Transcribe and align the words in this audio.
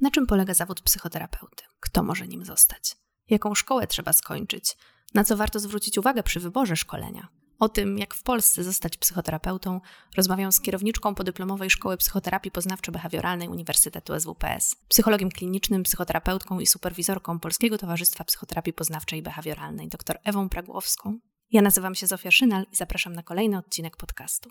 Na 0.00 0.10
czym 0.10 0.26
polega 0.26 0.54
zawód 0.54 0.80
psychoterapeuty? 0.80 1.64
Kto 1.80 2.02
może 2.02 2.26
nim 2.26 2.44
zostać? 2.44 2.96
Jaką 3.30 3.54
szkołę 3.54 3.86
trzeba 3.86 4.12
skończyć? 4.12 4.76
Na 5.14 5.24
co 5.24 5.36
warto 5.36 5.60
zwrócić 5.60 5.98
uwagę 5.98 6.22
przy 6.22 6.40
wyborze 6.40 6.76
szkolenia? 6.76 7.28
O 7.58 7.68
tym, 7.68 7.98
jak 7.98 8.14
w 8.14 8.22
Polsce 8.22 8.64
zostać 8.64 8.96
psychoterapeutą, 8.96 9.80
rozmawiam 10.16 10.52
z 10.52 10.60
kierowniczką 10.60 11.14
podyplomowej 11.14 11.70
Szkoły 11.70 11.96
Psychoterapii 11.96 12.50
Poznawczo-Behawioralnej 12.52 13.48
Uniwersytetu 13.48 14.20
SWPS, 14.20 14.76
psychologiem 14.88 15.30
klinicznym, 15.30 15.82
psychoterapeutką 15.82 16.60
i 16.60 16.66
superwizorką 16.66 17.40
Polskiego 17.40 17.78
Towarzystwa 17.78 18.24
Psychoterapii 18.24 18.72
Poznawczej 18.72 19.18
i 19.18 19.22
Behawioralnej, 19.22 19.88
dr 19.88 20.18
Ewą 20.24 20.48
Pragłowską. 20.48 21.18
Ja 21.50 21.62
nazywam 21.62 21.94
się 21.94 22.06
Zofia 22.06 22.30
Szynal 22.30 22.66
i 22.72 22.76
zapraszam 22.76 23.12
na 23.12 23.22
kolejny 23.22 23.58
odcinek 23.58 23.96
podcastu. 23.96 24.50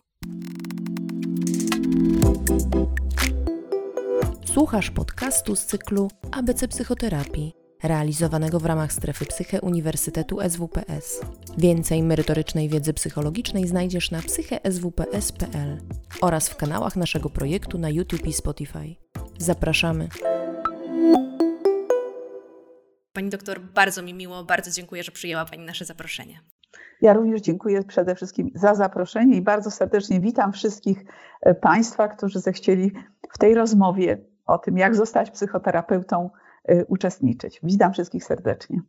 Słuchasz 4.57 4.91
podcastu 4.91 5.55
z 5.55 5.65
cyklu 5.65 6.07
ABC 6.31 6.67
Psychoterapii, 6.67 7.53
realizowanego 7.83 8.59
w 8.59 8.65
ramach 8.65 8.93
strefy 8.93 9.25
Psyche 9.25 9.61
Uniwersytetu 9.61 10.37
SWPS. 10.49 11.21
Więcej 11.57 12.03
merytorycznej 12.03 12.69
wiedzy 12.69 12.93
psychologicznej 12.93 13.67
znajdziesz 13.67 14.11
na 14.11 14.21
psycheswps.pl 14.21 15.77
oraz 16.21 16.49
w 16.49 16.55
kanałach 16.55 16.95
naszego 16.95 17.29
projektu 17.29 17.77
na 17.77 17.89
YouTube 17.89 18.27
i 18.27 18.33
Spotify. 18.33 18.95
Zapraszamy. 19.37 20.07
Pani 23.13 23.29
doktor, 23.29 23.61
bardzo 23.61 24.01
mi 24.01 24.13
miło, 24.13 24.43
bardzo 24.43 24.71
dziękuję, 24.71 25.03
że 25.03 25.11
przyjęła 25.11 25.45
Pani 25.45 25.65
nasze 25.65 25.85
zaproszenie. 25.85 26.39
Ja 27.01 27.13
również 27.13 27.41
dziękuję 27.41 27.83
przede 27.83 28.15
wszystkim 28.15 28.51
za 28.55 28.75
zaproszenie 28.75 29.37
i 29.37 29.41
bardzo 29.41 29.71
serdecznie 29.71 30.19
witam 30.19 30.53
wszystkich 30.53 31.05
e, 31.41 31.55
Państwa, 31.55 32.07
którzy 32.07 32.39
zechcieli 32.39 32.91
w 33.33 33.37
tej 33.37 33.53
rozmowie 33.53 34.36
o 34.47 34.57
tym, 34.57 34.77
jak 34.77 34.95
zostać 34.95 35.31
psychoterapeutą, 35.31 36.29
y, 36.71 36.85
uczestniczyć. 36.87 37.59
Witam 37.63 37.93
wszystkich 37.93 38.23
serdecznie. 38.23 38.81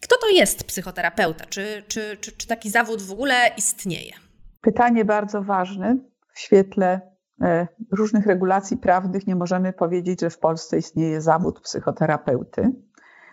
Kto 0.00 0.16
to 0.20 0.28
jest 0.28 0.64
psychoterapeuta? 0.64 1.44
Czy, 1.44 1.82
czy, 1.88 2.16
czy, 2.20 2.32
czy 2.32 2.48
taki 2.48 2.70
zawód 2.70 3.02
w 3.02 3.12
ogóle 3.12 3.34
istnieje? 3.56 4.12
Pytanie 4.60 5.04
bardzo 5.04 5.42
ważne. 5.42 5.96
W 6.32 6.40
świetle 6.40 7.00
e, 7.42 7.66
różnych 7.92 8.26
regulacji 8.26 8.76
prawnych 8.76 9.26
nie 9.26 9.36
możemy 9.36 9.72
powiedzieć, 9.72 10.20
że 10.20 10.30
w 10.30 10.38
Polsce 10.38 10.78
istnieje 10.78 11.20
zawód 11.20 11.60
psychoterapeuty. 11.60 12.72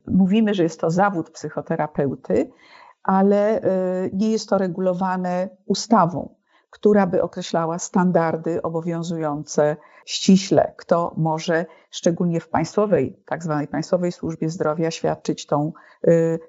Mówimy, 0.07 0.53
że 0.53 0.63
jest 0.63 0.79
to 0.79 0.91
zawód 0.91 1.29
psychoterapeuty, 1.29 2.51
ale 3.03 3.61
e, 3.61 4.09
nie 4.13 4.31
jest 4.31 4.49
to 4.49 4.57
regulowane 4.57 5.49
ustawą 5.65 6.37
która 6.69 7.07
by 7.07 7.23
określała 7.23 7.79
standardy 7.79 8.61
obowiązujące 8.61 9.77
ściśle, 10.07 10.73
kto 10.77 11.13
może 11.17 11.65
szczególnie 11.91 12.39
w 12.39 12.49
państwowej, 12.49 13.19
tak 13.25 13.43
zwanej 13.43 13.67
państwowej 13.67 14.11
służbie 14.11 14.49
zdrowia 14.49 14.91
świadczyć 14.91 15.45
tą 15.45 15.71
y, 16.07 16.39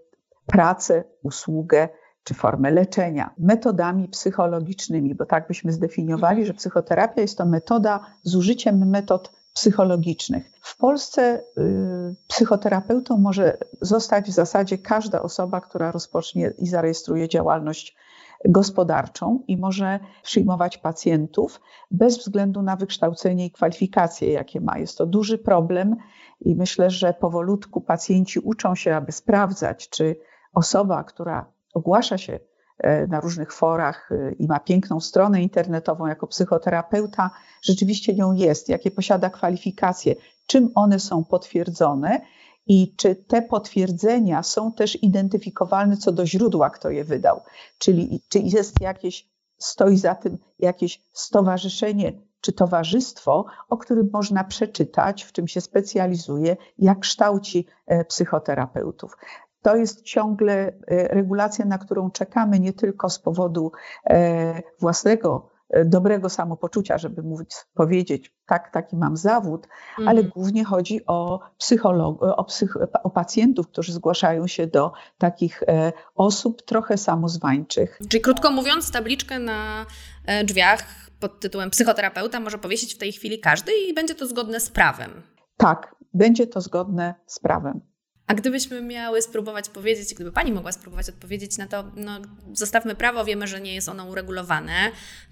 pracę, 0.47 1.05
usługę 1.23 1.89
czy 2.25 2.35
formę 2.35 2.71
leczenia 2.71 3.35
metodami 3.39 4.09
psychologicznymi, 4.09 5.15
bo 5.15 5.27
tak 5.27 5.49
byśmy 5.49 5.73
zdefiniowali, 5.73 6.47
że 6.47 6.55
psychoterapia 6.55 7.21
jest 7.21 7.39
to 7.39 7.47
metoda 7.47 8.01
z 8.23 8.37
użyciem 8.37 8.91
metod 8.91 9.33
psychologicznych. 9.55 10.51
W 10.61 10.77
Polsce 10.77 11.43
y, 11.59 12.15
psychoterapeutą 12.29 13.19
może 13.19 13.59
zostać 13.81 14.27
w 14.27 14.35
zasadzie 14.35 14.79
każda 14.79 15.23
osoba, 15.23 15.61
która 15.61 15.93
rozpocznie 15.93 16.53
i 16.59 16.67
zarejestruje 16.67 17.29
działalność 17.29 17.97
gospodarczą 18.45 19.43
i 19.49 19.57
może 19.57 20.01
przyjmować 20.23 20.79
pacjentów 20.79 21.61
bez 21.91 22.19
względu 22.19 22.63
na 22.63 22.77
wykształcenie 22.77 23.47
i 23.47 23.51
kwalifikacje, 23.51 24.33
jakie 24.33 24.61
ma. 24.61 24.79
Jest 24.79 24.99
to 24.99 25.07
duży 25.07 25.39
problem 25.39 25.97
i 26.41 26.55
myślę, 26.55 26.91
że 26.91 27.15
powolutku 27.15 27.81
pacjenci 27.81 28.39
uczą 28.39 28.75
się, 28.75 28.97
aby 28.97 29.13
sprawdzać, 29.13 29.89
czy 29.89 30.17
osoba, 30.55 31.05
która 31.05 31.53
ogłasza 31.75 32.19
się 32.19 32.41
e, 32.79 33.07
na 33.07 33.21
różnych 33.21 33.53
forach 33.53 34.13
e, 34.13 34.33
i 34.33 34.47
ma 34.47 34.61
piękną 34.61 35.01
stronę 35.01 35.43
internetową 35.43 36.07
jako 36.07 36.27
psychoterapeuta, 36.27 37.31
rzeczywiście 37.63 38.15
nią 38.15 38.33
jest, 38.33 38.69
jakie 38.69 38.91
posiada 38.91 39.31
kwalifikacje, 39.31 40.15
czym 40.47 40.71
one 40.75 40.99
są 40.99 41.25
potwierdzone 41.25 42.21
i 42.69 42.95
czy 42.97 43.17
te 43.17 43.43
potwierdzenia 43.43 44.43
są 44.43 44.73
też 44.73 45.03
identyfikowalne 45.03 45.97
co 45.97 46.13
do 46.13 46.27
źródła, 46.27 46.71
kto 46.71 46.91
je 46.91 47.05
wydał. 47.05 47.41
Czyli 47.79 48.23
czy 48.29 48.39
jest 48.39 48.81
jakieś, 48.81 49.29
stoi 49.59 49.97
za 49.97 50.15
tym 50.15 50.39
jakieś 50.59 51.03
stowarzyszenie 51.13 52.13
czy 52.41 52.53
towarzystwo, 52.53 53.45
o 53.69 53.77
którym 53.77 54.11
można 54.13 54.45
przeczytać, 54.45 55.25
w 55.25 55.33
czym 55.33 55.49
się 55.49 55.61
specjalizuje, 55.61 56.57
jak 56.79 56.99
kształci 56.99 57.67
e, 57.87 58.05
psychoterapeutów. 58.05 59.17
To 59.63 59.77
jest 59.77 60.03
ciągle 60.03 60.53
e, 60.53 60.73
regulacja, 61.09 61.65
na 61.65 61.79
którą 61.79 62.11
czekamy 62.11 62.61
nie 62.61 62.73
tylko 62.73 63.11
z 63.11 63.19
powodu 63.19 63.73
e, 64.05 64.63
własnego 64.81 65.58
dobrego 65.85 66.29
samopoczucia, 66.29 66.99
żeby 66.99 67.23
móc 67.23 67.67
powiedzieć, 67.75 68.33
tak, 68.47 68.73
taki 68.73 68.97
mam 68.97 69.17
zawód, 69.17 69.67
mhm. 69.67 70.09
ale 70.09 70.25
głównie 70.25 70.65
chodzi 70.65 71.07
o, 71.07 71.41
psycholog, 71.59 72.23
o, 72.23 72.45
psych, 72.45 72.77
o 73.03 73.11
pacjentów, 73.11 73.69
którzy 73.69 73.93
zgłaszają 73.93 74.47
się 74.47 74.67
do 74.67 74.93
takich 75.19 75.63
e, 75.63 75.93
osób 76.15 76.63
trochę 76.63 76.97
samozwańczych. 76.97 77.99
Czyli 78.09 78.21
krótko 78.21 78.51
mówiąc, 78.51 78.93
tabliczkę 78.93 79.39
na 79.39 79.87
e, 80.27 80.45
drzwiach 80.45 80.85
pod 81.21 81.41
tytułem 81.41 81.71
psychoterapeuta 81.71 82.41
może 82.41 82.59
powiesić 82.59 82.95
w 82.95 82.99
tej 82.99 83.13
chwili 83.13 83.41
każdy 83.41 83.73
i 83.91 83.95
będzie 83.95 84.15
to 84.15 84.27
zgodne 84.27 84.61
z 84.61 84.71
prawem. 84.71 85.23
Tak, 85.57 85.95
będzie 86.15 86.47
to 86.47 86.61
zgodne 86.61 87.15
z 87.27 87.41
prawem. 87.41 87.81
A 88.29 88.35
gdybyśmy 88.35 88.83
miały 88.83 89.23
spróbować 89.23 89.69
powiedzieć, 89.69 90.15
gdyby 90.15 90.33
Pani 90.33 90.53
mogła 90.53 90.73
spróbować 90.73 91.09
odpowiedzieć 91.09 91.59
na 91.59 91.67
to, 91.67 91.85
no 91.97 92.21
zostawmy 92.53 92.95
prawo, 92.95 93.25
wiemy, 93.25 93.47
że 93.47 93.61
nie 93.61 93.75
jest 93.75 93.89
ono 93.89 94.05
uregulowane, 94.05 94.73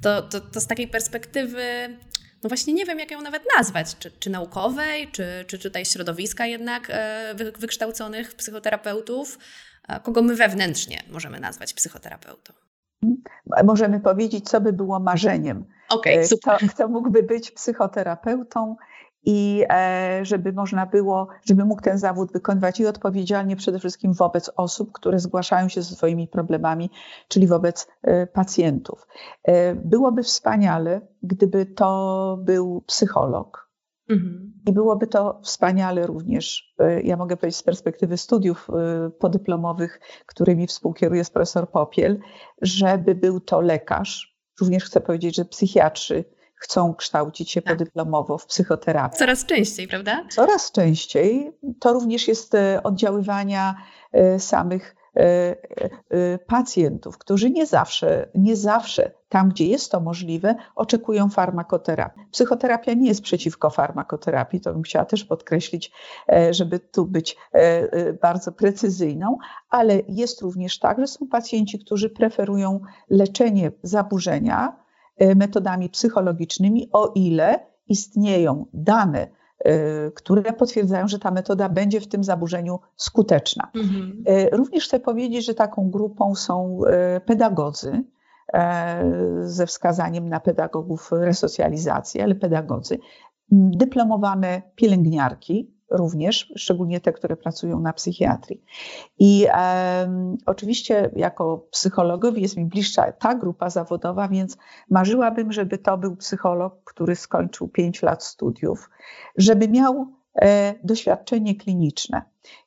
to, 0.02 0.22
to, 0.22 0.40
to 0.40 0.60
z 0.60 0.66
takiej 0.66 0.88
perspektywy, 0.88 1.62
no 2.42 2.48
właśnie 2.48 2.74
nie 2.74 2.84
wiem, 2.84 2.98
jak 2.98 3.10
ją 3.10 3.20
nawet 3.20 3.42
nazwać, 3.56 3.96
czy, 3.98 4.10
czy 4.10 4.30
naukowej, 4.30 5.08
czy, 5.12 5.44
czy 5.46 5.58
tutaj 5.58 5.84
środowiska 5.84 6.46
jednak 6.46 6.86
e, 6.90 7.34
wykształconych 7.58 8.34
psychoterapeutów, 8.34 9.38
kogo 10.02 10.22
my 10.22 10.34
wewnętrznie 10.34 11.02
możemy 11.10 11.40
nazwać 11.40 11.74
psychoterapeutą? 11.74 12.52
Możemy 13.64 14.00
powiedzieć, 14.00 14.48
co 14.48 14.60
by 14.60 14.72
było 14.72 15.00
marzeniem. 15.00 15.64
Okay, 15.88 16.12
e, 16.12 16.26
super. 16.26 16.56
Kto, 16.56 16.68
kto 16.68 16.88
mógłby 16.88 17.22
być 17.22 17.50
psychoterapeutą 17.50 18.76
i 19.26 19.64
e, 19.68 20.20
żeby 20.22 20.52
można 20.52 20.86
było, 20.86 21.28
żeby 21.44 21.64
mógł 21.64 21.82
ten 21.82 21.98
zawód 21.98 22.32
wykonywać 22.32 22.80
i 22.80 22.86
odpowiedzialnie 22.86 23.56
przede 23.56 23.78
wszystkim 23.78 24.12
wobec 24.12 24.50
osób, 24.56 24.92
które 24.92 25.18
zgłaszają 25.18 25.68
się 25.68 25.82
ze 25.82 25.94
swoimi 25.94 26.28
problemami, 26.28 26.90
czyli 27.28 27.46
wobec 27.46 27.88
e, 28.02 28.26
pacjentów. 28.26 29.06
E, 29.44 29.74
byłoby 29.74 30.22
wspaniale, 30.22 31.00
gdyby 31.22 31.66
to 31.66 32.38
był 32.44 32.84
psycholog. 32.86 33.66
Mhm. 34.08 34.52
I 34.66 34.72
byłoby 34.72 35.06
to 35.06 35.40
wspaniale 35.42 36.06
również, 36.06 36.74
ja 37.04 37.16
mogę 37.16 37.36
powiedzieć 37.36 37.58
z 37.58 37.62
perspektywy 37.62 38.16
studiów 38.16 38.68
podyplomowych, 39.18 40.00
którymi 40.26 40.66
współkieruje 40.66 41.24
profesor 41.32 41.70
Popiel, 41.70 42.20
żeby 42.62 43.14
był 43.14 43.40
to 43.40 43.60
lekarz. 43.60 44.38
Również 44.60 44.84
chcę 44.84 45.00
powiedzieć, 45.00 45.36
że 45.36 45.44
psychiatrzy 45.44 46.24
chcą 46.56 46.94
kształcić 46.94 47.50
się 47.50 47.62
tak. 47.62 47.78
podyplomowo 47.78 48.38
w 48.38 48.46
psychoterapii. 48.46 49.18
Coraz 49.18 49.44
częściej, 49.44 49.88
prawda? 49.88 50.24
Coraz 50.30 50.72
częściej. 50.72 51.52
To 51.80 51.92
również 51.92 52.28
jest 52.28 52.54
e, 52.54 52.82
oddziaływania 52.82 53.74
e, 54.12 54.40
samych 54.40 54.96
e, 55.16 56.38
pacjentów, 56.38 57.18
którzy 57.18 57.50
nie 57.50 57.66
zawsze, 57.66 58.28
nie 58.34 58.56
zawsze 58.56 59.10
tam, 59.28 59.48
gdzie 59.48 59.66
jest 59.66 59.92
to 59.92 60.00
możliwe, 60.00 60.54
oczekują 60.74 61.28
farmakoterapii. 61.28 62.22
Psychoterapia 62.30 62.94
nie 62.94 63.08
jest 63.08 63.22
przeciwko 63.22 63.70
farmakoterapii, 63.70 64.60
to 64.60 64.72
bym 64.72 64.82
chciała 64.82 65.04
też 65.04 65.24
podkreślić, 65.24 65.92
żeby 66.50 66.78
tu 66.78 67.06
być 67.06 67.36
bardzo 68.22 68.52
precyzyjną, 68.52 69.38
ale 69.70 70.00
jest 70.08 70.42
również 70.42 70.78
tak, 70.78 71.00
że 71.00 71.06
są 71.06 71.28
pacjenci, 71.28 71.78
którzy 71.78 72.10
preferują 72.10 72.80
leczenie 73.10 73.72
zaburzenia, 73.82 74.85
metodami 75.36 75.88
psychologicznymi, 75.88 76.88
o 76.92 77.12
ile 77.14 77.66
istnieją 77.88 78.66
dane, 78.72 79.28
e, 79.58 80.10
które 80.10 80.52
potwierdzają, 80.52 81.08
że 81.08 81.18
ta 81.18 81.30
metoda 81.30 81.68
będzie 81.68 82.00
w 82.00 82.08
tym 82.08 82.24
zaburzeniu 82.24 82.78
skuteczna. 82.96 83.70
Mhm. 83.74 84.24
E, 84.26 84.56
również 84.56 84.84
chcę 84.84 85.00
powiedzieć, 85.00 85.46
że 85.46 85.54
taką 85.54 85.90
grupą 85.90 86.34
są 86.34 86.80
pedagodzy, 87.26 88.04
ze 89.40 89.66
wskazaniem 89.66 90.28
na 90.28 90.40
pedagogów 90.40 91.12
resocjalizacji, 91.12 92.20
ale 92.20 92.34
pedagodzy, 92.34 92.98
dyplomowane 93.50 94.62
pielęgniarki, 94.76 95.75
również, 95.90 96.52
szczególnie 96.56 97.00
te, 97.00 97.12
które 97.12 97.36
pracują 97.36 97.80
na 97.80 97.92
psychiatrii. 97.92 98.64
I 99.18 99.46
e, 99.50 100.36
oczywiście 100.46 101.10
jako 101.16 101.66
psychologowi 101.70 102.42
jest 102.42 102.56
mi 102.56 102.64
bliższa 102.64 103.12
ta 103.12 103.34
grupa 103.34 103.70
zawodowa, 103.70 104.28
więc 104.28 104.56
marzyłabym, 104.90 105.52
żeby 105.52 105.78
to 105.78 105.98
był 105.98 106.16
psycholog, 106.16 106.74
który 106.84 107.16
skończył 107.16 107.68
5 107.68 108.02
lat 108.02 108.24
studiów, 108.24 108.90
żeby 109.36 109.68
miał 109.68 110.06
doświadczenie 110.84 111.54
kliniczne. 111.54 112.22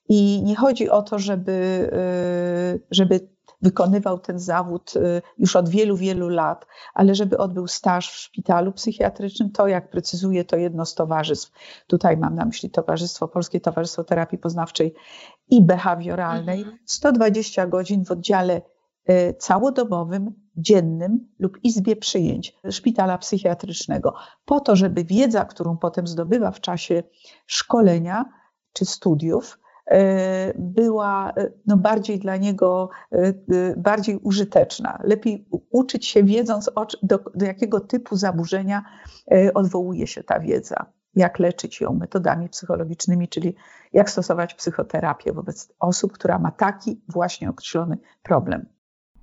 I 0.10 0.44
nie 0.44 0.56
chodzi 0.56 0.90
o 0.90 1.02
to, 1.02 1.20
żeby, 1.20 1.90
żeby 2.92 3.30
wykonywał 3.62 4.20
ten 4.20 4.40
zawód 4.40 4.94
y, 4.96 5.22
już 5.38 5.56
od 5.56 5.70
wielu, 5.70 5.98
wielu 5.98 6.30
lat, 6.30 6.66
ale 6.94 7.16
żeby 7.16 7.38
odbył 7.38 7.68
staż 7.68 8.12
w 8.12 8.18
szpitalu 8.18 8.72
psychiatrycznym, 8.72 9.52
to 9.52 9.68
jak 9.68 9.90
precyzuje 9.90 10.46
to 10.46 10.58
jedno 10.58 10.86
z 10.86 10.96
towarzystw, 10.96 11.52
tutaj 11.88 12.18
mam 12.18 12.36
na 12.36 12.46
myśli 12.46 12.70
Towarzystwo 12.70 13.28
Polskie 13.28 13.60
Towarzystwo 13.60 14.04
Terapii 14.04 14.38
Poznawczej 14.38 14.94
i 15.50 15.62
Behawioralnej, 15.62 16.66
120 16.86 17.62
mhm. 17.62 17.70
godzin 17.72 18.06
w 18.06 18.12
oddziale 18.12 18.62
y, 19.10 19.36
całodobowym, 19.40 20.34
dziennym 20.58 21.28
lub 21.40 21.58
izbie 21.64 21.96
przyjęć 21.96 22.56
szpitala 22.72 23.18
psychiatrycznego, 23.18 24.14
po 24.46 24.60
to, 24.60 24.76
żeby 24.76 25.04
wiedza, 25.04 25.46
którą 25.46 25.78
potem 25.78 26.08
zdobywa 26.08 26.52
w 26.52 26.62
czasie 26.62 27.04
szkolenia 27.46 28.26
czy 28.74 28.86
studiów, 28.86 29.59
była 30.56 31.34
e, 31.38 31.52
no, 31.66 31.78
bardziej 31.78 32.20
dla 32.20 32.38
niego 32.38 32.90
e, 33.12 33.34
bardziej 33.78 34.18
użyteczna. 34.18 35.00
Lepiej 35.04 35.48
uczyć 35.70 36.06
się 36.06 36.24
wiedząc, 36.24 36.72
do, 37.04 37.20
do 37.36 37.46
jakiego 37.46 37.80
typu 37.80 38.16
zaburzenia 38.16 38.84
odwołuje 39.54 40.08
się 40.08 40.24
ta 40.24 40.40
wiedza 40.40 40.86
jak 41.16 41.40
leczyć 41.40 41.82
ją 41.82 41.94
metodami 41.94 42.50
psychologicznymi, 42.50 43.28
czyli 43.28 43.56
jak 43.94 44.10
stosować 44.10 44.54
psychoterapię 44.54 45.34
wobec 45.34 45.74
osób, 45.80 46.14
która 46.14 46.40
ma 46.40 46.52
taki 46.52 47.02
właśnie 47.08 47.50
określony 47.50 47.98
problem. 48.24 48.66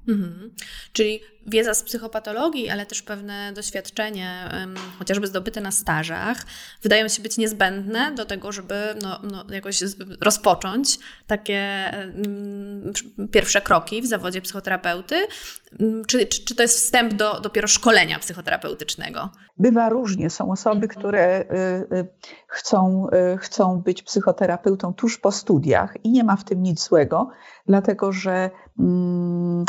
Mhm. 0.08 0.54
Czyli 0.92 1.20
wiedza 1.46 1.74
z 1.74 1.82
psychopatologii, 1.82 2.68
ale 2.68 2.86
też 2.86 3.02
pewne 3.02 3.52
doświadczenie, 3.52 4.50
chociażby 4.98 5.26
zdobyte 5.26 5.60
na 5.60 5.70
stażach, 5.70 6.36
wydają 6.82 7.08
się 7.08 7.22
być 7.22 7.38
niezbędne 7.38 8.12
do 8.14 8.24
tego, 8.24 8.52
żeby 8.52 8.74
no, 9.02 9.20
no, 9.22 9.44
jakoś 9.54 9.80
rozpocząć 10.20 10.98
takie 11.26 11.90
pierwsze 13.32 13.60
kroki 13.60 14.02
w 14.02 14.06
zawodzie 14.06 14.40
psychoterapeuty. 14.40 15.26
Czy, 16.06 16.26
czy, 16.26 16.44
czy 16.44 16.54
to 16.54 16.62
jest 16.62 16.76
wstęp 16.76 17.14
do 17.14 17.40
dopiero 17.40 17.68
szkolenia 17.68 18.18
psychoterapeutycznego? 18.18 19.30
Bywa 19.58 19.88
różnie. 19.88 20.30
Są 20.30 20.52
osoby, 20.52 20.88
które 20.88 21.40
y, 21.40 21.96
y, 21.96 22.08
chcą, 22.48 23.06
y, 23.34 23.38
chcą 23.38 23.80
być 23.80 24.02
psychoterapeutą 24.02 24.94
tuż 24.94 25.18
po 25.18 25.32
studiach 25.32 25.94
i 26.04 26.10
nie 26.10 26.24
ma 26.24 26.36
w 26.36 26.44
tym 26.44 26.62
nic 26.62 26.88
złego, 26.88 27.30
dlatego 27.66 28.12
że 28.12 28.50
mm, 28.78 29.64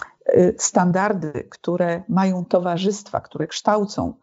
standardy, 0.57 1.47
które 1.50 1.67
mają 2.10 2.46
towarzystwa, 2.46 3.19
które 3.19 3.48
kształcą, 3.48 4.14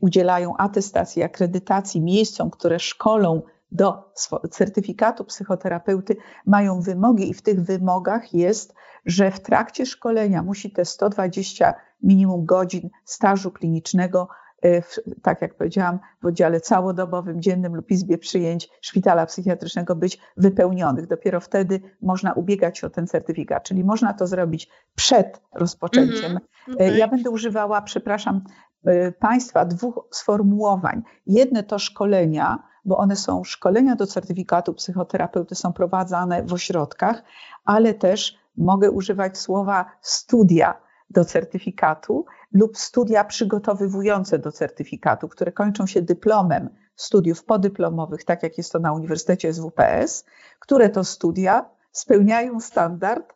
udzielają 0.00 0.56
atestacji, 0.56 1.22
akredytacji 1.22 2.00
miejscom, 2.00 2.50
które 2.50 2.78
szkolą 2.78 3.42
do 3.72 4.12
certyfikatu 4.50 5.24
psychoterapeuty, 5.24 6.16
mają 6.46 6.80
wymogi 6.80 7.30
i 7.30 7.34
w 7.34 7.42
tych 7.42 7.64
wymogach 7.64 8.34
jest, 8.34 8.74
że 9.06 9.30
w 9.30 9.40
trakcie 9.40 9.86
szkolenia 9.86 10.42
musi 10.42 10.70
te 10.70 10.84
120 10.84 11.74
minimum 12.02 12.44
godzin 12.44 12.90
stażu 13.04 13.50
klinicznego 13.50 14.28
w, 14.64 15.22
tak 15.22 15.42
jak 15.42 15.54
powiedziałam, 15.54 15.98
w 16.22 16.26
oddziale 16.26 16.60
całodobowym, 16.60 17.42
dziennym 17.42 17.76
lub 17.76 17.90
izbie 17.90 18.18
przyjęć 18.18 18.68
szpitala 18.80 19.26
psychiatrycznego 19.26 19.96
być 19.96 20.18
wypełnionych. 20.36 21.06
Dopiero 21.06 21.40
wtedy 21.40 21.80
można 22.02 22.32
ubiegać 22.32 22.78
się 22.78 22.86
o 22.86 22.90
ten 22.90 23.06
certyfikat, 23.06 23.62
czyli 23.62 23.84
można 23.84 24.12
to 24.12 24.26
zrobić 24.26 24.68
przed 24.94 25.40
rozpoczęciem. 25.54 26.30
Mm 26.30 26.38
-hmm. 26.68 26.74
okay. 26.74 26.98
Ja 26.98 27.08
będę 27.08 27.30
używała, 27.30 27.82
przepraszam 27.82 28.44
e, 28.84 29.12
Państwa, 29.12 29.64
dwóch 29.64 30.08
sformułowań. 30.10 31.02
Jedne 31.26 31.62
to 31.62 31.78
szkolenia, 31.78 32.62
bo 32.84 32.96
one 32.96 33.16
są 33.16 33.44
szkolenia 33.44 33.96
do 33.96 34.06
certyfikatu 34.06 34.74
psychoterapeuty, 34.74 35.54
są 35.54 35.72
prowadzane 35.72 36.42
w 36.42 36.52
ośrodkach, 36.52 37.22
ale 37.64 37.94
też 37.94 38.36
mogę 38.56 38.90
używać 38.90 39.38
słowa 39.38 39.84
studia 40.00 40.83
do 41.14 41.24
certyfikatu 41.24 42.24
lub 42.52 42.78
studia 42.78 43.24
przygotowywujące 43.24 44.38
do 44.38 44.52
certyfikatu, 44.52 45.28
które 45.28 45.52
kończą 45.52 45.86
się 45.86 46.02
dyplomem 46.02 46.68
studiów 46.96 47.44
podyplomowych, 47.44 48.24
tak 48.24 48.42
jak 48.42 48.58
jest 48.58 48.72
to 48.72 48.78
na 48.78 48.92
Uniwersytecie 48.92 49.52
SWPS, 49.52 50.24
które 50.60 50.88
to 50.88 51.04
studia 51.04 51.70
spełniają 51.92 52.60
standard 52.60 53.34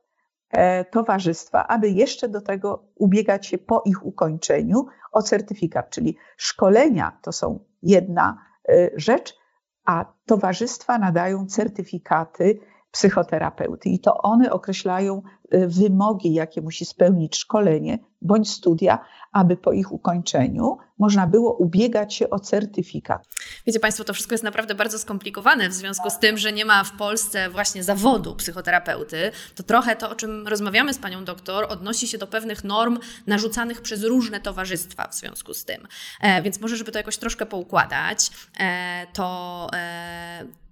e, 0.50 0.84
towarzystwa, 0.84 1.66
aby 1.66 1.90
jeszcze 1.90 2.28
do 2.28 2.40
tego 2.40 2.84
ubiegać 2.94 3.46
się 3.46 3.58
po 3.58 3.82
ich 3.86 4.06
ukończeniu 4.06 4.86
o 5.12 5.22
certyfikat, 5.22 5.90
czyli 5.90 6.16
szkolenia 6.36 7.18
to 7.22 7.32
są 7.32 7.58
jedna 7.82 8.38
e, 8.68 8.90
rzecz, 8.96 9.38
a 9.84 10.04
towarzystwa 10.26 10.98
nadają 10.98 11.46
certyfikaty 11.46 12.58
psychoterapeuty 12.90 13.88
i 13.88 13.98
to 13.98 14.18
one 14.18 14.52
określają 14.52 15.22
y, 15.54 15.68
wymogi, 15.68 16.34
jakie 16.34 16.60
musi 16.60 16.84
spełnić 16.84 17.36
szkolenie 17.36 17.98
bądź 18.22 18.50
studia, 18.50 18.98
aby 19.32 19.56
po 19.56 19.72
ich 19.72 19.92
ukończeniu 19.92 20.78
można 20.98 21.26
było 21.26 21.56
ubiegać 21.56 22.14
się 22.14 22.30
o 22.30 22.38
certyfikat. 22.38 23.28
Wiecie 23.66 23.80
Państwo, 23.80 24.04
to 24.04 24.14
wszystko 24.14 24.34
jest 24.34 24.44
naprawdę 24.44 24.74
bardzo 24.74 24.98
skomplikowane 24.98 25.68
w 25.68 25.72
związku 25.72 26.10
z 26.10 26.18
tym, 26.18 26.38
że 26.38 26.52
nie 26.52 26.64
ma 26.64 26.84
w 26.84 26.92
Polsce 26.92 27.50
właśnie 27.50 27.84
zawodu 27.84 28.36
psychoterapeuty. 28.36 29.30
To 29.54 29.62
trochę 29.62 29.96
to, 29.96 30.10
o 30.10 30.14
czym 30.14 30.48
rozmawiamy 30.48 30.94
z 30.94 30.98
Panią 30.98 31.24
doktor, 31.24 31.66
odnosi 31.68 32.08
się 32.08 32.18
do 32.18 32.26
pewnych 32.26 32.64
norm 32.64 32.98
narzucanych 33.26 33.82
przez 33.82 34.04
różne 34.04 34.40
towarzystwa 34.40 35.08
w 35.08 35.14
związku 35.14 35.54
z 35.54 35.64
tym. 35.64 35.88
E, 36.20 36.42
więc 36.42 36.60
może, 36.60 36.76
żeby 36.76 36.92
to 36.92 36.98
jakoś 36.98 37.16
troszkę 37.16 37.46
poukładać, 37.46 38.30
e, 38.60 39.06
to 39.12 39.66
e, 39.72 40.67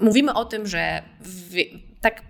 mówimy 0.00 0.34
o 0.34 0.44
tym, 0.44 0.66
że 0.66 1.02
tak 2.00 2.22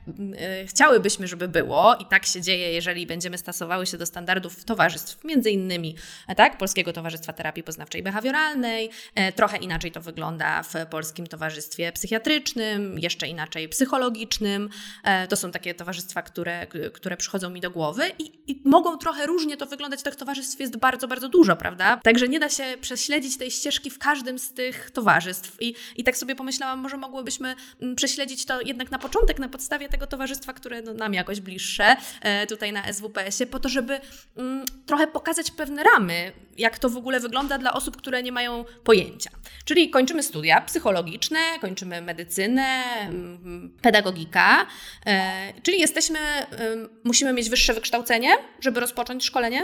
y, 0.62 0.66
chciałybyśmy, 0.66 1.26
żeby 1.26 1.48
było 1.48 1.96
i 1.96 2.06
tak 2.06 2.26
się 2.26 2.40
dzieje, 2.40 2.72
jeżeli 2.72 3.06
będziemy 3.06 3.38
stosowały 3.38 3.86
się 3.86 3.98
do 3.98 4.06
standardów 4.06 4.64
towarzystw, 4.64 5.24
między 5.24 5.50
innymi 5.50 5.96
e, 6.28 6.34
tak, 6.34 6.58
Polskiego 6.58 6.92
Towarzystwa 6.92 7.32
Terapii 7.32 7.62
Poznawczej 7.62 8.02
Behawioralnej. 8.02 8.90
E, 9.14 9.32
trochę 9.32 9.56
inaczej 9.56 9.92
to 9.92 10.00
wygląda 10.00 10.62
w 10.62 10.74
Polskim 10.90 11.26
Towarzystwie 11.26 11.92
Psychiatrycznym, 11.92 12.98
jeszcze 12.98 13.28
inaczej 13.28 13.68
psychologicznym. 13.68 14.68
E, 15.04 15.28
to 15.28 15.36
są 15.36 15.50
takie 15.50 15.74
towarzystwa, 15.74 16.22
które, 16.22 16.66
które 16.92 17.16
przychodzą 17.16 17.50
mi 17.50 17.60
do 17.60 17.70
głowy 17.70 18.02
i, 18.18 18.52
i 18.52 18.62
mogą 18.64 18.96
trochę 18.96 19.26
różnie 19.26 19.56
to 19.56 19.66
wyglądać. 19.66 20.02
Tych 20.02 20.16
towarzystw 20.16 20.60
jest 20.60 20.76
bardzo, 20.76 21.08
bardzo 21.08 21.28
dużo, 21.28 21.56
prawda? 21.56 22.00
Także 22.04 22.28
nie 22.28 22.40
da 22.40 22.48
się 22.48 22.64
prześledzić 22.80 23.38
tej 23.38 23.50
ścieżki 23.50 23.90
w 23.90 23.98
każdym 23.98 24.38
z 24.38 24.52
tych 24.52 24.90
towarzystw. 24.90 25.56
I, 25.60 25.74
i 25.96 26.04
tak 26.04 26.16
sobie 26.16 26.34
pomyślałam, 26.34 26.78
może 26.78 26.96
mogłybyśmy 26.96 27.54
mm, 27.80 27.96
prześledzić 27.96 28.44
to 28.44 28.60
jednak 28.60 28.90
na 28.90 28.98
początek, 28.98 29.38
na 29.38 29.48
podstawie 29.60 29.88
tego 29.88 30.06
towarzystwa, 30.06 30.52
które 30.52 30.82
no, 30.82 30.94
nam 30.94 31.14
jakoś 31.14 31.40
bliższe 31.40 31.96
e, 32.22 32.46
tutaj 32.46 32.72
na 32.72 32.92
SWPS-ie, 32.92 33.46
po 33.46 33.60
to, 33.60 33.68
żeby 33.68 34.00
mm, 34.36 34.64
trochę 34.86 35.06
pokazać 35.06 35.50
pewne 35.50 35.82
ramy, 35.82 36.32
jak 36.58 36.78
to 36.78 36.88
w 36.88 36.96
ogóle 36.96 37.20
wygląda 37.20 37.58
dla 37.58 37.72
osób, 37.72 37.96
które 37.96 38.22
nie 38.22 38.32
mają 38.32 38.64
pojęcia. 38.84 39.30
Czyli 39.64 39.90
kończymy 39.90 40.22
studia 40.22 40.60
psychologiczne, 40.60 41.38
kończymy 41.60 42.02
medycynę, 42.02 42.84
mm, 43.02 43.76
pedagogika, 43.82 44.66
e, 45.06 45.52
czyli 45.62 45.80
jesteśmy, 45.80 46.18
musimy 47.04 47.32
mieć 47.32 47.50
wyższe 47.50 47.74
wykształcenie, 47.74 48.30
żeby 48.60 48.80
rozpocząć 48.80 49.24
szkolenie 49.24 49.62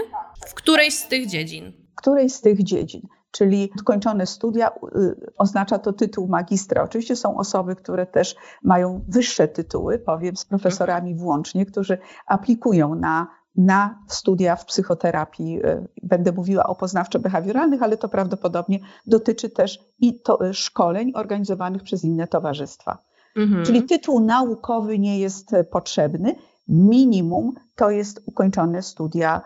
w 0.48 0.54
którejś 0.54 0.94
z 0.94 1.08
tych 1.08 1.26
dziedzin. 1.26 1.72
W 1.92 2.00
którejś 2.00 2.32
z 2.32 2.40
tych 2.40 2.64
dziedzin 2.64 3.15
czyli 3.36 3.70
skończone 3.78 4.26
studia, 4.26 4.70
y, 4.96 5.32
oznacza 5.38 5.78
to 5.78 5.92
tytuł 5.92 6.28
magistra. 6.28 6.82
Oczywiście 6.82 7.16
są 7.16 7.36
osoby, 7.36 7.76
które 7.76 8.06
też 8.06 8.36
mają 8.62 9.04
wyższe 9.08 9.48
tytuły, 9.48 9.98
powiem 9.98 10.36
z 10.36 10.44
profesorami 10.44 11.14
włącznie, 11.14 11.66
którzy 11.66 11.98
aplikują 12.26 12.94
na 12.94 13.26
na 13.56 13.98
studia 14.08 14.56
w 14.56 14.64
psychoterapii. 14.64 15.66
Y, 15.66 15.88
będę 16.02 16.32
mówiła 16.32 16.66
o 16.66 16.74
poznawczo-behawioralnych, 16.74 17.82
ale 17.82 17.96
to 17.96 18.08
prawdopodobnie 18.08 18.80
dotyczy 19.06 19.50
też 19.50 19.78
i 19.98 20.20
to 20.20 20.46
y, 20.46 20.54
szkoleń 20.54 21.12
organizowanych 21.14 21.82
przez 21.82 22.04
inne 22.04 22.26
towarzystwa. 22.26 22.98
Mhm. 23.36 23.64
Czyli 23.64 23.82
tytuł 23.82 24.20
naukowy 24.20 24.98
nie 24.98 25.18
jest 25.18 25.50
potrzebny. 25.70 26.36
Minimum 26.68 27.52
to 27.74 27.90
jest 27.90 28.22
ukończone 28.26 28.82
studia 28.82 29.40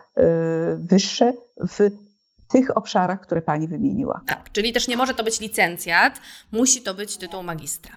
wyższe 0.78 1.32
w 1.68 1.90
tych 2.50 2.76
obszarach, 2.76 3.20
które 3.20 3.42
Pani 3.42 3.68
wymieniła. 3.68 4.20
Tak, 4.26 4.52
czyli 4.52 4.72
też 4.72 4.88
nie 4.88 4.96
może 4.96 5.14
to 5.14 5.24
być 5.24 5.40
licencjat, 5.40 6.20
musi 6.52 6.82
to 6.82 6.94
być 6.94 7.16
tytuł 7.16 7.42
magistra. 7.42 7.96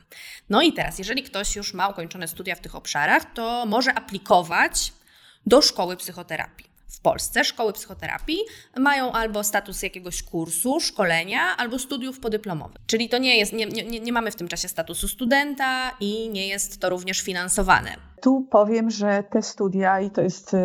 No 0.49 0.61
i 0.61 0.73
teraz, 0.73 0.99
jeżeli 0.99 1.23
ktoś 1.23 1.55
już 1.55 1.73
ma 1.73 1.87
ukończone 1.87 2.27
studia 2.27 2.55
w 2.55 2.59
tych 2.59 2.75
obszarach, 2.75 3.33
to 3.33 3.65
może 3.65 3.93
aplikować 3.93 4.93
do 5.45 5.61
szkoły 5.61 5.97
psychoterapii. 5.97 6.73
W 6.87 6.99
Polsce 6.99 7.43
szkoły 7.43 7.73
psychoterapii 7.73 8.37
mają 8.77 9.11
albo 9.11 9.43
status 9.43 9.83
jakiegoś 9.83 10.23
kursu, 10.23 10.79
szkolenia, 10.79 11.41
albo 11.57 11.79
studiów 11.79 12.19
podyplomowych. 12.19 12.81
Czyli 12.85 13.09
to 13.09 13.17
nie 13.17 13.37
jest, 13.37 13.53
nie, 13.53 13.65
nie, 13.65 13.99
nie 13.99 14.13
mamy 14.13 14.31
w 14.31 14.35
tym 14.35 14.47
czasie 14.47 14.67
statusu 14.67 15.07
studenta 15.07 15.91
i 15.99 16.29
nie 16.29 16.47
jest 16.47 16.79
to 16.79 16.89
również 16.89 17.21
finansowane. 17.21 17.95
Tu 18.21 18.47
powiem, 18.51 18.89
że 18.89 19.23
te 19.31 19.41
studia, 19.41 19.99
i 19.99 20.11
to 20.11 20.21
jest 20.21 20.53
yy, 20.53 20.59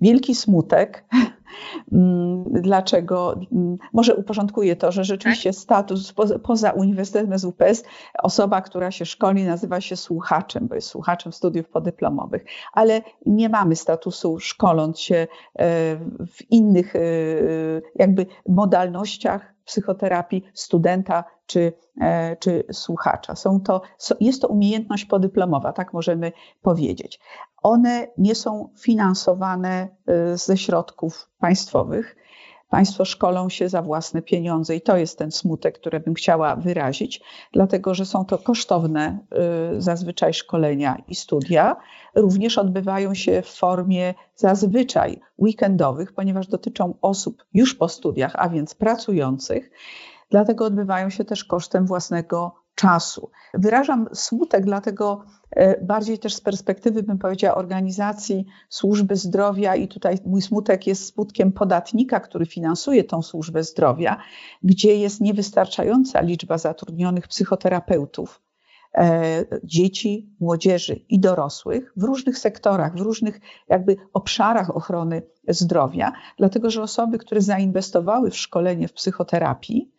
wielki 0.00 0.34
smutek, 0.34 1.04
dlaczego? 2.46 3.34
Mm, 3.52 3.78
może 3.92 4.14
uporządkuję 4.14 4.76
to, 4.76 4.92
że 4.92 5.04
rzeczywiście 5.04 5.50
tak? 5.50 5.58
status 5.58 6.14
poza, 6.42 6.70
Uniwersytetem 6.70 7.38
SWPS 7.38 7.84
osoba, 8.22 8.60
która 8.60 8.90
się 8.90 9.06
szkoli, 9.06 9.44
nazywa 9.44 9.80
się 9.80 9.96
słuchaczem, 9.96 10.68
bo 10.68 10.74
jest 10.74 10.88
słuchaczem 10.88 11.32
studiów 11.32 11.68
podyplomowych, 11.68 12.44
ale 12.72 13.02
nie 13.26 13.48
mamy 13.48 13.76
statusu 13.76 14.38
szkoląc 14.38 15.00
się 15.00 15.14
e, 15.14 15.26
w 16.26 16.50
innych 16.50 16.96
e, 16.96 17.00
jakby 17.94 18.26
modalnościach 18.48 19.55
psychoterapii 19.66 20.44
studenta 20.54 21.24
czy, 21.46 21.72
e, 22.00 22.36
czy 22.36 22.64
słuchacza. 22.72 23.34
Są 23.34 23.60
to, 23.60 23.82
jest 24.20 24.42
to 24.42 24.48
umiejętność 24.48 25.04
podyplomowa, 25.04 25.72
tak 25.72 25.92
możemy 25.92 26.32
powiedzieć. 26.62 27.20
One 27.62 28.08
nie 28.18 28.34
są 28.34 28.68
finansowane 28.78 29.88
e, 30.06 30.36
ze 30.36 30.56
środków 30.56 31.30
państwowych. 31.38 32.16
Państwo 32.70 33.04
szkolą 33.04 33.48
się 33.48 33.68
za 33.68 33.82
własne 33.82 34.22
pieniądze 34.22 34.76
i 34.76 34.80
to 34.80 34.96
jest 34.96 35.18
ten 35.18 35.30
smutek, 35.30 35.78
który 35.78 36.00
bym 36.00 36.14
chciała 36.14 36.56
wyrazić, 36.56 37.20
dlatego 37.52 37.94
że 37.94 38.06
są 38.06 38.24
to 38.24 38.38
kosztowne 38.38 39.18
e, 39.30 39.80
zazwyczaj 39.80 40.34
szkolenia 40.34 40.96
i 41.08 41.14
studia. 41.14 41.76
Również 42.14 42.58
odbywają 42.58 43.14
się 43.14 43.42
w 43.42 43.48
formie 43.48 44.14
zazwyczaj 44.34 45.20
weekendowych, 45.38 46.12
ponieważ 46.12 46.46
dotyczą 46.46 46.94
osób 47.02 47.44
już 47.54 47.74
po 47.74 47.88
studiach, 47.88 48.32
a 48.34 48.48
więc 48.48 48.74
pracujących. 48.74 49.70
Dlatego 50.30 50.64
odbywają 50.64 51.10
się 51.10 51.24
też 51.24 51.44
kosztem 51.44 51.86
własnego 51.86 52.65
czasu. 52.76 53.30
Wyrażam 53.54 54.08
smutek, 54.12 54.64
dlatego 54.64 55.24
e, 55.50 55.84
bardziej 55.84 56.18
też 56.18 56.34
z 56.34 56.40
perspektywy, 56.40 57.02
bym 57.02 57.18
powiedziała, 57.18 57.54
organizacji 57.54 58.46
służby 58.68 59.16
zdrowia, 59.16 59.76
i 59.76 59.88
tutaj 59.88 60.18
mój 60.26 60.42
smutek 60.42 60.86
jest 60.86 61.06
smutkiem 61.06 61.52
podatnika, 61.52 62.20
który 62.20 62.46
finansuje 62.46 63.04
tą 63.04 63.22
służbę 63.22 63.62
zdrowia, 63.62 64.16
gdzie 64.62 64.96
jest 64.96 65.20
niewystarczająca 65.20 66.20
liczba 66.20 66.58
zatrudnionych 66.58 67.28
psychoterapeutów. 67.28 68.42
E, 68.94 69.44
dzieci, 69.64 70.30
młodzieży 70.40 71.04
i 71.08 71.20
dorosłych 71.20 71.92
w 71.96 72.02
różnych 72.02 72.38
sektorach, 72.38 72.96
w 72.96 73.00
różnych 73.00 73.40
jakby 73.68 73.96
obszarach 74.12 74.76
ochrony 74.76 75.22
zdrowia, 75.48 76.12
dlatego 76.38 76.70
że 76.70 76.82
osoby, 76.82 77.18
które 77.18 77.40
zainwestowały 77.40 78.30
w 78.30 78.36
szkolenie 78.36 78.88
w 78.88 78.92
psychoterapii, 78.92 79.92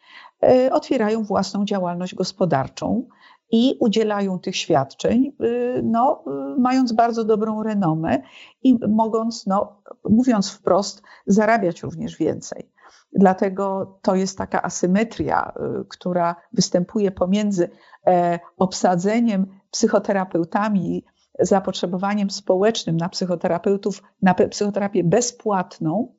otwierają 0.71 1.23
własną 1.23 1.65
działalność 1.65 2.15
gospodarczą 2.15 3.07
i 3.51 3.77
udzielają 3.79 4.39
tych 4.39 4.55
świadczeń, 4.55 5.33
y, 5.43 5.81
no, 5.83 6.23
y, 6.55 6.59
mając 6.59 6.93
bardzo 6.93 7.23
dobrą 7.23 7.63
renomę 7.63 8.21
i 8.63 8.77
mogąc, 8.87 9.45
no, 9.47 9.81
mówiąc 10.09 10.51
wprost, 10.51 11.01
zarabiać 11.27 11.83
również 11.83 12.17
więcej. 12.17 12.71
Dlatego 13.13 13.93
to 14.01 14.15
jest 14.15 14.37
taka 14.37 14.61
asymetria, 14.61 15.53
która 15.89 16.35
występuje 16.53 17.11
pomiędzy 17.11 17.69
e, 18.07 18.39
obsadzeniem 18.57 19.45
psychoterapeutami, 19.71 21.05
zapotrzebowaniem 21.39 22.29
społecznym 22.29 22.97
na 22.97 23.09
psychoterapeutów, 23.09 24.03
na 24.21 24.33
psychoterapię 24.33 25.03
bezpłatną, 25.03 26.15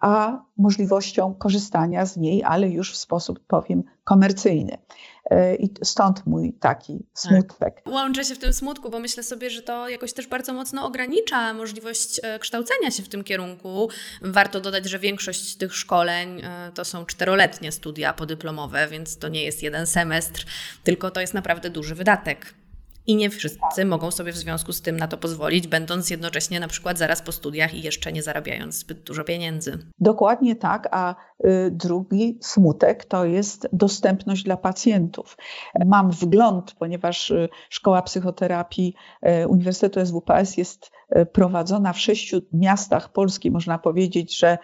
a 0.00 0.42
możliwością 0.56 1.34
korzystania 1.34 2.06
z 2.06 2.16
niej, 2.16 2.44
ale 2.44 2.68
już 2.68 2.92
w 2.92 2.96
sposób, 2.96 3.40
powiem, 3.46 3.82
komercyjny. 4.04 4.78
E, 5.30 5.56
I 5.56 5.70
stąd 5.82 6.26
mój 6.26 6.52
taki 6.52 7.06
smutek. 7.14 7.54
Tak. 7.58 7.82
Łączę 7.86 8.24
się 8.24 8.34
w 8.34 8.38
tym 8.38 8.52
smutku, 8.52 8.90
bo 8.90 8.98
myślę 8.98 9.22
sobie, 9.22 9.50
że 9.50 9.62
to 9.62 9.88
jakoś 9.88 10.12
też 10.12 10.26
bardzo 10.26 10.52
mocno 10.52 10.86
ogranicza 10.86 11.54
możliwość 11.54 12.20
e, 12.22 12.38
kształcenia 12.38 12.90
się 12.90 13.02
w 13.02 13.08
tym 13.08 13.24
kierunku. 13.24 13.88
Warto 14.22 14.60
dodać, 14.60 14.84
że 14.88 14.98
większość 14.98 15.56
tych 15.56 15.74
szkoleń 15.74 16.40
e, 16.40 16.72
to 16.74 16.84
są 16.84 17.06
czteroletnie 17.06 17.72
studia 17.72 18.12
podyplomowe, 18.12 18.88
więc 18.88 19.18
to 19.18 19.28
nie 19.28 19.44
jest 19.44 19.62
jeden 19.62 19.86
semestr, 19.86 20.46
tylko 20.84 21.10
to 21.10 21.20
jest 21.20 21.34
naprawdę 21.34 21.70
duży 21.70 21.94
wydatek. 21.94 22.54
I 23.08 23.16
nie 23.16 23.30
wszyscy 23.30 23.84
mogą 23.84 24.10
sobie 24.10 24.32
w 24.32 24.36
związku 24.36 24.72
z 24.72 24.82
tym 24.82 24.96
na 24.96 25.08
to 25.08 25.18
pozwolić, 25.18 25.66
będąc 25.66 26.10
jednocześnie 26.10 26.60
na 26.60 26.68
przykład 26.68 26.98
zaraz 26.98 27.22
po 27.22 27.32
studiach 27.32 27.74
i 27.74 27.82
jeszcze 27.82 28.12
nie 28.12 28.22
zarabiając 28.22 28.74
zbyt 28.74 29.02
dużo 29.02 29.24
pieniędzy. 29.24 29.78
Dokładnie 29.98 30.56
tak, 30.56 30.88
a 30.90 31.14
y, 31.14 31.70
drugi 31.70 32.38
smutek 32.42 33.04
to 33.04 33.24
jest 33.24 33.68
dostępność 33.72 34.42
dla 34.42 34.56
pacjentów. 34.56 35.36
Mam 35.86 36.10
wgląd, 36.10 36.74
ponieważ 36.78 37.30
y, 37.30 37.48
Szkoła 37.70 38.02
Psychoterapii 38.02 38.94
y, 39.42 39.48
Uniwersytetu 39.48 40.06
SWPS 40.06 40.56
jest 40.56 40.90
prowadzona 41.32 41.92
w 41.92 41.98
sześciu 41.98 42.40
miastach 42.52 43.12
Polski. 43.12 43.50
Można 43.50 43.78
powiedzieć, 43.78 44.38
że 44.38 44.58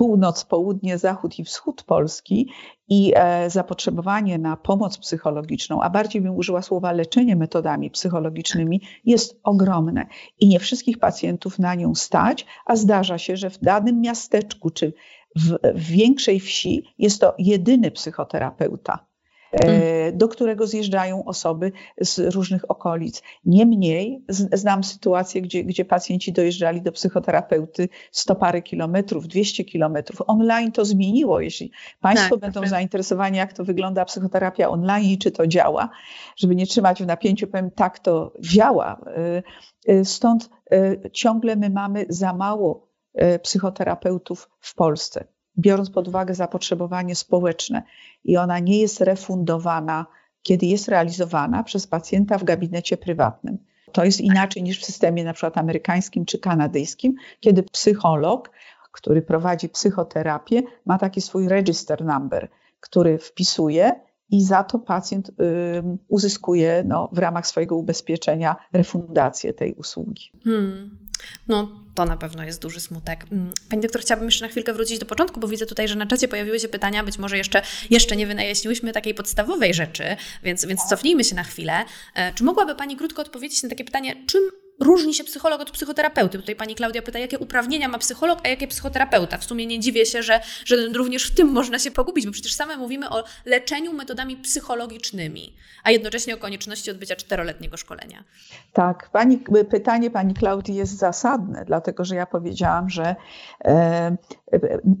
północ, 0.00 0.44
południe, 0.44 0.98
zachód 0.98 1.38
i 1.38 1.44
wschód 1.44 1.82
Polski 1.82 2.50
i 2.88 3.12
e, 3.16 3.50
zapotrzebowanie 3.50 4.38
na 4.38 4.56
pomoc 4.56 4.98
psychologiczną, 4.98 5.82
a 5.82 5.90
bardziej 5.90 6.22
bym 6.22 6.36
użyła 6.36 6.62
słowa 6.62 6.92
leczenie 6.92 7.36
metodami 7.36 7.90
psychologicznymi, 7.90 8.80
jest 9.04 9.40
ogromne 9.42 10.06
i 10.38 10.48
nie 10.48 10.58
wszystkich 10.58 10.98
pacjentów 10.98 11.58
na 11.58 11.74
nią 11.74 11.94
stać, 11.94 12.46
a 12.66 12.76
zdarza 12.76 13.18
się, 13.18 13.36
że 13.36 13.50
w 13.50 13.58
danym 13.58 14.00
miasteczku 14.00 14.70
czy 14.70 14.92
w, 15.36 15.58
większej 15.74 16.40
wsi 16.40 16.84
jest 16.98 17.20
to 17.20 17.34
jedyny 17.38 17.90
psychoterapeuta. 17.90 19.09
Do 20.12 20.28
którego 20.28 20.66
zjeżdżają 20.66 21.24
osoby 21.24 21.72
z 22.00 22.34
różnych 22.34 22.70
okolic. 22.70 23.22
Niemniej 23.44 24.24
znam 24.52 24.84
sytuacje, 24.84 25.42
gdzie, 25.42 25.64
gdzie 25.64 25.84
pacjenci 25.84 26.32
dojeżdżali 26.32 26.82
do 26.82 26.92
psychoterapeuty 26.92 27.88
100 28.12 28.34
parę 28.34 28.62
kilometrów, 28.62 29.28
200 29.28 29.64
kilometrów. 29.64 30.22
Online 30.26 30.72
to 30.72 30.84
zmieniło. 30.84 31.40
Jeśli 31.40 31.70
Państwo 32.00 32.38
tak, 32.38 32.40
będą 32.40 32.68
zainteresowani, 32.68 33.38
jak 33.38 33.52
to 33.52 33.64
wygląda 33.64 34.04
psychoterapia 34.04 34.68
online 34.68 35.10
i 35.10 35.18
czy 35.18 35.30
to 35.30 35.46
działa, 35.46 35.88
żeby 36.36 36.56
nie 36.56 36.66
trzymać 36.66 37.02
w 37.02 37.06
napięciu, 37.06 37.46
powiem 37.46 37.70
tak, 37.70 37.98
to 37.98 38.32
działa. 38.40 39.00
E, 39.06 39.42
e, 39.86 40.04
stąd 40.04 40.50
ciągle 41.12 41.56
my 41.56 41.70
mamy 41.70 42.06
za 42.08 42.32
mało 42.32 42.90
psychoterapeutów 43.42 44.50
w 44.60 44.74
Polsce 44.74 45.24
biorąc 45.60 45.90
pod 45.90 46.08
uwagę 46.08 46.34
zapotrzebowanie 46.34 47.14
społeczne 47.14 47.82
i 48.24 48.36
ona 48.36 48.58
nie 48.58 48.80
jest 48.80 49.00
refundowana, 49.00 50.06
kiedy 50.42 50.66
jest 50.66 50.88
realizowana 50.88 51.62
przez 51.62 51.86
pacjenta 51.86 52.38
w 52.38 52.44
gabinecie 52.44 52.96
prywatnym. 52.96 53.58
To 53.92 54.04
jest 54.04 54.20
inaczej 54.20 54.62
niż 54.62 54.80
w 54.80 54.84
systemie 54.84 55.24
na 55.24 55.32
przykład 55.32 55.58
amerykańskim 55.58 56.24
czy 56.24 56.38
kanadyjskim, 56.38 57.14
kiedy 57.40 57.62
psycholog, 57.62 58.50
który 58.92 59.22
prowadzi 59.22 59.68
psychoterapię, 59.68 60.62
ma 60.86 60.98
taki 60.98 61.20
swój 61.20 61.48
register 61.48 62.04
number, 62.04 62.48
który 62.80 63.18
wpisuje 63.18 63.92
i 64.30 64.44
za 64.44 64.64
to 64.64 64.78
pacjent 64.78 65.28
y, 65.28 65.32
uzyskuje 66.08 66.84
no, 66.86 67.08
w 67.12 67.18
ramach 67.18 67.46
swojego 67.46 67.76
ubezpieczenia 67.76 68.56
refundację 68.72 69.54
tej 69.54 69.74
usługi. 69.74 70.32
Hmm. 70.44 70.98
No, 71.48 71.68
to 72.00 72.04
na 72.06 72.16
pewno 72.16 72.44
jest 72.44 72.62
duży 72.62 72.80
smutek. 72.80 73.26
Mm, 73.32 73.52
pani 73.68 73.82
doktor, 73.82 74.00
chciałabym 74.02 74.28
jeszcze 74.28 74.44
na 74.44 74.50
chwilkę 74.50 74.72
wrócić 74.72 74.98
do 74.98 75.06
początku, 75.06 75.40
bo 75.40 75.48
widzę 75.48 75.66
tutaj, 75.66 75.88
że 75.88 75.94
na 75.94 76.06
czacie 76.06 76.28
pojawiły 76.28 76.60
się 76.60 76.68
pytania, 76.68 77.04
być 77.04 77.18
może 77.18 77.38
jeszcze, 77.38 77.62
jeszcze 77.90 78.16
nie 78.16 78.26
wyjaśniłyśmy 78.26 78.92
takiej 78.92 79.14
podstawowej 79.14 79.74
rzeczy, 79.74 80.04
więc, 80.42 80.64
więc 80.64 80.80
cofnijmy 80.84 81.24
się 81.24 81.34
na 81.34 81.44
chwilę. 81.44 81.84
E, 82.14 82.34
czy 82.34 82.44
mogłaby 82.44 82.74
Pani 82.74 82.96
krótko 82.96 83.22
odpowiedzieć 83.22 83.62
na 83.62 83.68
takie 83.68 83.84
pytanie, 83.84 84.16
czym 84.26 84.42
różni 84.80 85.14
się 85.14 85.24
psycholog 85.24 85.60
od 85.60 85.70
psychoterapeuty. 85.70 86.38
Tutaj 86.38 86.56
pani 86.56 86.74
Klaudia 86.74 87.02
pyta, 87.02 87.18
jakie 87.18 87.38
uprawnienia 87.38 87.88
ma 87.88 87.98
psycholog, 87.98 88.38
a 88.44 88.48
jakie 88.48 88.66
psychoterapeuta. 88.66 89.38
W 89.38 89.44
sumie 89.44 89.66
nie 89.66 89.80
dziwię 89.80 90.06
się, 90.06 90.22
że, 90.22 90.40
że 90.64 90.76
również 90.88 91.24
w 91.24 91.34
tym 91.34 91.48
można 91.48 91.78
się 91.78 91.90
pogubić, 91.90 92.26
bo 92.26 92.32
przecież 92.32 92.54
same 92.54 92.76
mówimy 92.76 93.10
o 93.10 93.24
leczeniu 93.44 93.92
metodami 93.92 94.36
psychologicznymi, 94.36 95.56
a 95.84 95.90
jednocześnie 95.90 96.34
o 96.34 96.38
konieczności 96.38 96.90
odbycia 96.90 97.16
czteroletniego 97.16 97.76
szkolenia. 97.76 98.24
Tak, 98.72 99.10
pani, 99.12 99.38
pytanie 99.70 100.10
pani 100.10 100.34
Klaudii 100.34 100.74
jest 100.74 100.96
zasadne, 100.96 101.64
dlatego 101.64 102.04
że 102.04 102.14
ja 102.14 102.26
powiedziałam, 102.26 102.90
że 102.90 103.16
e, 103.64 104.16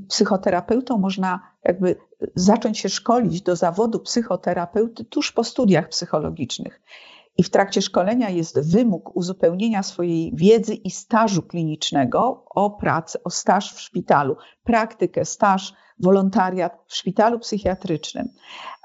psychoterapeutą 0.08 0.98
można 0.98 1.50
jakby 1.64 1.96
zacząć 2.34 2.78
się 2.78 2.88
szkolić 2.88 3.42
do 3.42 3.56
zawodu 3.56 4.00
psychoterapeuty 4.00 5.04
tuż 5.04 5.32
po 5.32 5.44
studiach 5.44 5.88
psychologicznych 5.88 6.80
i 7.36 7.42
w 7.42 7.50
trakcie 7.50 7.82
szkolenia 7.82 8.30
jest 8.30 8.72
wymóg 8.72 9.16
uzupełnienia 9.16 9.82
swojej 9.82 10.32
wiedzy 10.34 10.74
i 10.74 10.90
stażu 10.90 11.42
klinicznego 11.42 12.44
o 12.50 12.70
pracę, 12.70 13.18
o 13.24 13.30
staż 13.30 13.74
w 13.74 13.80
szpitalu, 13.80 14.36
praktykę, 14.64 15.24
staż, 15.24 15.72
wolontariat 15.98 16.72
w 16.86 16.96
szpitalu 16.96 17.38
psychiatrycznym. 17.38 18.28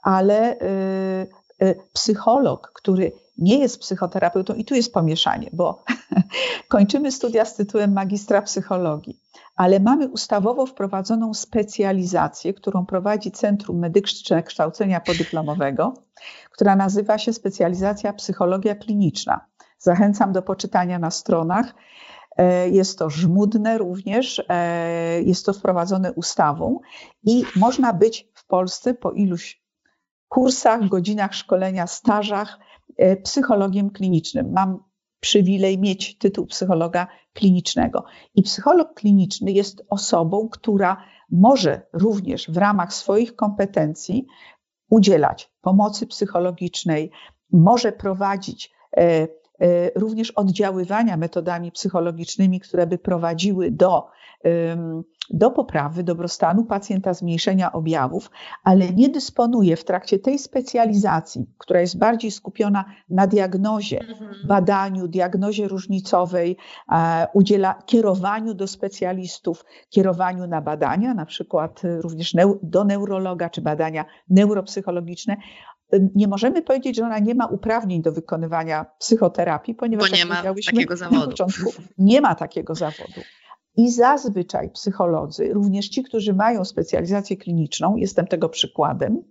Ale 0.03 0.53
y, 0.53 1.65
y, 1.65 1.79
psycholog, 1.93 2.71
który 2.75 3.11
nie 3.37 3.59
jest 3.59 3.79
psychoterapeutą, 3.79 4.53
i 4.53 4.65
tu 4.65 4.75
jest 4.75 4.93
pomieszanie, 4.93 5.49
bo 5.53 5.83
kończymy 6.67 7.11
studia 7.11 7.45
z 7.45 7.55
tytułem 7.55 7.93
magistra 7.93 8.41
psychologii, 8.41 9.19
ale 9.55 9.79
mamy 9.79 10.07
ustawowo 10.07 10.65
wprowadzoną 10.65 11.33
specjalizację, 11.33 12.53
którą 12.53 12.85
prowadzi 12.85 13.31
Centrum 13.31 13.79
Medyczne 13.79 14.43
Kształcenia 14.43 14.99
Podyplomowego, 14.99 15.93
która 16.51 16.75
nazywa 16.75 17.17
się 17.17 17.33
specjalizacja 17.33 18.13
psychologia 18.13 18.75
kliniczna. 18.75 19.45
Zachęcam 19.77 20.33
do 20.33 20.41
poczytania 20.41 20.99
na 20.99 21.11
stronach. 21.11 21.75
Jest 22.71 22.99
to 22.99 23.09
żmudne 23.09 23.77
również, 23.77 24.45
jest 25.25 25.45
to 25.45 25.53
wprowadzone 25.53 26.13
ustawą 26.13 26.79
i 27.23 27.43
można 27.55 27.93
być 27.93 28.27
w 28.33 28.47
Polsce 28.47 28.93
po 28.93 29.11
iluś 29.11 29.65
kursach, 30.29 30.87
godzinach 30.87 31.33
szkolenia, 31.33 31.87
stażach 31.87 32.59
psychologiem 33.23 33.89
klinicznym. 33.89 34.51
Mam 34.51 34.79
przywilej 35.19 35.79
mieć 35.79 36.17
tytuł 36.17 36.45
psychologa 36.45 37.07
klinicznego. 37.33 38.03
I 38.35 38.43
psycholog 38.43 38.93
kliniczny 38.93 39.51
jest 39.51 39.85
osobą, 39.89 40.49
która 40.49 40.97
może 41.31 41.81
również 41.93 42.51
w 42.51 42.57
ramach 42.57 42.93
swoich 42.93 43.35
kompetencji 43.35 44.25
udzielać 44.89 45.51
pomocy 45.61 46.07
psychologicznej, 46.07 47.11
może 47.51 47.91
prowadzić 47.91 48.71
e, 48.97 49.01
e, 49.01 49.27
również 49.95 50.31
oddziaływania 50.31 51.17
metodami 51.17 51.71
psychologicznymi, 51.71 52.59
które 52.59 52.87
by 52.87 52.97
prowadziły 52.97 53.71
do 53.71 54.07
do 55.29 55.51
poprawy 55.51 56.03
dobrostanu 56.03 56.65
pacjenta, 56.65 57.13
zmniejszenia 57.13 57.71
objawów, 57.71 58.31
ale 58.63 58.89
nie 58.89 59.09
dysponuje 59.09 59.75
w 59.75 59.83
trakcie 59.83 60.19
tej 60.19 60.39
specjalizacji, 60.39 61.45
która 61.57 61.81
jest 61.81 61.97
bardziej 61.97 62.31
skupiona 62.31 62.85
na 63.09 63.27
diagnozie, 63.27 63.99
mhm. 63.99 64.35
badaniu, 64.47 65.07
diagnozie 65.07 65.67
różnicowej, 65.67 66.57
e, 66.91 67.27
udziela 67.33 67.73
kierowaniu 67.85 68.53
do 68.53 68.67
specjalistów, 68.67 69.65
kierowaniu 69.89 70.47
na 70.47 70.61
badania, 70.61 71.13
na 71.13 71.25
przykład 71.25 71.81
również 71.99 72.33
do 72.63 72.83
neurologa 72.83 73.49
czy 73.49 73.61
badania 73.61 74.05
neuropsychologiczne. 74.29 75.37
Nie 76.15 76.27
możemy 76.27 76.61
powiedzieć, 76.61 76.95
że 76.95 77.05
ona 77.05 77.19
nie 77.19 77.35
ma 77.35 77.45
uprawnień 77.45 78.01
do 78.01 78.11
wykonywania 78.11 78.85
psychoterapii, 78.99 79.75
ponieważ 79.75 80.11
Bo 80.11 80.17
nie 80.17 80.25
ma 80.25 80.43
takiego 80.65 80.97
zawodu. 80.97 81.35
Nie 81.97 82.21
ma 82.21 82.35
takiego 82.35 82.75
zawodu. 82.75 83.21
I 83.77 83.91
zazwyczaj 83.91 84.69
psycholodzy, 84.69 85.53
również 85.53 85.89
ci, 85.89 86.03
którzy 86.03 86.33
mają 86.33 86.65
specjalizację 86.65 87.37
kliniczną, 87.37 87.95
jestem 87.95 88.27
tego 88.27 88.49
przykładem, 88.49 89.23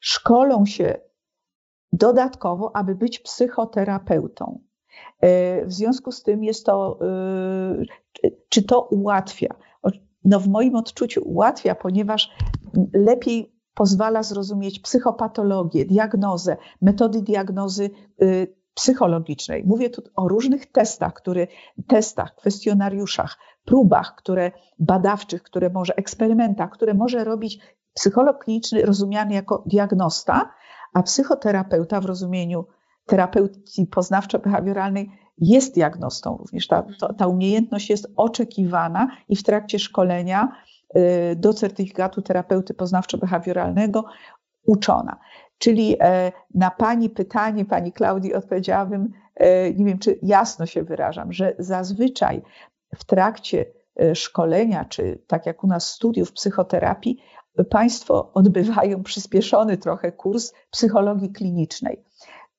szkolą 0.00 0.66
się 0.66 0.98
dodatkowo, 1.92 2.76
aby 2.76 2.94
być 2.94 3.18
psychoterapeutą. 3.18 4.60
E, 5.20 5.66
w 5.66 5.72
związku 5.72 6.12
z 6.12 6.22
tym 6.22 6.44
jest 6.44 6.66
to, 6.66 6.98
e, 8.22 8.30
czy 8.48 8.62
to 8.62 8.80
ułatwia? 8.80 9.54
No 10.24 10.40
w 10.40 10.48
moim 10.48 10.74
odczuciu 10.74 11.28
ułatwia, 11.28 11.74
ponieważ 11.74 12.30
lepiej 12.92 13.54
pozwala 13.74 14.22
zrozumieć 14.22 14.80
psychopatologię, 14.80 15.84
diagnozę, 15.84 16.56
metody 16.82 17.22
diagnozy 17.22 17.90
e, 18.22 18.26
psychologicznej. 18.74 19.64
Mówię 19.64 19.90
tu 19.90 20.02
o 20.16 20.28
różnych 20.28 20.72
testach, 20.72 21.14
które, 21.14 21.46
testach, 21.86 22.34
kwestionariuszach, 22.34 23.38
próbach, 23.64 24.14
które 24.16 24.52
badawczych, 24.78 25.42
które 25.42 25.70
może 25.70 25.96
eksperymentach, 25.96 26.70
które 26.70 26.94
może 26.94 27.24
robić 27.24 27.58
psycholog 27.94 28.44
kliniczny 28.44 28.82
rozumiany 28.82 29.34
jako 29.34 29.62
diagnosta, 29.66 30.50
a 30.94 31.02
psychoterapeuta 31.02 32.00
w 32.00 32.04
rozumieniu 32.04 32.64
terapeutii 33.06 33.86
poznawczo-behawioralnej 33.86 35.06
jest 35.38 35.74
diagnostą 35.74 36.36
również. 36.36 36.66
Ta, 36.66 36.84
ta 37.18 37.26
umiejętność 37.26 37.90
jest 37.90 38.12
oczekiwana 38.16 39.08
i 39.28 39.36
w 39.36 39.42
trakcie 39.42 39.78
szkolenia 39.78 40.48
y, 40.96 41.36
do 41.36 41.54
certyfikatu 41.54 42.22
terapeuty 42.22 42.74
poznawczo-behawioralnego 42.74 44.02
uczona. 44.66 45.18
Czyli 45.58 45.96
e, 46.00 46.32
na 46.54 46.70
Pani 46.70 47.10
pytanie, 47.10 47.64
Pani 47.64 47.92
Klaudii, 47.92 48.34
odpowiedziałabym, 48.34 49.12
e, 49.34 49.72
nie 49.72 49.84
wiem, 49.84 49.98
czy 49.98 50.18
jasno 50.22 50.66
się 50.66 50.82
wyrażam, 50.82 51.32
że 51.32 51.54
zazwyczaj 51.58 52.42
w 52.96 53.04
trakcie 53.04 53.66
e, 54.00 54.14
szkolenia, 54.14 54.84
czy 54.84 55.22
tak 55.26 55.46
jak 55.46 55.64
u 55.64 55.66
nas 55.66 55.90
studiów 55.90 56.32
psychoterapii, 56.32 57.18
Państwo 57.70 58.32
odbywają 58.32 59.02
przyspieszony 59.02 59.76
trochę 59.76 60.12
kurs 60.12 60.52
psychologii 60.70 61.32
klinicznej. 61.32 62.04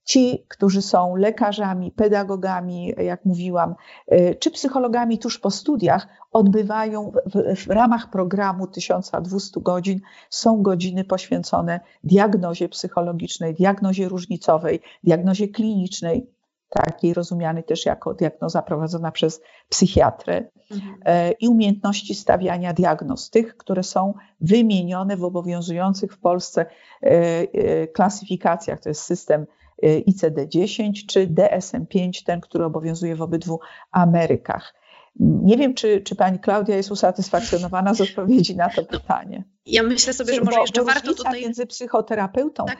Ci, 0.05 0.45
którzy 0.47 0.81
są 0.81 1.15
lekarzami, 1.15 1.91
pedagogami, 1.91 2.93
jak 2.97 3.25
mówiłam, 3.25 3.75
e, 4.07 4.35
czy 4.35 4.51
psychologami 4.51 5.19
tuż 5.19 5.39
po 5.39 5.51
studiach, 5.51 6.07
odbywają 6.31 7.11
w, 7.25 7.65
w, 7.65 7.69
ramach 7.69 8.09
programu 8.09 8.67
1200 8.67 9.59
godzin, 9.61 10.01
są 10.29 10.61
godziny 10.61 11.03
poświęcone 11.03 11.79
diagnozie 12.03 12.69
psychologicznej, 12.69 13.53
diagnozie 13.53 14.09
różnicowej, 14.09 14.79
diagnozie 15.03 15.47
klinicznej, 15.47 16.29
takiej 16.69 17.13
rozumianej 17.13 17.63
też 17.63 17.85
jako 17.85 18.13
diagnoza 18.13 18.61
prowadzona 18.61 19.11
przez 19.11 19.41
psychiatrę 19.69 20.43
mhm. 20.71 20.95
E, 21.05 21.31
i 21.31 21.47
umiejętności 21.47 22.15
stawiania 22.15 22.73
diagnoz, 22.73 23.29
tych, 23.29 23.57
które 23.57 23.83
są 23.83 24.13
wymienione 24.41 25.17
w 25.17 25.23
obowiązujących 25.23 26.13
w 26.13 26.19
Polsce 26.19 26.65
e, 27.01 27.87
klasyfikacjach. 27.87 28.79
To 28.79 28.89
jest 28.89 29.01
system 29.01 29.45
Y, 29.45 29.64
ICD-10 29.83 31.05
czy 31.07 31.27
DSM-5, 31.27 32.25
ten, 32.25 32.41
który 32.41 32.65
obowiązuje 32.65 33.15
w 33.15 33.21
obydwu 33.21 33.59
Amerykach. 33.91 34.73
Nie 35.19 35.57
wiem, 35.57 35.73
czy, 35.73 36.01
czy 36.01 36.15
pani 36.15 36.39
Klaudia 36.39 36.75
jest 36.75 36.91
usatysfakcjonowana 36.91 37.93
z 37.93 38.01
odpowiedzi 38.01 38.55
na 38.55 38.69
to 38.69 38.83
pytanie. 38.85 39.43
Ja 39.65 39.83
myślę 39.83 40.13
sobie, 40.13 40.33
że 40.33 40.41
może 40.41 40.59
jeszcze 40.59 40.81
bo 40.81 40.87
warto 40.87 41.13
tutaj... 41.13 41.41
między 41.41 41.65
psychoterapeutą 41.65 42.65
tak? 42.65 42.77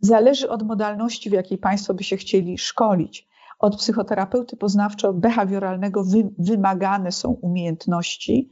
zależy 0.00 0.50
od 0.50 0.62
modalności, 0.62 1.30
w 1.30 1.32
jakiej 1.32 1.58
państwo 1.58 1.94
by 1.94 2.04
się 2.04 2.16
chcieli 2.16 2.58
szkolić. 2.58 3.28
Od 3.58 3.76
psychoterapeuty 3.76 4.56
poznawczo-behawioralnego 4.56 6.04
wy, 6.04 6.30
wymagane 6.38 7.12
są 7.12 7.30
umiejętności 7.30 8.48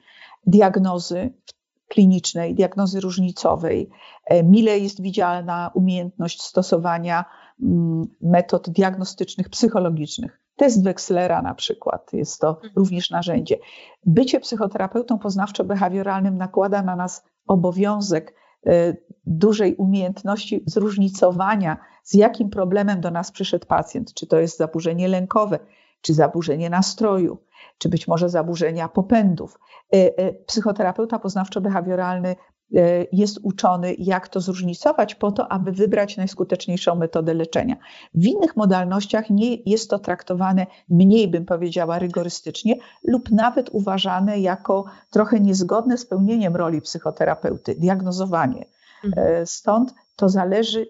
diagnozy 0.46 1.32
klinicznej, 1.88 2.54
diagnozy 2.54 3.00
różnicowej. 3.00 3.90
E, 4.24 4.42
mile 4.42 4.78
jest 4.78 5.02
widzialna 5.02 5.70
umiejętność 5.74 6.42
stosowania 6.42 7.24
metod 8.20 8.70
diagnostycznych, 8.70 9.48
psychologicznych. 9.48 10.40
Test 10.56 10.84
Wexlera 10.84 11.42
na 11.42 11.54
przykład 11.54 12.12
jest 12.12 12.40
to 12.40 12.48
mhm. 12.48 12.72
również 12.76 13.10
narzędzie. 13.10 13.58
Bycie 14.06 14.40
psychoterapeutą 14.40 15.16
poznawczo-behawioralnym 15.18 16.36
nakłada 16.36 16.82
na 16.82 16.96
nas 16.96 17.24
obowiązek 17.46 18.34
e, 18.66 18.96
dużej 19.26 19.74
umiejętności 19.74 20.62
zróżnicowania, 20.66 21.76
z 22.04 22.14
jakim 22.14 22.50
problemem 22.50 23.00
do 23.00 23.10
nas 23.10 23.32
przyszedł 23.32 23.66
pacjent. 23.66 24.14
Czy 24.14 24.26
to 24.26 24.38
jest 24.38 24.58
zaburzenie 24.58 25.08
lękowe, 25.08 25.58
czy 26.00 26.14
zaburzenie 26.14 26.70
nastroju, 26.70 27.38
czy 27.78 27.88
być 27.88 28.08
może 28.08 28.28
zaburzenia 28.28 28.88
popędów. 28.88 29.58
E, 29.94 30.18
e, 30.18 30.32
psychoterapeuta 30.32 31.18
poznawczo-behawioralny 31.18 32.34
E, 32.76 33.06
jest 33.12 33.38
uczony, 33.42 33.94
jak 33.98 34.28
to 34.28 34.40
zróżnicować, 34.40 35.14
po 35.14 35.32
to, 35.32 35.52
aby 35.52 35.72
wybrać 35.72 36.16
najskuteczniejszą 36.16 36.94
metodę 36.94 37.34
leczenia. 37.34 37.76
W 38.14 38.26
innych 38.26 38.56
modalnościach 38.56 39.30
nie 39.30 39.54
jest 39.54 39.90
to 39.90 39.98
traktowane 39.98 40.66
mniej, 40.88 41.28
bym 41.28 41.44
powiedziała, 41.44 41.98
rygorystycznie, 41.98 42.76
lub 43.04 43.30
nawet 43.30 43.70
uważane 43.72 44.38
jako 44.40 44.84
trochę 45.10 45.40
niezgodne 45.40 45.98
z 45.98 46.06
pełnieniem 46.06 46.56
roli 46.56 46.80
psychoterapeuty, 46.80 47.74
diagnozowanie. 47.74 48.64
Mhm. 49.04 49.46
Stąd 49.46 49.94
to 50.16 50.28
zależy, 50.28 50.86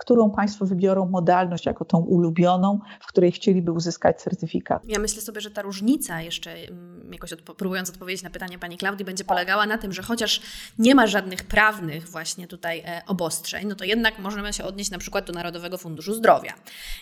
którą 0.00 0.30
Państwo 0.30 0.66
wybiorą 0.66 1.06
modalność 1.06 1.66
jako 1.66 1.84
tą 1.84 1.98
ulubioną, 1.98 2.80
w 3.00 3.06
której 3.06 3.32
chcieliby 3.32 3.72
uzyskać 3.72 4.22
certyfikat. 4.22 4.82
Ja 4.84 4.98
myślę 4.98 5.22
sobie, 5.22 5.40
że 5.40 5.50
ta 5.50 5.62
różnica 5.62 6.22
jeszcze, 6.22 6.52
mm, 6.52 7.12
jakoś 7.12 7.32
odpo 7.32 7.54
próbując 7.54 7.90
odpowiedzieć 7.90 8.22
na 8.22 8.30
pytanie 8.30 8.58
Pani 8.58 8.78
Klaudii, 8.78 9.04
będzie 9.04 9.24
polegała 9.24 9.66
na 9.66 9.78
tym, 9.78 9.92
że 9.92 10.02
chociaż 10.02 10.40
nie 10.78 10.94
ma 10.94 11.06
żadnych 11.06 11.44
prawnych 11.44 12.08
właśnie 12.08 12.46
tutaj 12.46 12.78
e, 12.78 13.02
obostrzeń, 13.06 13.68
no 13.68 13.74
to 13.74 13.84
jednak 13.84 14.18
możemy 14.18 14.52
się 14.52 14.64
odnieść 14.64 14.90
na 14.90 14.98
przykład 14.98 15.26
do 15.26 15.32
Narodowego 15.32 15.78
Funduszu 15.78 16.14
Zdrowia 16.14 16.52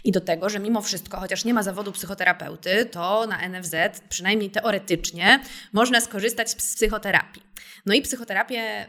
i 0.05 0.13
do 0.13 0.21
tego, 0.21 0.49
że 0.49 0.59
mimo 0.59 0.83
wszystko, 0.83 1.21
chociaż 1.21 1.45
nie 1.45 1.55
ma 1.55 1.63
zawodu 1.63 1.93
psychoterapeuty, 1.93 2.85
to 2.85 3.27
na 3.27 3.49
NFZ, 3.49 3.75
przynajmniej 4.09 4.51
teoretycznie, 4.51 5.41
można 5.73 6.01
skorzystać 6.01 6.51
z 6.51 6.55
psychoterapii. 6.55 7.49
No 7.87 7.95
i 7.95 8.03
psychoterapię 8.03 8.87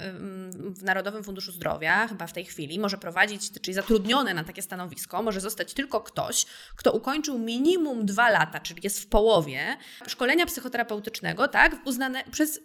w 0.60 0.84
Narodowym 0.84 1.24
Funduszu 1.24 1.52
Zdrowia, 1.52 2.08
chyba 2.08 2.28
w 2.28 2.34
tej 2.34 2.45
chwili, 2.45 2.80
może 2.80 2.98
prowadzić, 2.98 3.52
czyli 3.62 3.76
zatrudniony 3.99 4.33
na 4.33 4.43
takie 4.43 4.62
stanowisko, 4.62 5.23
może 5.23 5.41
zostać 5.41 5.73
tylko 5.73 6.01
ktoś, 6.01 6.45
kto 6.75 6.91
ukończył 6.91 7.39
minimum 7.39 8.05
dwa 8.05 8.29
lata, 8.29 8.59
czyli 8.59 8.79
jest 8.83 8.99
w 8.99 9.07
połowie 9.07 9.77
szkolenia 10.07 10.45
psychoterapeutycznego, 10.45 11.47
tak, 11.47 11.75
uznane 11.85 12.23
przez, 12.31 12.59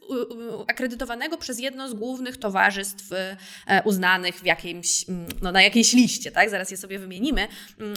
akredytowanego 0.68 1.38
przez 1.38 1.59
jedno 1.59 1.88
z 1.88 1.94
głównych 1.94 2.37
towarzystw 2.37 3.12
e, 3.12 3.83
uznanych 3.85 4.35
w 4.35 4.44
jakimś, 4.44 5.05
no, 5.42 5.53
na 5.53 5.62
jakiejś 5.62 5.92
liście, 5.92 6.33
tak, 6.33 6.51
zaraz 6.51 6.70
je 6.70 6.77
sobie 6.77 6.99
wymienimy, 6.99 7.49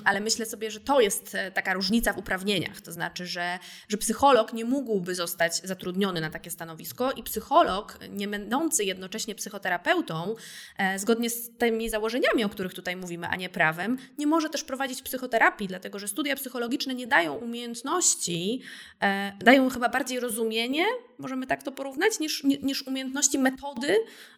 ale 0.03 0.19
myślę 0.19 0.45
sobie, 0.45 0.71
że 0.71 0.79
to 0.79 1.01
jest 1.01 1.35
e, 1.35 1.51
taka 1.51 1.73
różnica 1.73 2.13
w 2.13 2.17
uprawnieniach, 2.17 2.81
to 2.81 2.91
znaczy, 2.91 3.27
że, 3.27 3.59
że 3.89 3.97
psycholog 3.97 4.53
nie 4.53 4.65
mógłby 4.65 5.15
zostać 5.15 5.61
zatrudniony 5.63 6.21
na 6.21 6.29
takie 6.29 6.51
stanowisko 6.51 7.11
i 7.11 7.23
psycholog 7.23 7.99
nie 8.09 8.27
będący 8.27 8.83
jednocześnie 8.83 9.35
psychoterapeutą, 9.35 10.35
e, 10.77 10.99
zgodnie 10.99 11.29
z 11.29 11.57
tymi 11.57 11.89
założeniami, 11.89 12.43
o 12.43 12.49
których 12.49 12.73
tutaj 12.73 12.95
mówimy, 12.95 13.26
a 13.29 13.35
nie 13.35 13.49
prawem, 13.49 13.97
nie 14.17 14.27
może 14.27 14.49
też 14.49 14.63
prowadzić 14.63 15.01
psychoterapii, 15.01 15.67
dlatego 15.67 15.99
że 15.99 16.07
studia 16.07 16.35
psychologiczne 16.35 16.93
nie 16.93 17.07
dają 17.07 17.33
umiejętności, 17.33 18.61
e, 19.01 19.31
dają 19.39 19.69
chyba 19.69 19.89
bardziej 19.89 20.19
rozumienie, 20.19 20.83
możemy 21.19 21.47
tak 21.47 21.63
to 21.63 21.71
porównać, 21.71 22.19
niż, 22.19 22.43
niż 22.43 22.87
umiejętności 22.87 23.39
metody 23.39 23.95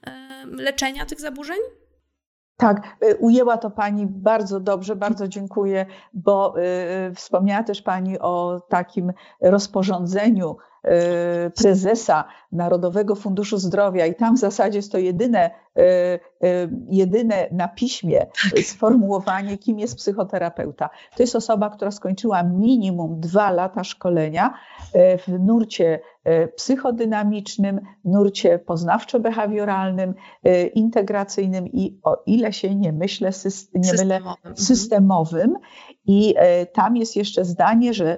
e, 0.07 0.45
leczenia 0.45 1.05
tych 1.05 1.19
zaburzeń? 1.19 1.57
Tak, 2.59 2.97
y, 3.03 3.15
ujęła 3.15 3.57
to 3.57 3.71
Pani 3.71 4.07
bardzo 4.07 4.59
dobrze, 4.59 4.95
bardzo 4.95 5.27
dziękuję, 5.27 5.85
bo 6.13 6.55
y, 7.09 7.15
wspomniała 7.15 7.63
też 7.63 7.81
Pani 7.81 8.19
o 8.19 8.61
takim 8.69 9.11
rozporządzeniu 9.41 10.57
prezesa 11.55 12.23
Narodowego 12.51 13.15
Funduszu 13.15 13.57
Zdrowia 13.57 14.05
i 14.05 14.15
tam 14.15 14.35
w 14.35 14.39
zasadzie 14.39 14.77
jest 14.77 14.91
to 14.91 14.97
jedyne, 14.97 15.51
jedyne 16.89 17.47
na 17.51 17.67
piśmie 17.67 18.19
tak. 18.19 18.59
sformułowanie, 18.63 19.57
kim 19.57 19.79
jest 19.79 19.95
psychoterapeuta. 19.95 20.89
To 21.15 21.23
jest 21.23 21.35
osoba, 21.35 21.69
która 21.69 21.91
skończyła 21.91 22.43
minimum 22.43 23.19
dwa 23.19 23.51
lata 23.51 23.83
szkolenia 23.83 24.53
w 25.27 25.39
nurcie 25.39 25.99
psychodynamicznym, 26.55 27.81
nurcie 28.05 28.59
poznawczo-behawioralnym, 28.59 30.13
e, 30.43 30.67
integracyjnym 30.67 31.67
i 31.67 31.99
o 32.03 32.23
ile 32.25 32.53
się 32.53 32.75
nie 32.75 32.93
myślę, 32.93 33.31
nie 33.75 33.93
mylę, 33.93 34.19
systemowym. 34.19 34.57
systemowym. 34.57 35.53
I 36.05 36.33
e, 36.37 36.65
tam 36.65 36.97
jest 36.97 37.15
jeszcze 37.15 37.45
zdanie, 37.45 37.93
że 37.93 38.17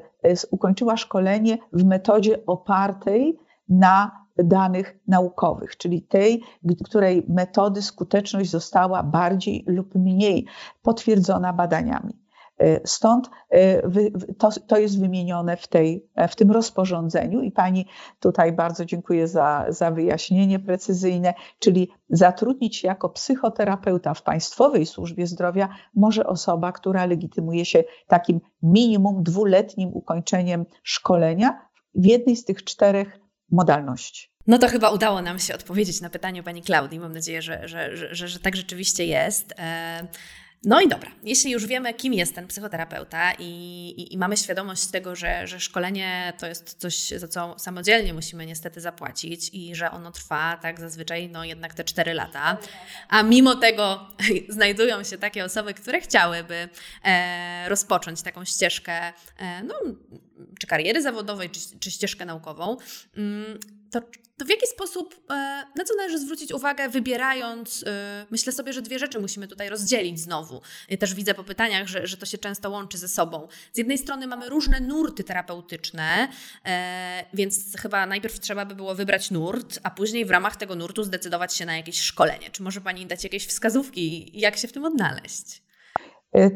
ukończyła 0.52 0.98
szkolenie 0.98 1.58
w 1.74 1.84
metodzie 1.84 2.46
opartej 2.46 3.40
na 3.70 4.22
danych 4.38 5.00
naukowych, 5.08 5.78
czyli 5.78 6.02
tej, 6.02 6.44
której 6.86 7.26
metody 7.30 7.82
skuteczność 7.82 8.50
została 8.50 9.04
bardziej 9.04 9.64
lub 9.68 9.96
mniej 9.96 10.46
potwierdzona 10.82 11.54
badaniami. 11.54 12.21
E, 12.62 12.80
stąd 12.86 13.30
e, 13.50 13.82
to, 14.38 14.50
to 14.67 14.78
jest 14.78 15.00
wymienione 15.00 15.58
w, 15.58 15.67
tej, 15.67 16.06
w 16.30 16.36
tym 16.36 16.52
rozporządzeniu 16.52 17.41
i 17.41 17.52
Pani 17.52 17.86
tutaj 18.19 18.52
bardzo 18.52 18.86
dziękuję 18.86 19.28
za, 19.28 19.65
za 19.69 19.91
wyjaśnienie 19.91 20.60
precyzyjne, 20.60 21.34
czyli 21.60 21.89
zatrudnić 22.10 22.84
jako 22.84 23.10
psychoterapeuta 23.10 24.13
w 24.13 24.24
Państwowej 24.24 24.86
Służbie 24.86 25.28
Zdrowia 25.28 25.69
może 25.95 26.28
osoba, 26.28 26.71
która 26.71 27.06
legitymuje 27.06 27.65
się 27.65 27.84
takim 28.08 28.41
minimum 28.63 29.24
dwuletnim 29.24 29.89
ukończeniem 29.93 30.65
szkolenia 30.84 31.65
w 31.95 32.06
jednej 32.06 32.36
z 32.36 32.45
tych 32.45 32.63
czterech 32.63 33.19
modalności. 33.52 34.32
No 34.47 34.58
to 34.58 34.67
chyba 34.67 34.89
udało 34.89 35.21
nam 35.21 35.39
się 35.39 35.56
odpowiedzieć 35.56 36.02
na 36.02 36.10
pytanie 36.10 36.43
pani 36.43 36.62
Klaudii. 36.62 37.00
Mam 37.00 37.13
nadzieję, 37.13 37.41
że, 37.41 37.67
że, 37.67 37.97
że, 37.97 38.15
że, 38.15 38.28
że 38.28 38.39
tak 38.39 38.56
rzeczywiście 38.56 39.06
jest. 39.06 39.54
No 40.63 40.82
i 40.82 40.88
dobra, 40.88 41.12
jeśli 41.24 41.52
już 41.52 41.67
wiemy, 41.67 41.93
kim 41.93 42.13
jest 42.13 42.36
ten 42.36 42.47
psychoterapeuta 42.47 43.34
i, 43.34 43.43
i, 43.97 44.13
i, 44.13 44.17
mamy 44.17 44.38
świadomość 44.38 44.88
tego, 44.88 45.15
że, 45.15 45.47
że 45.47 45.60
szkolenie 45.60 46.34
to 46.39 46.47
jest 46.47 46.74
coś, 46.80 46.95
za 47.10 47.28
co 47.28 47.56
samodzielnie 47.60 48.13
musimy 48.13 48.45
niestety 48.45 48.82
zapłacić 48.82 49.50
i 49.54 49.76
że 49.76 49.91
ono 49.91 50.12
trwa 50.12 50.58
tak 50.62 50.80
zazwyczaj 50.80 51.30
no 51.30 51.43
jednak 51.43 51.74
te 51.74 51.84
4 51.84 52.13
lata, 52.13 52.58
a 53.10 53.24
mimo 53.24 53.56
tego 53.56 54.08
znajdują 54.50 55.04
się 55.04 55.17
takie 55.17 55.45
osoby, 55.45 55.74
które 55.74 56.02
chciałyby 56.02 56.69
e, 57.04 57.69
rozpocząć 57.69 58.21
taką 58.21 58.45
ścieżkę 58.45 59.13
e, 59.38 59.63
no, 59.63 59.76
czy 60.60 60.67
kariery 60.67 61.02
zawodowej, 61.02 61.50
czy, 61.50 61.60
czy 61.80 61.91
ścieżkę 61.91 62.26
naukową, 62.26 62.78
mm, 63.17 63.60
to, 63.92 64.02
to 64.38 64.46
w 64.46 64.50
jaki 64.50 64.68
sposób, 64.68 65.16
e, 65.30 65.34
na 65.76 65.84
co 65.86 65.96
należy 65.96 66.20
zwrócić 66.20 66.54
uwagę, 66.54 66.90
wybierając, 66.90 67.84
e, 67.88 68.26
myślę 68.32 68.54
sobie, 68.54 68.74
że 68.74 68.82
dwie 68.82 69.00
rzeczy 69.00 69.20
musimy 69.20 69.48
tutaj 69.48 69.70
rozdzielić 69.70 70.20
znowu. 70.20 70.62
Ja 70.90 70.98
też 70.98 71.14
widzę 71.14 71.34
po 71.34 71.44
pytaniach, 71.44 71.88
że, 71.88 72.08
że 72.08 72.18
to 72.18 72.26
się 72.26 72.38
często 72.38 72.70
łączy 72.70 72.98
ze 72.98 73.08
sobą. 73.08 73.48
Z 73.74 73.78
jednej 73.78 73.98
strony 73.98 74.28
mamy 74.28 74.50
różne 74.50 74.80
nurty 74.80 75.24
terapeutyczne, 75.24 76.28
e, 76.66 77.26
więc 77.34 77.78
chyba 77.78 78.06
najpierw 78.06 78.40
trzeba 78.40 78.66
by 78.66 78.76
było 78.76 78.96
wybrać 78.96 79.32
nurt, 79.32 79.80
a 79.84 79.92
później 79.92 80.26
w 80.26 80.32
ramach 80.32 80.56
tego 80.56 80.76
nurtu 80.76 81.04
zdecydować 81.04 81.56
się 81.56 81.66
na 81.66 81.78
jakieś 81.78 82.02
szkolenie. 82.02 82.50
Czy 82.50 82.64
może 82.64 82.82
Pani 82.82 83.06
dać 83.06 83.24
jakieś 83.24 83.48
wskazówki, 83.48 84.32
jak 84.40 84.58
się 84.58 84.68
w 84.68 84.74
tym 84.74 84.86
odnaleźć? 84.86 85.64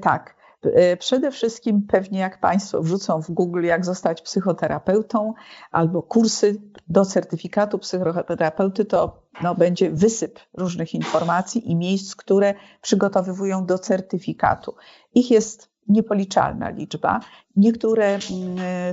Tak. 0.01 0.44
E, 0.73 0.97
przede 0.97 1.31
wszystkim 1.31 1.81
pewnie 1.81 2.19
jak 2.19 2.39
Państwo 2.39 2.81
wrzucą 2.81 3.21
w 3.21 3.31
Google, 3.31 3.63
jak 3.63 3.85
zostać 3.85 4.21
psychoterapeutą 4.21 5.33
albo 5.71 6.03
kursy 6.03 6.61
do 6.87 7.05
certyfikatu 7.05 7.79
psychoterapeuty, 7.79 8.85
to 8.85 9.21
no, 9.43 9.55
będzie 9.55 9.91
wysyp 9.91 10.39
różnych 10.53 10.93
informacji 10.93 11.71
i 11.71 11.75
miejsc, 11.75 12.15
które 12.15 12.53
przygotowywują 12.81 13.65
do 13.65 13.79
certyfikatu. 13.79 14.75
Ich 15.13 15.31
jest 15.31 15.69
niepoliczalna 15.87 16.69
liczba. 16.69 17.19
Niektóre 17.55 18.05
mm, 18.05 18.23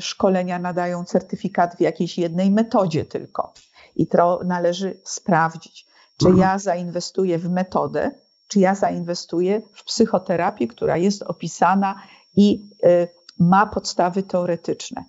szkolenia 0.01 0.59
nadają 0.59 1.05
certyfikat 1.05 1.77
w 1.77 1.81
jakiejś 1.81 2.19
jednej 2.19 2.51
metodzie 2.51 3.05
tylko 3.05 3.53
i 3.97 4.07
to 4.07 4.41
należy 4.45 5.01
sprawdzić. 5.05 5.87
Czy 6.17 6.27
mhm. 6.27 6.41
ja 6.41 6.59
zainwestuję 6.59 7.39
w 7.39 7.51
metodę, 7.51 8.11
czy 8.53 8.61
ja 8.61 8.75
zainwestuję 8.75 9.63
w 9.73 9.85
psychoterapię, 9.85 10.67
która 10.67 10.97
jest 10.97 11.23
opisana 11.23 12.03
i 12.37 12.71
y, 12.85 13.09
ma 13.39 13.67
podstawy 13.67 14.23
teoretyczne. 14.23 15.05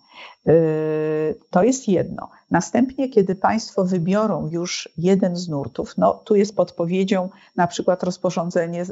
Y, 0.47 1.39
to 1.49 1.63
jest 1.63 1.87
jedno. 1.87 2.29
Następnie, 2.51 3.09
kiedy 3.09 3.35
Państwo 3.35 3.85
wybiorą 3.85 4.49
już 4.51 4.89
jeden 4.97 5.35
z 5.35 5.49
nurtów, 5.49 5.97
no 5.97 6.13
tu 6.13 6.35
jest 6.35 6.55
podpowiedzią 6.55 7.29
na 7.55 7.67
przykład 7.67 8.03
rozporządzenie 8.03 8.85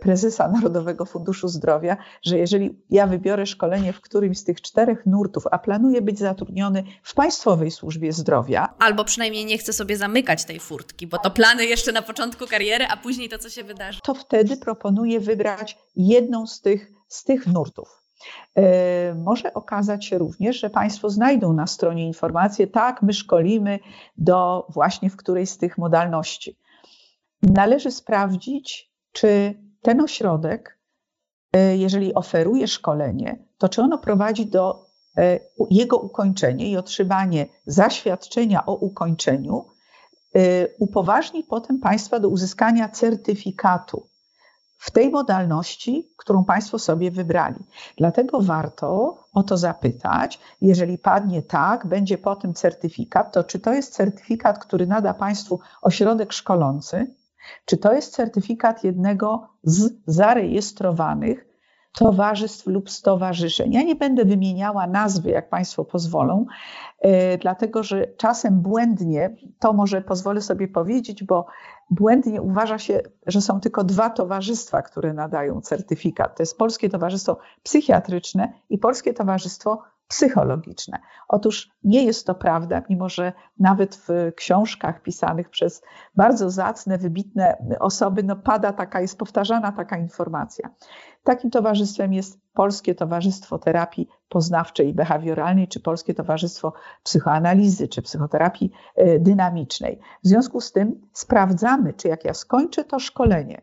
prezesa 0.00 0.48
Narodowego 0.48 1.04
Funduszu 1.04 1.48
Zdrowia, 1.48 1.96
że 2.22 2.38
jeżeli 2.38 2.82
ja 2.90 3.06
wybiorę 3.06 3.46
szkolenie 3.46 3.92
w 3.92 4.00
którymś 4.00 4.38
z 4.38 4.44
tych 4.44 4.60
czterech 4.60 5.06
nurtów, 5.06 5.44
a 5.50 5.58
planuję 5.58 6.02
być 6.02 6.18
zatrudniony 6.18 6.84
w 7.02 7.14
Państwowej 7.14 7.70
Służbie 7.70 8.12
Zdrowia. 8.12 8.74
Albo 8.78 9.04
przynajmniej 9.04 9.44
nie 9.44 9.58
chcę 9.58 9.72
sobie 9.72 9.96
zamykać 9.96 10.44
tej 10.44 10.60
furtki, 10.60 11.06
bo 11.06 11.18
to 11.18 11.30
plany 11.30 11.66
jeszcze 11.66 11.92
na 11.92 12.02
początku 12.02 12.46
kariery, 12.46 12.84
a 12.90 12.96
później 12.96 13.28
to, 13.28 13.38
co 13.38 13.50
się 13.50 13.64
wydarzy. 13.64 14.00
To 14.04 14.14
wtedy 14.14 14.56
proponuję 14.56 15.20
wybrać 15.20 15.78
jedną 15.96 16.46
z 16.46 16.60
tych, 16.60 16.92
z 17.08 17.24
tych 17.24 17.46
nurtów. 17.46 18.03
E, 18.56 19.14
może 19.14 19.54
okazać 19.54 20.04
się 20.04 20.18
również, 20.18 20.60
że 20.60 20.70
Państwo 20.70 21.10
znajdą 21.10 21.52
na 21.52 21.66
stronie 21.66 22.06
informację, 22.06 22.66
tak, 22.66 23.02
my 23.02 23.12
szkolimy 23.12 23.78
do 24.16 24.66
właśnie 24.68 25.10
w 25.10 25.16
którejś 25.16 25.50
z 25.50 25.58
tych 25.58 25.78
modalności. 25.78 26.58
Należy 27.42 27.90
sprawdzić, 27.90 28.92
czy 29.12 29.54
ten 29.82 30.00
ośrodek, 30.00 30.78
e, 31.52 31.76
jeżeli 31.76 32.14
oferuje 32.14 32.68
szkolenie, 32.68 33.38
to 33.58 33.68
czy 33.68 33.82
ono 33.82 33.98
prowadzi 33.98 34.46
do 34.46 34.86
e, 35.16 35.40
jego 35.70 35.96
ukończenia 35.98 36.66
i 36.66 36.76
otrzymanie 36.76 37.46
zaświadczenia 37.66 38.66
o 38.66 38.74
ukończeniu, 38.74 39.64
upoważni 40.78 41.44
potem 41.44 41.80
Państwa 41.80 42.20
do 42.20 42.28
uzyskania 42.28 42.88
certyfikatu 42.88 44.06
w 44.84 44.90
tej 44.90 45.10
modalności, 45.10 46.08
którą 46.16 46.44
Państwo 46.44 46.78
sobie 46.78 47.10
wybrali. 47.10 47.60
Dlatego 47.98 48.40
warto 48.40 49.18
o 49.34 49.42
to 49.42 49.56
zapytać. 49.56 50.40
Jeżeli 50.60 50.98
padnie 50.98 51.42
tak, 51.42 51.86
będzie 51.86 52.18
po 52.18 52.36
tym 52.36 52.54
certyfikat, 52.54 53.32
to 53.32 53.44
czy 53.44 53.58
to 53.58 53.72
jest 53.72 53.94
certyfikat, 53.94 54.58
który 54.58 54.86
nada 54.86 55.14
Państwu 55.14 55.60
ośrodek 55.82 56.32
szkolący, 56.32 57.14
czy 57.64 57.76
to 57.76 57.92
jest 57.92 58.12
certyfikat 58.12 58.84
jednego 58.84 59.48
z 59.62 59.92
zarejestrowanych 60.06 61.53
towarzystw 61.94 62.66
lub 62.66 62.90
stowarzyszeń. 62.90 63.72
Ja 63.72 63.82
nie 63.82 63.94
będę 63.94 64.24
wymieniała 64.24 64.86
nazwy, 64.86 65.30
jak 65.30 65.48
Państwo 65.48 65.84
pozwolą, 65.84 66.46
e, 67.00 67.38
dlatego 67.38 67.82
że 67.82 68.06
czasem 68.06 68.60
błędnie, 68.60 69.36
to 69.58 69.72
może 69.72 70.02
pozwolę 70.02 70.40
sobie 70.40 70.68
powiedzieć, 70.68 71.24
bo 71.24 71.46
błędnie 71.90 72.42
uważa 72.42 72.78
się, 72.78 73.00
że 73.26 73.40
są 73.40 73.60
tylko 73.60 73.84
dwa 73.84 74.10
towarzystwa, 74.10 74.82
które 74.82 75.12
nadają 75.12 75.60
certyfikat. 75.60 76.36
To 76.36 76.42
jest 76.42 76.58
Polskie 76.58 76.88
Towarzystwo 76.88 77.38
Psychiatryczne 77.62 78.52
i 78.70 78.78
Polskie 78.78 79.14
Towarzystwo 79.14 79.82
psychologiczne. 80.08 80.98
Otóż 81.28 81.70
nie 81.84 82.04
jest 82.04 82.26
to 82.26 82.34
prawda, 82.34 82.82
mimo 82.88 83.08
że 83.08 83.32
nawet 83.58 83.96
w 83.96 84.32
książkach 84.36 85.02
pisanych 85.02 85.50
przez 85.50 85.82
bardzo 86.14 86.50
zacne, 86.50 86.98
wybitne 86.98 87.56
osoby, 87.80 88.22
no 88.22 88.36
pada 88.36 88.72
taka, 88.72 89.00
jest 89.00 89.18
powtarzana 89.18 89.72
taka 89.72 89.98
informacja. 89.98 90.70
Takim 91.24 91.50
towarzystwem 91.50 92.12
jest 92.12 92.40
Polskie 92.52 92.94
Towarzystwo 92.94 93.58
Terapii 93.58 94.08
Poznawczej 94.28 94.88
i 94.88 94.94
Behawioralnej, 94.94 95.68
czy 95.68 95.80
Polskie 95.80 96.14
Towarzystwo 96.14 96.72
Psychoanalizy, 97.02 97.88
czy 97.88 98.02
Psychoterapii 98.02 98.72
e, 98.96 99.18
Dynamicznej. 99.18 100.00
W 100.24 100.28
związku 100.28 100.60
z 100.60 100.72
tym 100.72 101.00
sprawdzamy, 101.12 101.92
czy 101.92 102.08
jak 102.08 102.24
ja 102.24 102.34
skończę 102.34 102.84
to 102.84 102.98
szkolenie, 102.98 103.62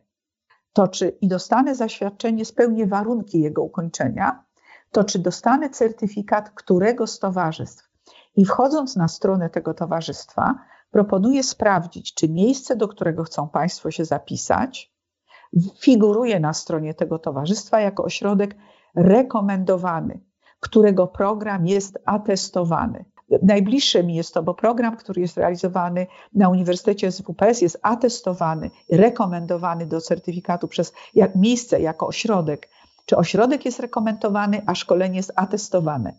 to 0.73 0.87
czy 0.87 1.09
i 1.09 1.27
dostanę 1.27 1.75
zaświadczenie, 1.75 2.45
spełnię 2.45 2.87
warunki 2.87 3.41
jego 3.41 3.63
ukończenia, 3.63 4.43
to 4.91 5.03
czy 5.03 5.19
dostanę 5.19 5.69
certyfikat 5.69 6.49
którego 6.49 7.07
z 7.07 7.19
towarzystw. 7.19 7.89
I 8.35 8.45
wchodząc 8.45 8.95
na 8.95 9.07
stronę 9.07 9.49
tego 9.49 9.73
towarzystwa, 9.73 10.55
proponuję 10.91 11.43
sprawdzić, 11.43 12.13
czy 12.13 12.29
miejsce, 12.29 12.75
do 12.75 12.87
którego 12.87 13.23
chcą 13.23 13.49
Państwo 13.49 13.91
się 13.91 14.05
zapisać, 14.05 14.91
figuruje 15.81 16.39
na 16.39 16.53
stronie 16.53 16.93
tego 16.93 17.19
towarzystwa 17.19 17.79
jako 17.79 18.03
ośrodek 18.03 18.55
rekomendowany, 18.95 20.19
którego 20.59 21.07
program 21.07 21.67
jest 21.67 21.99
atestowany. 22.05 23.05
Najbliższe 23.41 24.03
mi 24.03 24.15
jest 24.15 24.33
to, 24.33 24.43
bo 24.43 24.53
program, 24.53 24.97
który 24.97 25.21
jest 25.21 25.37
realizowany 25.37 26.07
na 26.33 26.49
Uniwersytecie 26.49 27.11
SWPS 27.11 27.61
jest 27.61 27.79
atestowany, 27.81 28.71
rekomendowany 28.89 29.85
do 29.85 30.01
certyfikatu 30.01 30.67
przez 30.67 30.93
miejsce 31.35 31.81
jako 31.81 32.07
ośrodek. 32.07 32.69
Czy 33.05 33.17
ośrodek 33.17 33.65
jest 33.65 33.79
rekomendowany, 33.79 34.61
a 34.65 34.75
szkolenie 34.75 35.17
jest 35.17 35.33
atestowane. 35.35 36.13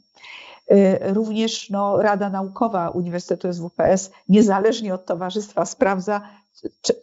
E, 0.68 1.12
również 1.12 1.71
no, 1.71 2.03
Rada 2.03 2.31
Naukowa 2.31 2.90
Uniwersytetu 2.90 3.53
SWPS, 3.53 4.11
niezależnie 4.29 4.95
od 4.95 5.07
towarzystwa, 5.07 5.66
sprawdza, 5.66 6.21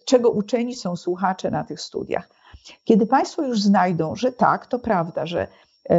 czego 0.05 0.29
uczeni 0.29 0.75
są 0.75 0.95
słuchacze 0.95 1.51
na 1.51 1.63
tych 1.63 1.81
studiach. 1.81 2.29
Kiedy 2.83 3.05
Państwo 3.05 3.41
już 3.41 3.61
znajdą, 3.61 4.15
że 4.15 4.31
tak, 4.31 4.67
to 4.67 4.79
prawda, 4.79 5.25
że 5.25 5.47
e, 5.89 5.97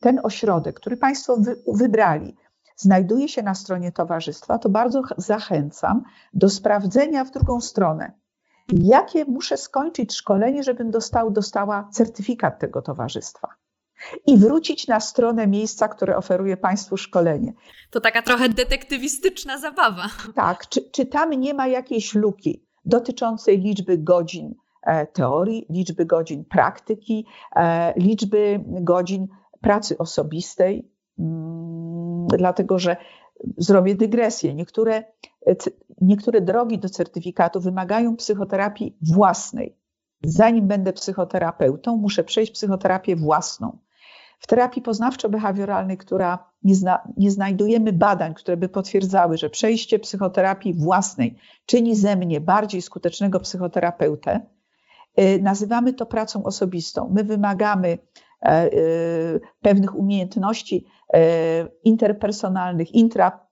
ten 0.00 0.20
ośrodek, 0.22 0.76
który 0.76 0.96
Państwo 0.96 1.36
wybrali, 1.66 2.36
znajduje 2.76 3.28
się 3.28 3.42
na 3.42 3.54
stronie 3.54 3.92
towarzystwa, 3.92 4.58
to 4.58 4.68
bardzo 4.68 5.02
zachęcam 5.16 6.02
do 6.34 6.50
sprawdzenia 6.50 7.24
w 7.24 7.30
drugą 7.30 7.60
stronę. 7.60 8.12
Jakie 8.72 9.24
muszę 9.24 9.56
skończyć 9.56 10.14
szkolenie, 10.14 10.62
żebym 10.62 10.90
dostał, 10.90 11.30
dostała 11.30 11.88
certyfikat 11.92 12.58
tego 12.58 12.82
towarzystwa? 12.82 13.48
I 14.26 14.36
wrócić 14.36 14.88
na 14.88 15.00
stronę 15.00 15.46
miejsca, 15.46 15.88
które 15.88 16.16
oferuje 16.16 16.56
Państwu 16.56 16.96
szkolenie. 16.96 17.52
To 17.90 18.00
taka 18.00 18.22
trochę 18.22 18.48
detektywistyczna 18.48 19.58
zabawa. 19.58 20.06
Tak, 20.34 20.68
czy, 20.68 20.90
czy 20.90 21.06
tam 21.06 21.30
nie 21.30 21.54
ma 21.54 21.66
jakiejś 21.66 22.14
luki 22.14 22.66
dotyczącej 22.84 23.58
liczby 23.58 23.98
godzin 23.98 24.54
e, 24.82 25.06
teorii, 25.06 25.66
liczby 25.70 26.06
godzin 26.06 26.44
praktyki, 26.44 27.26
e, 27.56 27.94
liczby 27.96 28.64
godzin 28.66 29.26
pracy 29.60 29.98
osobistej, 29.98 30.90
mm, 31.18 32.26
dlatego 32.26 32.78
że 32.78 32.96
zrobię 33.56 33.94
dygresję. 33.94 34.54
Niektóre, 34.54 35.04
niektóre 36.00 36.40
drogi 36.40 36.78
do 36.78 36.88
certyfikatu 36.88 37.60
wymagają 37.60 38.16
psychoterapii 38.16 38.96
własnej. 39.02 39.76
Zanim 40.22 40.68
będę 40.68 40.92
psychoterapeutą, 40.92 41.96
muszę 41.96 42.24
przejść 42.24 42.52
psychoterapię 42.52 43.16
własną. 43.16 43.78
W 44.38 44.46
terapii 44.46 44.82
poznawczo-behawioralnej, 44.82 45.96
która 45.96 46.50
nie, 46.62 46.74
zna, 46.74 46.98
nie 47.16 47.30
znajdujemy 47.30 47.92
badań, 47.92 48.34
które 48.34 48.56
by 48.56 48.68
potwierdzały, 48.68 49.38
że 49.38 49.50
przejście 49.50 49.98
psychoterapii 49.98 50.74
własnej 50.74 51.36
czyni 51.66 51.96
ze 51.96 52.16
mnie 52.16 52.40
bardziej 52.40 52.82
skutecznego 52.82 53.40
psychoterapeutę, 53.40 54.40
y, 55.20 55.42
nazywamy 55.42 55.92
to 55.92 56.06
pracą 56.06 56.44
osobistą. 56.44 57.10
My 57.14 57.24
wymagamy 57.24 57.98
e, 58.42 58.66
y, 58.72 59.40
pewnych 59.62 59.96
umiejętności 59.96 60.86
e, 61.14 61.68
interpersonalnych, 61.84 62.94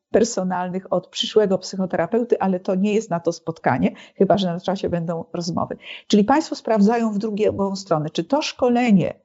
intrapersonalnych 0.09 0.93
od 0.93 1.07
przyszłego 1.07 1.59
psychoterapeuty, 1.59 2.41
ale 2.41 2.61
to 2.61 2.75
nie 2.75 2.95
jest 2.95 3.11
na 3.11 3.21
to 3.21 3.33
spotkanie, 3.33 3.93
chyba 4.17 4.39
że 4.39 4.47
na 4.47 4.61
czasie 4.61 4.89
będą 4.89 5.25
rozmowy. 5.33 5.77
Czyli 6.07 6.25
Państwo 6.25 6.55
sprawdzają 6.55 7.13
w 7.13 7.19
drugą 7.19 7.77
stronę, 7.77 8.11
czy 8.11 8.25
to 8.25 8.43
szkolenie 8.43 9.21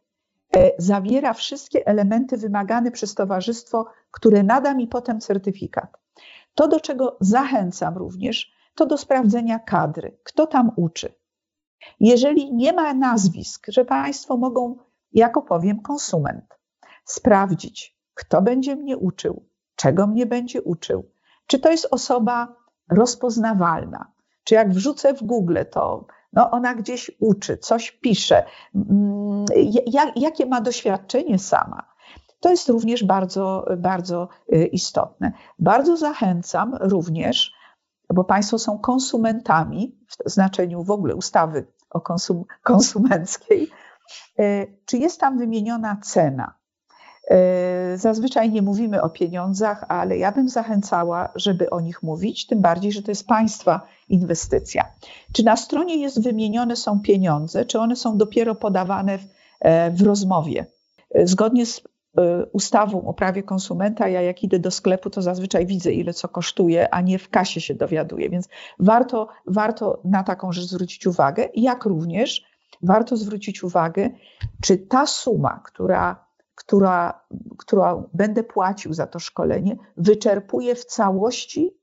E, 0.56 0.72
zawiera 0.78 1.34
wszystkie 1.34 1.88
elementy 1.88 2.38
wymagane 2.38 2.92
przez 2.92 3.16
towarzystwo, 3.16 3.86
które 4.12 4.44
nada 4.44 4.74
mi 4.74 4.88
potem 4.88 5.20
certyfikat. 5.20 5.98
To, 6.56 6.68
do 6.68 6.80
czego 6.80 7.18
zachęcam 7.22 7.98
również, 7.98 8.54
to 8.76 8.86
do 8.86 8.98
sprawdzenia 8.98 9.60
kadry, 9.60 10.18
kto 10.24 10.48
tam 10.48 10.72
uczy. 10.76 11.14
Jeżeli 12.00 12.54
nie 12.54 12.74
ma 12.74 12.94
nazwisk, 12.94 13.66
że 13.68 13.86
Państwo 13.86 14.38
mogą, 14.38 14.78
jako 15.14 15.42
powiem, 15.42 15.82
konsument, 15.82 16.46
sprawdzić, 17.06 17.98
kto 18.14 18.42
będzie 18.42 18.76
mnie 18.76 18.98
uczył, 18.98 19.46
czego 19.84 20.08
mnie 20.08 20.26
będzie 20.26 20.62
uczył, 20.62 21.12
czy 21.48 21.60
to 21.60 21.72
jest 21.72 21.88
osoba 21.92 22.56
rozpoznawalna, 22.90 24.12
czy 24.44 24.56
jak 24.56 24.72
wrzucę 24.72 25.14
w 25.14 25.24
Google, 25.24 25.58
to 25.72 26.08
no 26.34 26.52
ona 26.52 26.76
gdzieś 26.76 27.12
uczy, 27.20 27.58
coś 27.58 27.92
pisze, 27.92 28.46
mm, 28.76 29.46
jakie 30.16 30.46
ma 30.46 30.62
doświadczenie 30.62 31.40
sama. 31.40 31.94
To 32.40 32.50
jest 32.50 32.70
również 32.70 33.04
bardzo, 33.04 33.66
bardzo 33.78 34.28
y, 34.54 34.66
istotne. 34.66 35.32
Bardzo 35.60 35.98
zachęcam 35.98 36.76
również, 36.82 37.54
bo 38.14 38.24
Państwo 38.24 38.60
są 38.60 38.80
konsumentami 38.80 40.00
w 40.08 40.30
znaczeniu 40.30 40.84
w 40.84 40.92
ogóle 40.92 41.16
ustawy 41.16 41.68
o 41.90 42.02
konsum, 42.02 42.44
konsumenckiej, 42.64 43.70
y, 44.40 44.78
czy 44.86 44.98
jest 44.98 45.20
tam 45.20 45.38
wymieniona 45.38 45.98
cena? 46.04 46.63
Y, 47.32 47.98
zazwyczaj 47.98 48.52
nie 48.52 48.62
mówimy 48.62 49.02
o 49.02 49.10
pieniądzach, 49.10 49.86
ale 49.88 50.18
ja 50.18 50.32
bym 50.32 50.50
zachęcała, 50.50 51.30
żeby 51.36 51.70
o 51.70 51.80
nich 51.80 52.04
mówić, 52.04 52.48
tym 52.48 52.62
bardziej, 52.62 52.92
że 52.92 53.02
to 53.02 53.12
jest 53.12 53.28
państwa 53.28 53.88
inwestycja. 54.10 54.86
Czy 55.34 55.44
na 55.44 55.58
stronie 55.58 55.98
jest 55.98 56.24
wymienione 56.24 56.76
są 56.76 57.00
pieniądze, 57.00 57.66
czy 57.66 57.80
one 57.80 57.96
są 57.96 58.18
dopiero 58.18 58.56
podawane 58.56 59.18
w, 59.18 59.26
e, 59.60 59.92
w 59.92 60.02
rozmowie? 60.02 60.66
E, 61.12 61.28
zgodnie 61.28 61.66
z 61.66 61.82
e, 62.18 62.46
ustawą 62.46 63.08
o 63.08 63.14
prawie 63.14 63.44
konsumenta, 63.44 64.08
ja 64.08 64.22
jak 64.22 64.44
idę 64.44 64.60
do 64.60 64.72
sklepu, 64.72 65.10
to 65.10 65.22
zazwyczaj 65.22 65.66
widzę, 65.66 65.92
ile 65.92 66.14
co 66.14 66.28
kosztuje, 66.28 66.94
a 66.94 67.02
nie 67.02 67.20
w 67.20 67.30
kasie 67.30 67.62
się 67.62 67.76
dowiaduję. 67.76 68.30
Więc 68.30 68.50
warto, 68.80 69.28
warto 69.48 70.02
na 70.04 70.24
taką 70.24 70.52
rzecz 70.52 70.66
zwrócić 70.66 71.08
uwagę, 71.08 71.50
jak 71.56 71.86
również 71.86 72.44
warto 72.82 73.18
zwrócić 73.18 73.64
uwagę, 73.64 74.10
czy 74.62 74.78
ta 74.78 75.06
suma, 75.06 75.62
która, 75.66 76.26
która, 76.56 77.26
którą 77.58 78.10
będę 78.14 78.44
płacił 78.44 78.94
za 78.94 79.08
to 79.08 79.20
szkolenie, 79.20 79.78
wyczerpuje 79.98 80.76
w 80.76 80.86
całości 80.86 81.78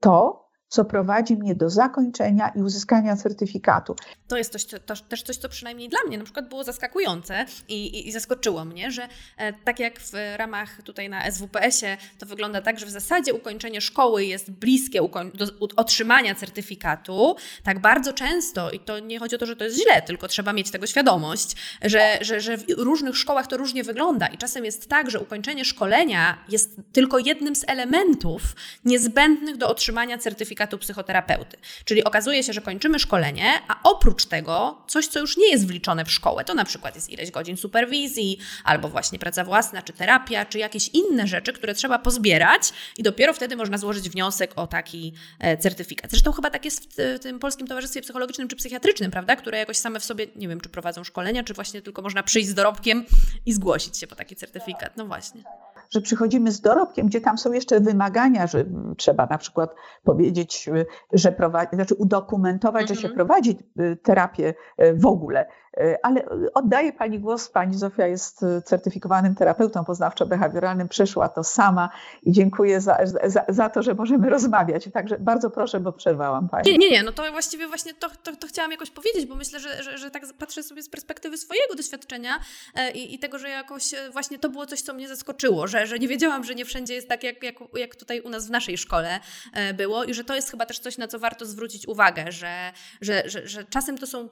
to, 0.00 0.43
co 0.68 0.84
prowadzi 0.84 1.36
mnie 1.36 1.54
do 1.54 1.70
zakończenia 1.70 2.48
i 2.48 2.62
uzyskania 2.62 3.16
certyfikatu. 3.16 3.96
To 4.28 4.36
jest 4.36 4.52
coś, 4.52 4.64
to, 4.64 4.78
też 5.08 5.22
coś, 5.22 5.36
co 5.36 5.48
przynajmniej 5.48 5.88
dla 5.88 5.98
mnie 6.06 6.18
na 6.18 6.24
przykład 6.24 6.48
było 6.48 6.64
zaskakujące 6.64 7.46
i, 7.68 7.86
i, 7.86 8.08
i 8.08 8.12
zaskoczyło 8.12 8.64
mnie, 8.64 8.90
że 8.90 9.08
e, 9.36 9.52
tak 9.52 9.80
jak 9.80 10.00
w 10.00 10.12
ramach 10.36 10.82
tutaj 10.82 11.08
na 11.08 11.30
SWPS-ie 11.30 11.96
to 12.18 12.26
wygląda 12.26 12.62
tak, 12.62 12.78
że 12.80 12.86
w 12.86 12.90
zasadzie 12.90 13.34
ukończenie 13.34 13.80
szkoły 13.80 14.24
jest 14.24 14.50
bliskie 14.50 15.00
do 15.34 15.46
otrzymania 15.76 16.34
certyfikatu, 16.34 17.36
tak 17.62 17.78
bardzo 17.78 18.12
często, 18.12 18.70
i 18.70 18.80
to 18.80 18.98
nie 18.98 19.18
chodzi 19.18 19.36
o 19.36 19.38
to, 19.38 19.46
że 19.46 19.56
to 19.56 19.64
jest 19.64 19.82
źle, 19.82 20.02
tylko 20.02 20.28
trzeba 20.28 20.52
mieć 20.52 20.70
tego 20.70 20.86
świadomość, 20.86 21.56
że, 21.82 22.18
że, 22.20 22.40
że 22.40 22.56
w 22.56 22.64
różnych 22.68 23.16
szkołach 23.16 23.46
to 23.46 23.56
różnie 23.56 23.84
wygląda 23.84 24.26
i 24.26 24.38
czasem 24.38 24.64
jest 24.64 24.88
tak, 24.88 25.10
że 25.10 25.20
ukończenie 25.20 25.64
szkolenia 25.64 26.44
jest 26.48 26.76
tylko 26.92 27.18
jednym 27.18 27.56
z 27.56 27.64
elementów 27.68 28.42
niezbędnych 28.84 29.56
do 29.56 29.68
otrzymania 29.68 30.18
certyfikatu 30.18 30.53
certyfikatu 30.54 30.78
psychoterapeuty. 30.78 31.56
Czyli 31.84 32.04
okazuje 32.04 32.42
się, 32.42 32.52
że 32.52 32.60
kończymy 32.60 32.98
szkolenie, 32.98 33.44
a 33.68 33.80
oprócz 33.82 34.26
tego 34.26 34.84
coś, 34.88 35.06
co 35.06 35.20
już 35.20 35.36
nie 35.36 35.50
jest 35.50 35.66
wliczone 35.66 36.04
w 36.04 36.10
szkołę, 36.10 36.44
to 36.44 36.54
na 36.54 36.64
przykład 36.64 36.94
jest 36.94 37.10
ileś 37.10 37.30
godzin 37.30 37.56
superwizji, 37.56 38.38
albo 38.64 38.88
właśnie 38.88 39.18
praca 39.18 39.44
własna, 39.44 39.82
czy 39.82 39.92
terapia, 39.92 40.44
czy 40.44 40.58
jakieś 40.58 40.88
inne 40.88 41.26
rzeczy, 41.26 41.52
które 41.52 41.74
trzeba 41.74 41.98
pozbierać 41.98 42.72
i 42.96 43.02
dopiero 43.02 43.32
wtedy 43.32 43.56
można 43.56 43.78
złożyć 43.78 44.10
wniosek 44.10 44.52
o 44.56 44.66
taki 44.66 45.14
e, 45.38 45.56
certyfikat. 45.56 46.10
Zresztą 46.10 46.32
chyba 46.32 46.50
tak 46.50 46.64
jest 46.64 46.88
w 46.96 47.18
tym 47.18 47.38
Polskim 47.38 47.66
Towarzystwie 47.66 48.02
Psychologicznym 48.02 48.48
czy 48.48 48.56
Psychiatrycznym, 48.56 49.10
prawda? 49.10 49.36
Które 49.36 49.58
jakoś 49.58 49.76
same 49.76 50.00
w 50.00 50.04
sobie, 50.04 50.26
nie 50.36 50.48
wiem, 50.48 50.60
czy 50.60 50.68
prowadzą 50.68 51.04
szkolenia, 51.04 51.44
czy 51.44 51.54
właśnie 51.54 51.82
tylko 51.82 52.02
można 52.02 52.22
przyjść 52.22 52.48
z 52.48 52.54
dorobkiem 52.54 53.04
i 53.46 53.52
zgłosić 53.52 53.98
się 53.98 54.06
po 54.06 54.16
taki 54.16 54.36
certyfikat. 54.36 54.96
No 54.96 55.06
właśnie 55.06 55.42
że 55.90 56.00
przychodzimy 56.00 56.52
z 56.52 56.60
dorobkiem, 56.60 57.06
gdzie 57.06 57.20
tam 57.20 57.38
są 57.38 57.52
jeszcze 57.52 57.80
wymagania, 57.80 58.46
że 58.46 58.64
trzeba 58.96 59.26
na 59.26 59.38
przykład 59.38 59.74
powiedzieć, 60.04 60.70
że 61.12 61.32
prowadzi, 61.32 61.76
znaczy 61.76 61.94
udokumentować, 61.94 62.82
mm 62.82 62.86
-hmm. 62.86 62.94
że 62.94 63.02
się 63.02 63.08
mhm. 63.08 63.26
prowadzi 63.26 63.58
y, 63.80 63.96
terapię 63.96 64.54
y, 64.82 64.94
w 64.94 65.06
ogóle. 65.06 65.46
Y, 65.80 65.96
ale 66.02 66.24
oddaję 66.54 66.92
Pani 66.92 67.18
głos. 67.18 67.48
Pani 67.48 67.74
Zofia 67.74 68.06
jest 68.06 68.44
certyfikowanym 68.64 69.34
terapeutą 69.34 69.82
poznawczo-behawioralnym, 69.82 70.88
przeszła 70.88 71.28
to 71.28 71.44
sama 71.44 71.90
i 72.22 72.32
dziękuję 72.32 72.80
za, 72.80 72.98
za, 73.24 73.44
za, 73.48 73.68
to, 73.68 73.82
że 73.82 73.94
możemy 73.94 74.30
rozmawiać. 74.30 74.88
Także 74.92 75.18
bardzo 75.18 75.50
proszę, 75.50 75.80
bo 75.80 75.92
przerwałam 75.92 76.48
Pani. 76.48 76.72
Nie, 76.72 76.78
nie, 76.78 76.90
nie. 76.90 77.02
no 77.02 77.12
to 77.12 77.32
właściwie 77.32 77.68
właśnie 77.68 77.94
to, 77.94 78.08
to, 78.22 78.36
to 78.36 78.46
chciałam 78.46 78.70
jakoś 78.70 78.90
powiedzieć, 78.90 79.26
bo 79.26 79.34
myślę, 79.34 79.60
że, 79.60 79.82
że, 79.82 79.98
że, 79.98 80.10
tak 80.10 80.22
patrzę 80.38 80.62
sobie 80.62 80.82
z 80.82 80.88
perspektywy 80.88 81.38
swojego 81.38 81.74
doświadczenia 81.74 82.30
e, 82.74 82.90
i, 82.90 83.14
i 83.14 83.18
tego, 83.18 83.38
że 83.38 83.48
jakoś 83.48 83.94
e, 83.94 84.10
właśnie 84.10 84.38
to 84.38 84.48
było 84.48 84.66
coś, 84.66 84.80
co 84.80 84.94
mnie 84.94 85.08
zaskoczyło, 85.08 85.66
że, 85.66 85.86
że 85.86 85.98
nie 85.98 86.08
wiedziałam, 86.08 86.44
że 86.44 86.54
nie 86.54 86.64
wszędzie 86.64 86.94
jest 86.94 87.08
tak, 87.08 87.22
jak, 87.24 87.42
jak, 87.42 87.54
jak 87.76 87.96
tutaj 87.96 88.20
u 88.20 88.28
nas 88.28 88.46
w 88.46 88.50
naszej 88.50 88.78
szkole 88.78 89.20
e, 89.52 89.74
było 89.74 90.04
i 90.04 90.14
że 90.14 90.24
to 90.24 90.34
jest 90.34 90.50
chyba 90.50 90.66
też 90.66 90.78
coś, 90.78 90.98
na 90.98 91.08
co 91.08 91.18
warto 91.18 91.46
zwrócić 91.46 91.88
uwagę, 91.88 92.32
że, 92.32 92.72
że, 93.00 93.22
że, 93.26 93.48
że 93.48 93.64
czasem 93.64 93.98
to 93.98 94.06
są 94.06 94.28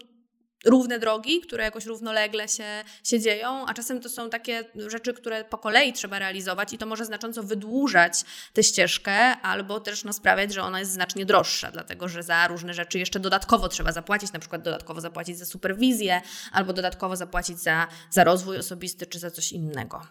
równe 0.64 0.98
drogi, 0.98 1.40
które 1.40 1.64
jakoś 1.64 1.86
równolegle 1.86 2.48
się, 2.48 2.64
się 3.04 3.20
dzieją, 3.20 3.66
a 3.66 3.74
czasem 3.74 4.00
to 4.00 4.08
są 4.08 4.30
takie 4.30 4.64
rzeczy, 4.76 5.14
które 5.14 5.44
po 5.44 5.58
kolei 5.58 5.92
trzeba 5.92 6.18
realizować 6.18 6.72
i 6.72 6.78
to 6.78 6.86
może 6.86 7.04
znacząco 7.04 7.42
wydłużać 7.42 8.24
tę 8.52 8.62
ścieżkę, 8.62 9.12
albo 9.42 9.80
też 9.80 10.04
no, 10.04 10.12
sprawiać, 10.12 10.54
że 10.54 10.62
ona 10.62 10.78
jest 10.80 10.92
znacznie 10.92 11.26
droższa, 11.26 11.70
dlatego 11.70 12.08
że 12.08 12.22
za 12.22 12.48
różne 12.48 12.74
rzeczy 12.74 12.98
jeszcze 12.98 13.20
dodatkowo 13.20 13.68
trzeba 13.68 13.92
zapłacić, 13.92 14.32
na 14.32 14.38
przykład 14.38 14.62
dodatkowo 14.62 15.00
zapłacić 15.00 15.38
za 15.38 15.44
superwizję, 15.44 16.20
albo 16.52 16.72
dodatkowo 16.72 17.16
zapłacić 17.16 17.58
za, 17.58 17.86
za 18.10 18.24
rozwój 18.24 18.58
osobisty 18.58 19.06
czy 19.06 19.18
za 19.18 19.30
coś 19.30 19.52
innego. 19.52 20.02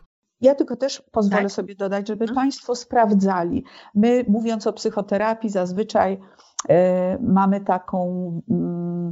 Ja 0.41 0.55
tylko 0.55 0.75
też 0.75 1.03
pozwolę 1.11 1.41
tak? 1.41 1.51
sobie 1.51 1.75
dodać, 1.75 2.07
żeby 2.07 2.25
no. 2.25 2.35
Państwo 2.35 2.75
sprawdzali. 2.75 3.63
My, 3.95 4.25
mówiąc 4.27 4.67
o 4.67 4.73
psychoterapii, 4.73 5.49
zazwyczaj 5.49 6.13
y, 6.13 6.73
mamy 7.21 7.61
taką. 7.61 8.41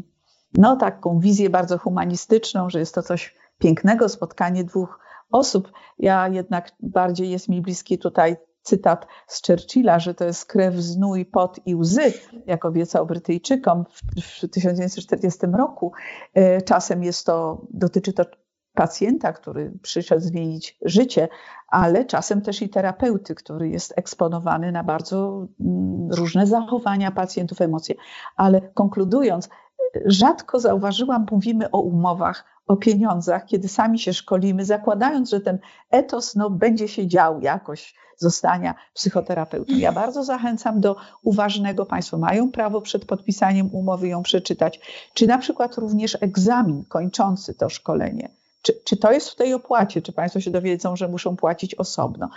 Y, 0.05 0.18
no, 0.57 0.75
taką 0.75 1.19
wizję 1.19 1.49
bardzo 1.49 1.77
humanistyczną, 1.77 2.69
że 2.69 2.79
jest 2.79 2.95
to 2.95 3.03
coś 3.03 3.35
pięknego, 3.57 4.09
spotkanie 4.09 4.63
dwóch 4.63 4.99
osób. 5.31 5.71
Ja 5.99 6.27
jednak 6.27 6.71
bardziej 6.79 7.29
jest 7.29 7.49
mi 7.49 7.61
bliski 7.61 7.97
tutaj 7.97 8.37
cytat 8.61 9.07
z 9.27 9.47
Churchilla, 9.47 9.99
że 9.99 10.13
to 10.13 10.25
jest 10.25 10.45
krew, 10.45 10.75
znój, 10.75 11.25
pot 11.25 11.59
i 11.65 11.75
łzy, 11.75 12.13
jak 12.45 12.65
obiecał 12.65 13.05
Brytyjczykom 13.05 13.85
w, 13.89 14.21
w 14.21 14.49
1940 14.49 15.39
roku. 15.57 15.91
E, 16.33 16.61
czasem 16.61 17.03
jest 17.03 17.25
to, 17.25 17.61
dotyczy 17.69 18.13
to 18.13 18.25
pacjenta, 18.73 19.33
który 19.33 19.71
przyszedł 19.81 20.21
zmienić 20.21 20.77
życie, 20.85 21.27
ale 21.67 22.05
czasem 22.05 22.41
też 22.41 22.61
i 22.61 22.69
terapeuty, 22.69 23.35
który 23.35 23.69
jest 23.69 23.93
eksponowany 23.95 24.71
na 24.71 24.83
bardzo 24.83 25.47
mm, 25.59 26.11
różne 26.11 26.47
zachowania 26.47 27.11
pacjentów, 27.11 27.61
emocje. 27.61 27.95
Ale 28.35 28.61
konkludując, 28.61 29.49
rzadko 30.05 30.59
zauważyłam, 30.59 31.25
mówimy 31.31 31.71
o 31.71 31.79
umowach, 31.79 32.45
o 32.67 32.77
pieniądzach, 32.77 33.45
kiedy 33.45 33.67
sami 33.67 33.99
się 33.99 34.13
szkolimy, 34.13 34.65
zakładając, 34.65 35.29
że 35.29 35.41
ten 35.41 35.59
etos 35.91 36.35
no, 36.35 36.49
będzie 36.49 36.87
się 36.87 37.07
dział 37.07 37.41
jakoś 37.41 37.95
zostania 38.17 38.75
psychoterapeutą. 38.93 39.73
Ja 39.77 39.91
bardzo 39.91 40.23
zachęcam 40.23 40.81
do 40.81 40.95
uważnego. 41.23 41.85
Państwo 41.85 42.17
mają 42.17 42.51
prawo 42.51 42.81
przed 42.81 43.05
podpisaniem 43.05 43.69
umowy 43.71 44.07
ją 44.07 44.23
przeczytać, 44.23 44.79
czy 45.13 45.27
na 45.27 45.37
przykład 45.37 45.75
również 45.75 46.17
egzamin 46.21 46.83
kończący 46.89 47.53
to 47.53 47.69
szkolenie. 47.69 48.29
Czy, 48.61 48.73
czy 48.85 48.97
to 48.97 49.11
jest 49.11 49.29
w 49.29 49.35
tej 49.35 49.53
opłacie? 49.53 50.01
Czy 50.01 50.11
Państwo 50.11 50.39
się 50.39 50.51
dowiedzą, 50.51 50.95
że 50.95 51.07
muszą 51.07 51.35
płacić 51.35 51.75
osobno? 51.75 52.29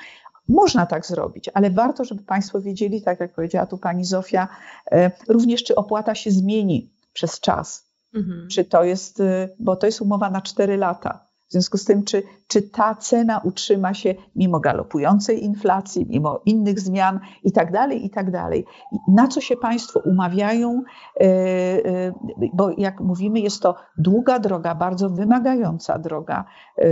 Można 0.48 0.86
tak 0.86 1.06
zrobić, 1.06 1.50
ale 1.54 1.70
warto, 1.70 2.04
żeby 2.04 2.22
Państwo 2.22 2.60
wiedzieli, 2.60 3.02
tak 3.02 3.20
jak 3.20 3.34
powiedziała 3.34 3.66
tu 3.66 3.78
Pani 3.78 4.04
Zofia, 4.04 4.48
e, 4.92 5.10
również 5.28 5.64
czy 5.64 5.74
opłata 5.74 6.14
się 6.14 6.30
zmieni 6.30 6.91
przez 7.12 7.40
czas. 7.40 7.92
Mhm. 8.14 8.48
Czy 8.48 8.64
to 8.64 8.84
jest, 8.84 9.20
y, 9.20 9.56
bo 9.58 9.76
to 9.76 9.86
jest 9.86 10.00
umowa 10.00 10.30
na 10.30 10.42
4 10.42 10.76
lata. 10.76 11.31
W 11.52 11.54
związku 11.54 11.78
z 11.78 11.84
tym, 11.84 12.04
czy, 12.04 12.22
czy 12.48 12.62
ta 12.62 12.94
cena 12.94 13.40
utrzyma 13.44 13.94
się 13.94 14.14
mimo 14.36 14.60
galopującej 14.60 15.44
inflacji, 15.44 16.06
mimo 16.08 16.40
innych 16.46 16.80
zmian 16.80 17.20
i 17.44 17.52
tak 17.52 17.72
dalej, 17.72 18.06
i 18.06 18.10
tak 18.10 18.30
dalej. 18.30 18.64
Na 19.08 19.28
co 19.28 19.40
się 19.40 19.56
Państwo 19.56 20.00
umawiają, 20.00 20.82
e, 21.20 21.24
e, 21.24 22.12
bo 22.54 22.70
jak 22.78 23.00
mówimy, 23.00 23.40
jest 23.40 23.62
to 23.62 23.74
długa 23.98 24.38
droga, 24.38 24.74
bardzo 24.74 25.10
wymagająca 25.10 25.98
droga, 25.98 26.44
e, 26.78 26.84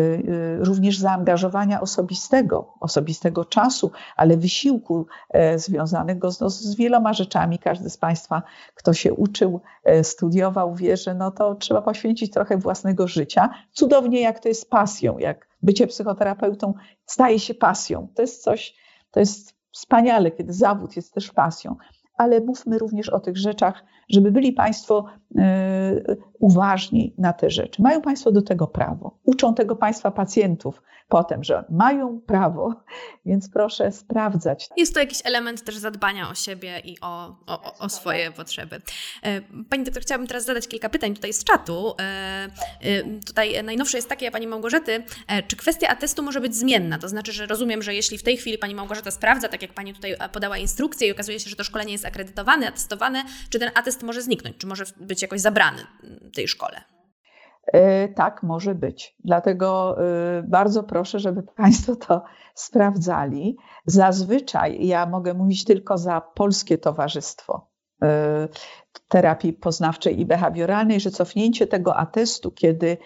również 0.64 0.98
zaangażowania 0.98 1.80
osobistego, 1.80 2.74
osobistego 2.80 3.44
czasu, 3.44 3.90
ale 4.16 4.36
wysiłku 4.36 5.06
związanego 5.56 6.32
z, 6.32 6.40
no, 6.40 6.50
z 6.50 6.76
wieloma 6.76 7.12
rzeczami. 7.12 7.58
Każdy 7.58 7.90
z 7.90 7.96
Państwa, 7.96 8.42
kto 8.74 8.92
się 8.92 9.14
uczył, 9.14 9.60
studiował, 10.02 10.74
wie, 10.74 10.96
że 10.96 11.14
no 11.14 11.30
to 11.30 11.54
trzeba 11.54 11.82
poświęcić 11.82 12.32
trochę 12.32 12.56
własnego 12.56 13.08
życia. 13.08 13.50
Cudownie, 13.72 14.20
jak 14.20 14.40
to 14.40 14.49
jest 14.50 14.70
pasją, 14.70 15.18
jak 15.18 15.48
bycie 15.62 15.86
psychoterapeutą 15.86 16.74
staje 17.06 17.38
się 17.38 17.54
pasją. 17.54 18.08
To 18.14 18.22
jest 18.22 18.42
coś, 18.42 18.74
to 19.10 19.20
jest 19.20 19.54
wspaniale, 19.72 20.30
kiedy 20.30 20.52
zawód 20.52 20.96
jest 20.96 21.14
też 21.14 21.30
pasją. 21.30 21.76
Ale 22.20 22.40
mówmy 22.40 22.78
również 22.78 23.08
o 23.08 23.20
tych 23.20 23.36
rzeczach, 23.38 23.84
żeby 24.08 24.30
byli 24.32 24.52
Państwo 24.52 25.04
e, 25.38 26.16
uważni 26.38 27.14
na 27.18 27.32
te 27.32 27.50
rzeczy. 27.50 27.82
Mają 27.82 28.00
Państwo 28.00 28.32
do 28.32 28.42
tego 28.42 28.66
prawo. 28.66 29.18
Uczą 29.24 29.54
tego 29.54 29.76
Państwa 29.76 30.10
pacjentów 30.10 30.82
potem, 31.10 31.44
że 31.44 31.64
mają 31.70 32.20
prawo, 32.20 32.74
więc 33.26 33.50
proszę 33.50 33.92
sprawdzać. 33.92 34.68
Jest 34.76 34.94
to 34.94 35.00
jakiś 35.00 35.20
element 35.24 35.64
też 35.64 35.76
zadbania 35.76 36.30
o 36.30 36.34
siebie 36.34 36.80
i 36.84 36.96
o, 37.00 37.36
o, 37.46 37.78
o 37.78 37.88
swoje 37.88 38.30
potrzeby. 38.30 38.80
E, 39.22 39.40
pani 39.70 39.84
doktor, 39.84 40.02
chciałabym 40.02 40.26
teraz 40.26 40.44
zadać 40.44 40.68
kilka 40.68 40.88
pytań 40.88 41.14
tutaj 41.14 41.32
z 41.32 41.44
czatu. 41.44 41.94
E, 42.00 42.48
tutaj 43.26 43.64
najnowsze 43.64 43.98
jest 43.98 44.08
takie, 44.08 44.30
Pani 44.30 44.46
Małgorzaty, 44.46 45.04
czy 45.48 45.56
kwestia 45.56 45.88
atestu 45.88 46.22
może 46.22 46.40
być 46.40 46.56
zmienna? 46.56 46.98
To 46.98 47.08
znaczy, 47.08 47.32
że 47.32 47.46
rozumiem, 47.46 47.82
że 47.82 47.94
jeśli 47.94 48.18
w 48.18 48.22
tej 48.22 48.36
chwili 48.36 48.58
Pani 48.58 48.74
Małgorzata 48.74 49.10
sprawdza, 49.10 49.48
tak 49.48 49.62
jak 49.62 49.74
Pani 49.74 49.94
tutaj 49.94 50.14
podała 50.32 50.58
instrukcję 50.58 51.08
i 51.08 51.12
okazuje 51.12 51.40
się, 51.40 51.50
że 51.50 51.56
to 51.56 51.64
szkolenie 51.64 51.92
jest 51.92 52.04
akredytowane, 52.10 52.68
atestowane, 52.68 53.22
czy 53.50 53.58
ten 53.58 53.70
atest 53.74 54.02
może 54.02 54.22
zniknąć? 54.22 54.56
Czy 54.56 54.66
może 54.66 54.84
być 54.96 55.22
jakoś 55.22 55.40
zabrany 55.40 55.82
tej 56.34 56.48
szkole? 56.48 56.80
E, 57.72 58.08
tak, 58.08 58.42
może 58.42 58.74
być. 58.74 59.16
Dlatego 59.24 59.96
e, 60.38 60.42
bardzo 60.42 60.82
proszę, 60.82 61.18
żeby 61.18 61.42
Państwo 61.56 61.96
to 61.96 62.22
sprawdzali. 62.54 63.56
Zazwyczaj 63.86 64.86
ja 64.86 65.06
mogę 65.06 65.34
mówić 65.34 65.64
tylko 65.64 65.98
za 65.98 66.20
Polskie 66.20 66.78
Towarzystwo 66.78 67.70
e, 68.02 68.48
Terapii 69.08 69.52
Poznawczej 69.52 70.20
i 70.20 70.26
Behawioralnej, 70.26 71.00
że 71.00 71.10
cofnięcie 71.10 71.66
tego 71.66 71.96
atestu, 71.96 72.50
kiedy 72.50 72.96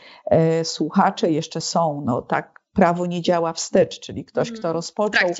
słuchacze 0.62 1.31
jeszcze 1.31 1.61
są, 1.61 2.03
no 2.07 2.23
tak, 2.23 2.61
prawo 2.73 3.07
nie 3.07 3.23
działa 3.23 3.53
wstecz, 3.53 4.01
czyli 4.01 4.25
ktoś, 4.25 4.49
kto 4.49 4.59
mhm. 4.59 4.75
rozpoczął, 4.75 5.31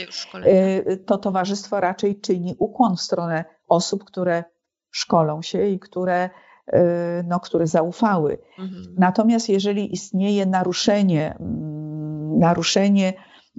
to 1.07 1.19
towarzystwo 1.19 1.81
raczej 1.81 2.21
czyni 2.21 2.57
ukłon 2.59 2.97
w 2.97 3.01
stronę 3.01 3.45
osób, 3.69 4.05
które 4.05 4.45
szkolą 4.91 5.43
się 5.43 5.67
i 5.67 5.79
które, 5.81 6.31
y, 6.75 6.79
no, 7.29 7.41
które 7.41 7.67
zaufały. 7.67 8.39
Mhm. 8.59 8.95
Natomiast 8.99 9.49
jeżeli 9.49 9.93
istnieje 9.93 10.47
naruszenie, 10.47 11.37
mm, 11.41 12.39
naruszenie 12.39 13.13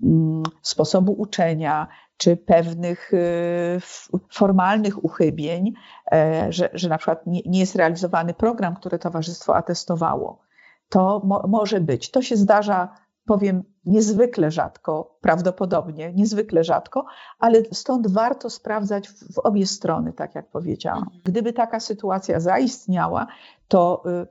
mm, 0.04 0.44
sposobu 0.62 1.12
uczenia, 1.12 1.88
czy 2.18 2.38
pewnych 2.38 3.13
y, 3.13 3.80
formalnych 4.32 5.06
uchybień, 5.06 5.74
e, 6.12 6.48
że, 6.50 6.70
że 6.74 6.89
na 6.89 6.98
przykład 6.98 7.28
nie, 7.28 7.41
nie 7.46 7.60
jest 7.60 7.76
realizowany 7.76 8.34
program, 8.34 8.76
który 8.76 9.00
towarzystwo 9.00 9.56
atestowało, 9.56 10.41
to 10.89 11.22
mo, 11.24 11.44
może 11.48 11.82
być. 11.82 12.12
To 12.12 12.22
się 12.22 12.36
zdarza 12.36 13.05
powiem 13.25 13.63
niezwykle 13.85 14.51
rzadko, 14.51 15.17
prawdopodobnie 15.21 16.13
niezwykle 16.13 16.63
rzadko, 16.63 17.05
ale 17.39 17.61
stąd 17.71 18.11
warto 18.11 18.49
sprawdzać 18.49 19.09
w, 19.09 19.39
obie 19.39 19.65
strony, 19.65 20.13
tak 20.13 20.35
jak 20.35 20.49
powiedziałam. 20.49 21.03
Mhm. 21.03 21.21
Gdyby 21.23 21.53
taka 21.53 21.79
sytuacja 21.79 22.39
zaistniała, 22.39 23.27
to 23.67 24.03
y, 24.23 24.27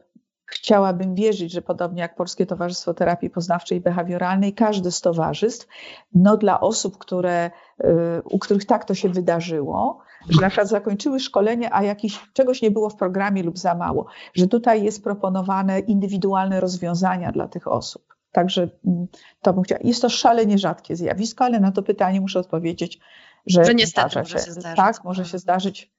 chciałabym 0.46 1.14
wierzyć, 1.14 1.52
że 1.52 1.62
podobnie 1.62 2.02
jak 2.02 2.16
Polskie 2.16 2.46
Towarzystwo 2.46 2.94
Terapii 2.94 3.30
Poznawczej 3.30 3.78
i 3.78 3.80
Behawioralnej, 3.80 4.54
każde 4.54 4.90
z 4.90 5.00
towarzystw, 5.00 5.68
no 6.14 6.36
dla 6.36 6.60
osób, 6.60 6.98
które, 6.98 7.50
y, 7.84 7.88
u 8.30 8.38
których 8.38 8.64
tak 8.64 8.84
to 8.84 8.94
się 8.94 9.08
wydarzyło, 9.08 9.98
że 10.28 10.40
na 10.40 10.48
przykład 10.48 10.68
zakończyły 10.68 11.20
szkolenie, 11.20 11.74
a 11.74 11.82
jakiś, 11.82 12.20
czegoś 12.32 12.62
nie 12.62 12.70
było 12.70 12.90
w 12.90 12.96
programie 12.96 13.42
lub 13.42 13.58
za 13.58 13.74
mało, 13.74 14.06
że 14.34 14.46
tutaj 14.46 14.82
jest 14.82 15.04
proponowane 15.04 15.78
indywidualne 15.78 16.60
rozwiązania 16.60 17.32
dla 17.32 17.48
tych 17.48 17.68
osób. 17.68 18.13
Także 18.34 18.68
mm, 18.86 19.06
to 19.42 19.52
bym 19.52 19.62
chciała. 19.62 19.80
Jest 19.84 20.02
to 20.02 20.08
szalenie 20.08 20.58
rzadkie 20.58 20.96
zjawisko, 20.96 21.44
ale 21.44 21.60
na 21.60 21.72
to 21.72 21.82
pytanie 21.82 22.20
muszę 22.20 22.38
odpowiedzieć, 22.38 22.98
że, 23.46 23.64
że 23.64 23.74
niestety 23.74 24.18
może 24.18 24.38
się, 24.38 24.44
się 24.44 24.52
zdarzyć. 24.52 24.76
Tak, 24.76 25.04
może 25.04 25.24
się 25.24 25.38
zdarzyć. 25.38 25.92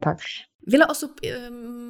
Tak. 0.00 0.18
Wiele 0.66 0.88
osób 0.88 1.20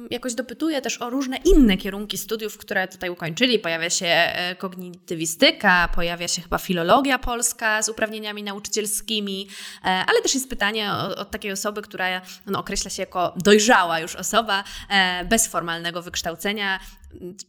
jakoś 0.09 0.33
dopytuje 0.35 0.81
też 0.81 1.01
o 1.01 1.09
różne 1.09 1.37
inne 1.37 1.77
kierunki 1.77 2.17
studiów, 2.17 2.57
które 2.57 2.87
tutaj 2.87 3.09
ukończyli. 3.09 3.59
Pojawia 3.59 3.89
się 3.89 4.05
e, 4.05 4.55
kognitywistyka, 4.55 5.89
pojawia 5.95 6.27
się 6.27 6.41
chyba 6.41 6.57
filologia 6.57 7.19
polska 7.19 7.81
z 7.81 7.89
uprawnieniami 7.89 8.43
nauczycielskimi, 8.43 9.47
e, 9.83 9.85
ale 9.85 10.21
też 10.21 10.33
jest 10.33 10.49
pytanie 10.49 10.91
od 11.17 11.31
takiej 11.31 11.51
osoby, 11.51 11.81
która 11.81 12.21
no, 12.45 12.59
określa 12.59 12.89
się 12.89 13.01
jako 13.01 13.33
dojrzała 13.37 13.99
już 13.99 14.15
osoba 14.15 14.63
e, 14.89 15.25
bez 15.25 15.47
formalnego 15.47 16.01
wykształcenia. 16.01 16.79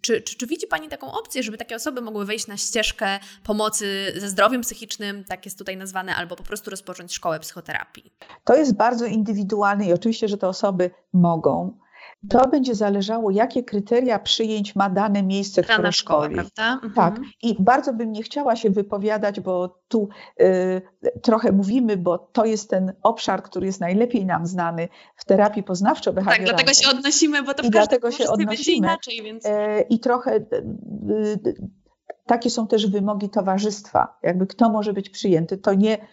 Czy, 0.01 0.23
czy, 0.23 0.37
czy, 0.37 0.47
widzi 0.47 0.67
Pani 0.67 0.89
taką 0.89 1.13
opcję, 1.13 1.43
żeby 1.43 1.59
takie 1.59 1.77
osoby 1.77 2.01
mogły 2.01 2.25
wejść 2.25 2.47
na 2.47 2.57
ścieżkę 2.57 3.19
pomocy 3.45 4.13
ze 4.17 4.29
zdrowiem 4.29 4.61
psychicznym, 4.61 5.25
tak 5.25 5.45
jest 5.45 5.59
tutaj 5.59 5.77
nazwane, 5.77 6.17
albo 6.17 6.37
po 6.37 6.43
prostu 6.43 6.71
rozpocząć 6.71 7.15
szkołę 7.15 7.41
psychoterapii? 7.41 8.13
To 8.45 8.57
jest 8.57 8.77
bardzo 8.77 9.07
indywidualne 9.07 9.87
i 9.87 9.93
oczywiście, 9.93 10.29
że 10.29 10.39
te 10.39 10.49
osoby 10.49 10.91
mogą. 11.13 11.79
To 12.29 12.49
będzie 12.49 12.75
zależało, 12.75 13.31
jakie 13.31 13.63
kryteria 13.65 14.19
przyjęć 14.19 14.77
ma 14.77 14.91
dane 14.91 15.23
miejsce, 15.23 15.63
Dana 15.63 15.75
które 15.75 15.93
szkoli. 15.93 16.35
prawda? 16.35 16.73
Mhm. 16.73 16.93
Tak. 16.95 17.21
I 17.43 17.57
bardzo 17.59 17.93
bym 17.93 18.13
nie 18.13 18.23
chciała 18.23 18.57
się 18.57 18.71
wypowiadać, 18.71 19.41
bo 19.41 19.81
tu 19.89 20.09
y, 20.41 20.83
trochę 21.23 21.53
mówimy, 21.53 21.97
bo 21.97 22.19
to 22.19 22.45
jest 22.45 22.71
ten 22.71 22.93
obszar, 23.03 23.43
który 23.43 23.67
jest 23.67 23.81
najlepiej 23.81 24.27
nam 24.27 24.47
znany 24.47 24.89
w 25.17 25.25
terapii 25.25 25.63
poznawczo-behawioralnej. 25.63 26.25
Tak, 26.37 26.45
dlatego 26.45 26.73
się 26.73 26.89
odnosimy, 26.91 27.43
bo 27.43 27.55
to 27.55 27.63
w 27.63 27.67
I 27.67 27.71
każdym 27.71 27.71
dlatego 27.73 28.11
się 28.11 28.29
odnosimy. 28.31 28.77
inaczej, 28.77 29.23
więc... 29.23 29.47
E, 29.47 29.81
I 29.81 30.01
trochę 30.01 30.37
y, 30.37 30.43
y, 31.47 31.55
takie 32.27 32.51
są 32.51 32.67
też 32.67 32.87
wymogi 32.91 33.29
towarzystwa. 33.31 34.19
Jakby 34.23 34.47
kto 34.47 34.71
może 34.71 34.93
być 34.93 35.11
przyjęty. 35.11 35.59
To 35.59 35.75
nie, 35.75 35.99
y, 35.99 36.07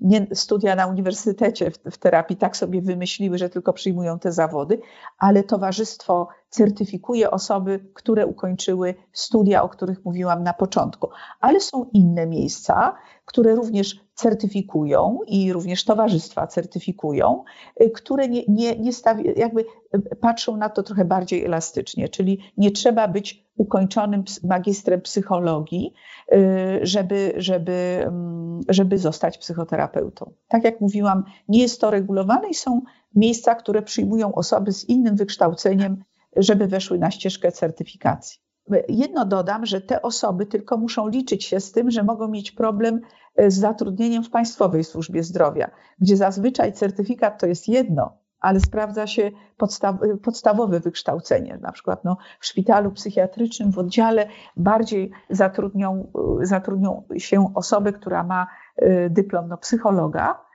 nie 0.00 0.26
studia 0.34 0.76
na 0.76 0.86
uniwersytecie 0.86 1.70
w, 1.70 1.78
w 1.78 1.98
terapii 1.98 2.36
tak 2.36 2.56
sobie 2.56 2.82
wymyśliły, 2.82 3.38
że 3.38 3.50
tylko 3.50 3.72
przyjmują 3.72 4.18
te 4.18 4.32
zawody, 4.32 4.80
ale 5.18 5.44
towarzystwo 5.44 6.28
certyfikuje 6.50 7.30
osoby, 7.30 7.80
które 7.94 8.26
ukończyły 8.26 8.94
studia, 9.12 9.62
o 9.62 9.68
których 9.68 10.04
mówiłam 10.04 10.42
na 10.42 10.52
początku. 10.52 11.08
Ale 11.40 11.60
są 11.60 11.90
inne 11.92 12.26
miejsca, 12.26 12.94
które 13.24 13.54
również 13.54 14.00
certyfikują 14.14 15.18
i 15.26 15.52
również 15.52 15.84
towarzystwa 15.84 16.46
certyfikują, 16.46 17.44
y, 17.82 17.90
które 17.90 18.28
nie, 18.28 18.42
nie, 18.48 18.78
nie 18.78 18.90
jakby 19.36 19.64
y, 19.94 20.16
patrzą 20.20 20.56
na 20.56 20.68
to 20.68 20.82
trochę 20.82 21.04
bardziej 21.04 21.44
elastycznie, 21.44 22.08
czyli 22.08 22.38
nie 22.56 22.70
trzeba 22.70 23.08
być 23.08 23.46
ukończonym 23.56 24.24
magistrem 24.44 25.00
psychologii, 25.00 25.94
y, 26.32 26.38
żeby, 26.82 27.32
żeby, 27.36 28.04
mm, 28.06 28.60
żeby 28.68 28.98
zostać 28.98 29.38
psychoterapeutą. 29.38 30.32
Tak 30.48 30.64
jak 30.64 30.80
mówiłam, 30.80 31.24
nie 31.48 31.62
jest 31.62 31.80
to 31.80 31.90
regulowane 31.90 32.48
i 32.48 32.54
są 32.54 32.80
miejsca, 33.14 33.54
które 33.54 33.82
przyjmują 33.82 34.34
osoby 34.34 34.72
z 34.72 34.88
innym 34.88 35.16
wykształceniem, 35.16 36.04
żeby 36.36 36.66
weszły 36.66 36.98
na 36.98 37.10
ścieżkę 37.10 37.52
certyfikacji. 37.52 38.46
Jedno 38.88 39.24
dodam, 39.24 39.66
że 39.66 39.80
te 39.80 40.02
osoby 40.02 40.46
tylko 40.46 40.76
muszą 40.76 41.08
liczyć 41.08 41.44
się 41.44 41.60
z 41.60 41.72
tym, 41.72 41.90
że 41.90 42.02
mogą 42.02 42.28
mieć 42.28 42.52
problem 42.52 43.00
e, 43.36 43.50
z 43.50 43.58
zatrudnieniem 43.58 44.24
w 44.24 44.30
Państwowej 44.30 44.84
Służbie 44.84 45.22
Zdrowia, 45.22 45.70
gdzie 45.98 46.16
zazwyczaj 46.16 46.72
certyfikat 46.72 47.40
to 47.40 47.46
jest 47.46 47.68
jedno, 47.68 48.18
ale 48.40 48.60
sprawdza 48.60 49.06
się 49.06 49.30
podstaw, 49.56 49.96
podstawowe 50.22 50.80
wykształcenie. 50.80 51.58
Na 51.62 51.72
przykład 51.72 52.04
no, 52.04 52.16
w 52.40 52.46
szpitalu 52.46 52.90
psychiatrycznym, 52.90 53.72
w 53.72 53.78
oddziale 53.78 54.28
bardziej 54.56 55.10
zatrudnią, 55.30 56.12
e, 56.42 56.46
zatrudnią 56.46 57.02
się 57.16 57.54
osobę, 57.54 57.92
która 57.92 58.24
ma 58.24 58.46
e, 58.76 59.10
dyplom 59.10 59.48
no, 59.48 59.58
psychologa, 59.58 60.46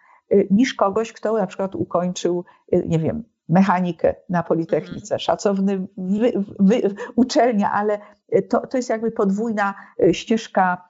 niż 0.51 0.73
kogoś, 0.73 1.13
kto 1.13 1.38
na 1.38 1.47
przykład 1.47 1.75
ukończył, 1.75 2.45
nie 2.86 2.99
wiem, 2.99 3.23
mechanikę 3.51 4.15
na 4.29 4.43
Politechnice, 4.43 5.19
szacowny 5.19 5.87
wy, 5.97 6.31
wy, 6.59 6.81
uczelnia, 7.15 7.71
ale 7.71 7.99
to, 8.49 8.67
to 8.67 8.77
jest 8.77 8.89
jakby 8.89 9.11
podwójna 9.11 9.73
ścieżka 10.11 10.87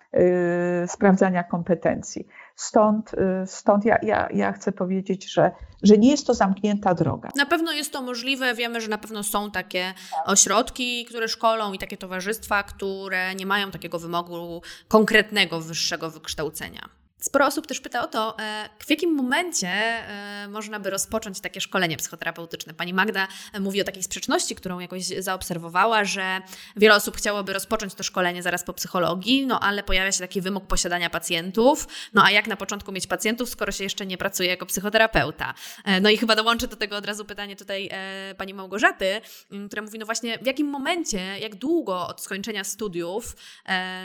y, 0.83 0.87
sprawdzania 0.87 1.43
kompetencji. 1.43 2.27
Stąd, 2.55 3.13
y, 3.13 3.47
stąd 3.47 3.85
ja, 3.85 3.97
ja, 4.03 4.27
ja 4.33 4.51
chcę 4.51 4.71
powiedzieć, 4.71 5.33
że, 5.33 5.51
że 5.83 5.97
nie 5.97 6.11
jest 6.11 6.27
to 6.27 6.33
zamknięta 6.33 6.93
droga. 6.93 7.29
Na 7.35 7.45
pewno 7.45 7.71
jest 7.71 7.93
to 7.93 8.01
możliwe. 8.01 8.55
Wiemy, 8.55 8.81
że 8.81 8.87
na 8.87 8.97
pewno 8.97 9.23
są 9.23 9.51
takie 9.51 9.93
ośrodki, 10.25 11.05
które 11.05 11.27
szkolą 11.27 11.73
i 11.73 11.77
takie 11.77 11.97
towarzystwa, 11.97 12.63
które 12.63 13.35
nie 13.35 13.45
mają 13.45 13.71
takiego 13.71 13.99
wymogu 13.99 14.61
konkretnego 14.87 15.61
wyższego 15.61 16.09
wykształcenia. 16.09 17.00
Sporo 17.21 17.45
osób 17.45 17.67
też 17.67 17.79
pyta 17.79 18.03
o 18.03 18.07
to, 18.07 18.39
e, 18.39 18.69
w 18.79 18.89
jakim 18.89 19.15
momencie 19.15 19.67
e, 19.67 20.47
można 20.47 20.79
by 20.79 20.89
rozpocząć 20.89 21.39
takie 21.39 21.61
szkolenie 21.61 21.97
psychoterapeutyczne. 21.97 22.73
Pani 22.73 22.93
Magda 22.93 23.27
mówi 23.59 23.81
o 23.81 23.83
takiej 23.83 24.03
sprzeczności, 24.03 24.55
którą 24.55 24.79
jakoś 24.79 25.03
zaobserwowała, 25.03 26.05
że 26.05 26.41
wiele 26.75 26.95
osób 26.95 27.17
chciałoby 27.17 27.53
rozpocząć 27.53 27.93
to 27.93 28.03
szkolenie 28.03 28.43
zaraz 28.43 28.63
po 28.63 28.73
psychologii, 28.73 29.47
no 29.47 29.59
ale 29.59 29.83
pojawia 29.83 30.11
się 30.11 30.19
taki 30.19 30.41
wymóg 30.41 30.67
posiadania 30.67 31.09
pacjentów. 31.09 31.87
No 32.13 32.23
a 32.23 32.31
jak 32.31 32.47
na 32.47 32.55
początku 32.55 32.91
mieć 32.91 33.07
pacjentów, 33.07 33.49
skoro 33.49 33.71
się 33.71 33.83
jeszcze 33.83 34.05
nie 34.05 34.17
pracuje 34.17 34.49
jako 34.49 34.65
psychoterapeuta? 34.65 35.53
E, 35.85 36.01
no 36.01 36.09
i 36.09 36.17
chyba 36.17 36.35
dołączę 36.35 36.67
do 36.67 36.75
tego 36.75 36.95
od 36.95 37.05
razu 37.05 37.25
pytanie 37.25 37.55
tutaj 37.55 37.89
pani 38.37 38.53
Małgorzaty, 38.53 39.21
która 39.67 39.81
mówi, 39.81 39.99
no 39.99 40.05
właśnie 40.05 40.37
w 40.37 40.45
jakim 40.45 40.67
momencie, 40.67 41.39
jak 41.39 41.55
długo 41.55 42.07
od 42.07 42.21
skończenia 42.21 42.63
studiów 42.63 43.35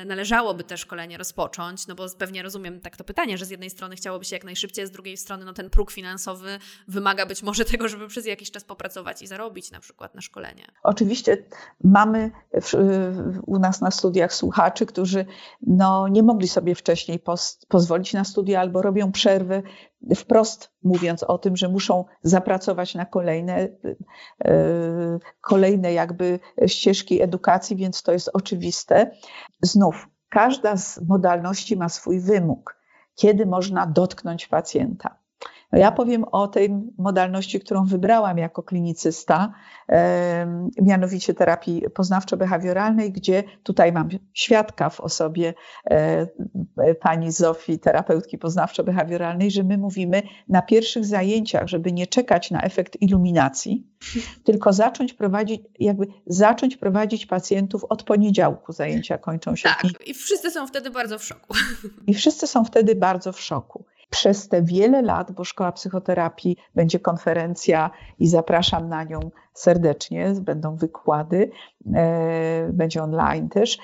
należałoby 0.07 0.65
te 0.65 0.79
szkolenie 0.79 1.19
rozpocząć? 1.19 1.87
No 1.87 1.95
bo 1.95 2.07
pewnie 2.19 2.43
rozumiem 2.43 2.81
tak 2.81 2.97
to 2.97 3.06
pytanie, 3.07 3.39
że 3.39 3.45
z 3.45 3.51
jednej 3.51 3.71
strony 3.71 3.97
chciałoby 3.97 4.25
się 4.25 4.37
jak 4.37 4.45
najszybciej, 4.45 4.87
z 4.87 4.91
drugiej 4.91 5.17
strony 5.17 5.45
no, 5.45 5.53
ten 5.53 5.71
próg 5.71 5.91
finansowy 5.91 6.59
wymaga 6.89 7.27
być 7.27 7.43
może 7.43 7.65
tego, 7.73 7.89
żeby 7.89 8.09
przez 8.09 8.27
jakiś 8.27 8.51
czas 8.51 8.65
popracować 8.65 9.23
i 9.23 9.27
zarobić 9.27 9.71
na 9.71 9.81
przykład 9.81 10.15
na 10.15 10.21
szkolenie. 10.21 10.65
Oczywiście 10.83 11.37
mamy 11.85 12.31
w, 12.63 12.73
u 13.47 13.59
nas 13.59 13.81
na 13.81 13.91
studiach 13.91 14.35
słuchaczy, 14.35 14.87
którzy 14.87 15.27
no, 15.67 16.09
nie 16.09 16.23
mogli 16.23 16.49
sobie 16.49 16.75
wcześniej 16.75 17.21
pozwolić 17.69 18.13
na 18.13 18.25
studia 18.25 18.61
albo 18.61 18.83
robią 18.83 19.13
przerwy, 19.13 19.63
wprost 20.17 20.73
mówiąc 20.83 21.23
o 21.23 21.39
tym, 21.39 21.57
że 21.57 21.69
muszą 21.69 22.05
zapracować 22.23 22.95
na 22.95 23.07
kolejne, 23.07 23.69
kolejne 25.41 25.93
jakby 25.93 26.41
ścieżki 26.67 27.23
edukacji, 27.23 27.77
więc 27.77 28.03
to 28.03 28.13
jest 28.13 28.31
oczywiste. 28.33 29.11
Znów, 29.63 30.09
każda 30.29 30.77
z 30.77 31.01
modalności 31.09 31.77
ma 31.77 31.89
swój 31.89 32.21
wymóg 32.21 32.77
kiedy 33.17 33.47
można 33.47 33.87
dotknąć 33.87 34.47
pacjenta. 34.47 35.19
No 35.73 35.79
ja 35.79 35.93
powiem 35.93 36.25
o 36.25 36.49
tej 36.49 36.71
modalności, 36.99 37.61
którą 37.61 37.85
wybrałam 37.85 38.39
jako 38.39 38.63
klinicysta, 38.63 39.53
mianowicie 40.83 41.35
terapii 41.35 41.83
poznawczo-behawioralnej, 41.95 43.13
gdzie 43.13 43.45
tutaj 43.63 43.93
mam 43.93 44.09
świadka 44.35 44.91
w 44.91 45.01
osobie 45.01 45.55
e, 45.91 46.27
pani 47.01 47.33
Zofii, 47.33 47.79
terapeutki 47.79 48.39
poznawczo-behawioralnej, 48.39 49.51
że 49.51 49.63
my 49.63 49.79
mówimy 49.79 50.23
na 50.49 50.63
pierwszych 50.63 51.05
zajęciach, 51.05 51.69
żeby 51.69 51.93
nie 51.93 52.07
czekać 52.07 52.51
na 52.51 52.63
efekt 52.63 53.03
iluminacji, 53.03 53.87
tylko 54.45 54.73
zacząć 54.73 55.15
prowadzić, 55.15 55.63
jakby 55.81 56.07
zacząć 56.27 56.77
prowadzić 56.77 57.27
pacjentów 57.27 57.85
od 57.85 58.03
poniedziałku. 58.03 58.73
Zajęcia 58.73 59.19
kończą 59.19 59.57
się. 59.57 59.69
Tak, 59.69 60.09
i 60.09 60.15
wszyscy 60.15 60.51
są 60.51 60.67
wtedy 60.67 60.91
bardzo 60.91 61.19
w 61.19 61.25
szoku. 61.25 61.55
I 62.07 62.15
wszyscy 62.15 62.47
są 62.47 62.65
wtedy 62.65 62.95
bardzo 62.95 63.33
w 63.33 63.41
szoku 63.41 63.85
przez 64.11 64.49
te 64.49 64.63
wiele 64.63 65.03
lat, 65.03 65.33
bo 65.33 65.45
Szkoła 65.45 65.73
Psychoterapii 65.73 66.57
będzie 66.75 67.01
konferencja 67.01 67.91
i 68.19 68.29
zapraszam 68.29 68.89
na 68.89 69.05
nią 69.05 69.21
serdecznie, 69.55 70.35
będą 70.41 70.77
wykłady, 70.77 71.51
e, 71.95 72.69
będzie 72.73 73.03
online 73.03 73.49
też. 73.49 73.79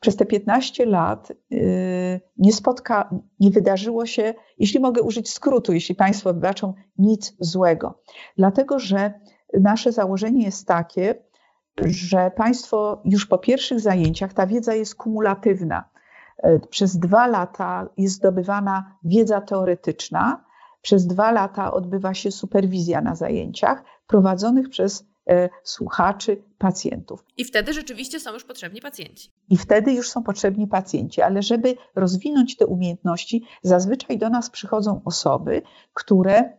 Przez 0.00 0.16
te 0.16 0.26
15 0.26 0.86
lat 0.86 1.32
y, 1.52 2.20
nie 2.36 2.52
spotka, 2.52 3.10
nie 3.40 3.50
wydarzyło 3.50 4.06
się, 4.06 4.34
jeśli 4.58 4.80
mogę 4.80 5.02
użyć 5.02 5.30
skrótu, 5.30 5.72
jeśli 5.72 5.94
Państwo 5.94 6.34
wybaczą, 6.34 6.74
nic 6.98 7.36
złego. 7.40 8.02
Dlatego, 8.36 8.78
że 8.78 9.20
nasze 9.60 9.92
założenie 9.92 10.44
jest 10.44 10.66
takie, 10.66 11.14
że 11.84 12.30
Państwo 12.36 13.02
już 13.04 13.26
po 13.26 13.38
pierwszych 13.38 13.80
zajęciach, 13.80 14.32
ta 14.32 14.46
wiedza 14.46 14.74
jest 14.74 14.94
kumulatywna. 14.94 15.84
E, 16.42 16.58
przez 16.58 16.98
dwa 16.98 17.26
lata 17.26 17.88
jest 17.96 18.14
zdobywana 18.14 18.98
wiedza 19.04 19.40
teoretyczna, 19.40 20.44
przez 20.82 21.06
dwa 21.06 21.32
lata 21.32 21.72
odbywa 21.72 22.14
się 22.14 22.30
superwizja 22.30 23.00
na 23.00 23.14
zajęciach 23.14 23.84
prowadzonych 24.06 24.68
przez 24.68 25.06
e, 25.28 25.48
słuchaczy, 25.64 26.42
pacjentów. 26.58 27.24
I 27.36 27.44
wtedy 27.44 27.72
rzeczywiście 27.72 28.20
są 28.20 28.32
już 28.32 28.44
potrzebni 28.44 28.80
pacjenci. 28.80 29.32
I 29.50 29.56
wtedy 29.56 29.92
już 29.92 30.10
są 30.10 30.22
potrzebni 30.22 30.66
pacjenci, 30.66 31.22
ale 31.22 31.42
żeby 31.42 31.76
rozwinąć 31.94 32.56
te 32.56 32.66
umiejętności, 32.66 33.44
zazwyczaj 33.62 34.18
do 34.18 34.30
nas 34.30 34.50
przychodzą 34.50 35.00
osoby, 35.04 35.62
które 35.94 36.58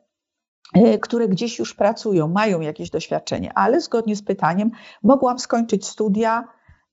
e, 0.74 0.98
które 0.98 1.28
gdzieś 1.28 1.60
już 1.60 1.74
pracują, 1.74 2.28
mają 2.28 2.62
jakieś 2.62 2.90
doświadczenie, 2.90 3.54
ale 3.54 3.82
zgodnie 3.82 4.16
z 4.16 4.24
pytaniem 4.24 4.72
mogłam 5.04 5.40
skończyć 5.40 5.88
studia 5.88 6.48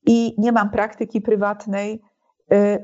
i 0.07 0.35
nie 0.39 0.53
mam 0.53 0.71
praktyki 0.71 1.21
prywatnej, 1.21 2.03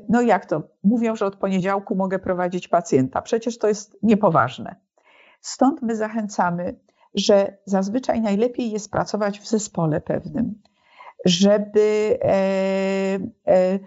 no 0.09 0.21
jak 0.21 0.47
to? 0.47 0.63
Mówią, 0.85 1.17
że 1.17 1.27
od 1.27 1.37
poniedziałku 1.37 1.95
mogę 1.95 2.19
prowadzić 2.19 2.69
pacjenta. 2.69 3.23
Przecież 3.23 3.59
to 3.59 3.69
jest 3.69 3.99
niepoważne. 4.03 4.77
Stąd 5.41 5.83
my 5.83 5.97
zachęcamy, 5.97 6.77
że 7.15 7.57
zazwyczaj 7.65 8.21
najlepiej 8.21 8.71
jest 8.71 8.91
pracować 8.91 9.41
w 9.41 9.49
zespole 9.49 10.01
pewnym, 10.01 10.63
żeby 11.25 12.19
e, 12.23 12.35
e, 13.47 13.79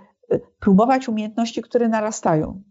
próbować 0.60 1.10
umiejętności, 1.10 1.62
które 1.62 1.90
narastają, 1.90 2.62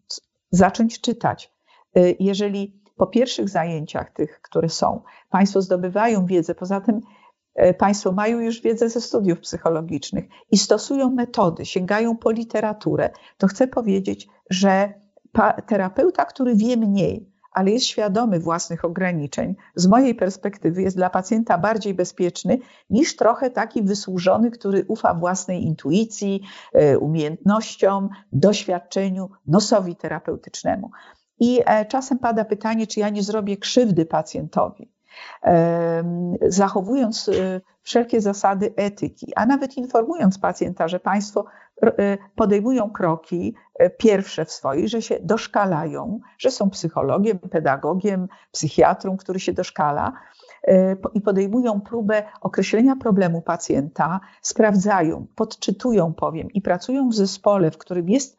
zacząć 0.50 1.00
czytać. 1.00 1.52
E, 1.96 2.00
jeżeli 2.20 2.80
po 2.96 3.06
pierwszych 3.06 3.48
zajęciach, 3.48 4.10
tych, 4.10 4.40
które 4.40 4.68
są, 4.68 5.02
Państwo 5.30 5.62
zdobywają 5.62 6.26
wiedzę, 6.26 6.54
poza 6.54 6.80
tym 6.80 7.00
E, 7.00 7.23
państwo 7.78 8.12
mają 8.12 8.40
już 8.40 8.60
wiedzę 8.60 8.88
ze 8.88 9.00
studiów 9.00 9.40
psychologicznych 9.40 10.24
i 10.50 10.58
stosują 10.58 11.10
metody, 11.10 11.66
sięgają 11.66 12.16
po 12.16 12.30
literaturę, 12.30 13.10
to 13.38 13.46
chcę 13.46 13.68
powiedzieć, 13.68 14.28
że 14.50 14.94
terapeuta, 15.66 16.24
który 16.24 16.54
wie 16.56 16.76
mniej, 16.76 17.34
ale 17.54 17.70
jest 17.70 17.86
świadomy 17.86 18.40
własnych 18.40 18.84
ograniczeń, 18.84 19.54
z 19.74 19.86
mojej 19.86 20.14
perspektywy 20.14 20.82
jest 20.82 20.96
dla 20.96 21.10
pacjenta 21.10 21.58
bardziej 21.58 21.94
bezpieczny 21.94 22.58
niż 22.90 23.16
trochę 23.16 23.50
taki 23.50 23.82
wysłużony, 23.82 24.50
który 24.50 24.84
ufa 24.88 25.14
własnej 25.14 25.64
intuicji, 25.64 26.40
e, 26.72 26.98
umiejętnościom, 26.98 28.08
doświadczeniu, 28.32 29.30
nosowi 29.46 29.96
terapeutycznemu. 29.96 30.90
I 31.40 31.60
e, 31.66 31.86
czasem 31.86 32.18
pada 32.18 32.44
pytanie, 32.44 32.86
czy 32.86 33.00
ja 33.00 33.08
nie 33.08 33.22
zrobię 33.22 33.56
krzywdy 33.56 34.06
pacjentowi 34.06 34.93
zachowując 36.48 37.28
e, 37.28 37.60
wszelkie 37.82 38.20
zasady 38.20 38.74
etyki, 38.76 39.32
a 39.36 39.46
nawet 39.46 39.76
informując 39.76 40.38
pacjenta, 40.38 40.88
że 40.88 41.00
państwo 41.00 41.44
e, 41.82 42.18
podejmują 42.34 42.90
kroki 42.90 43.54
e, 43.78 43.90
pierwsze 43.90 44.44
w 44.44 44.52
swojej, 44.52 44.88
że 44.88 45.02
się 45.02 45.18
doszkalają, 45.22 46.20
że 46.38 46.50
są 46.50 46.70
psychologiem, 46.70 47.38
pedagogiem, 47.38 48.28
psychiatrą, 48.52 49.16
który 49.16 49.40
się 49.40 49.52
doszkala 49.52 50.12
i 51.14 51.20
podejmują 51.20 51.80
próbę 51.80 52.22
określenia 52.40 52.96
problemu 52.96 53.42
pacjenta, 53.42 54.20
sprawdzają, 54.42 55.26
podczytują, 55.34 56.14
powiem, 56.14 56.50
i 56.50 56.62
pracują 56.62 57.08
w 57.08 57.14
zespole, 57.14 57.70
w 57.70 57.78
którym 57.78 58.08
jest 58.08 58.36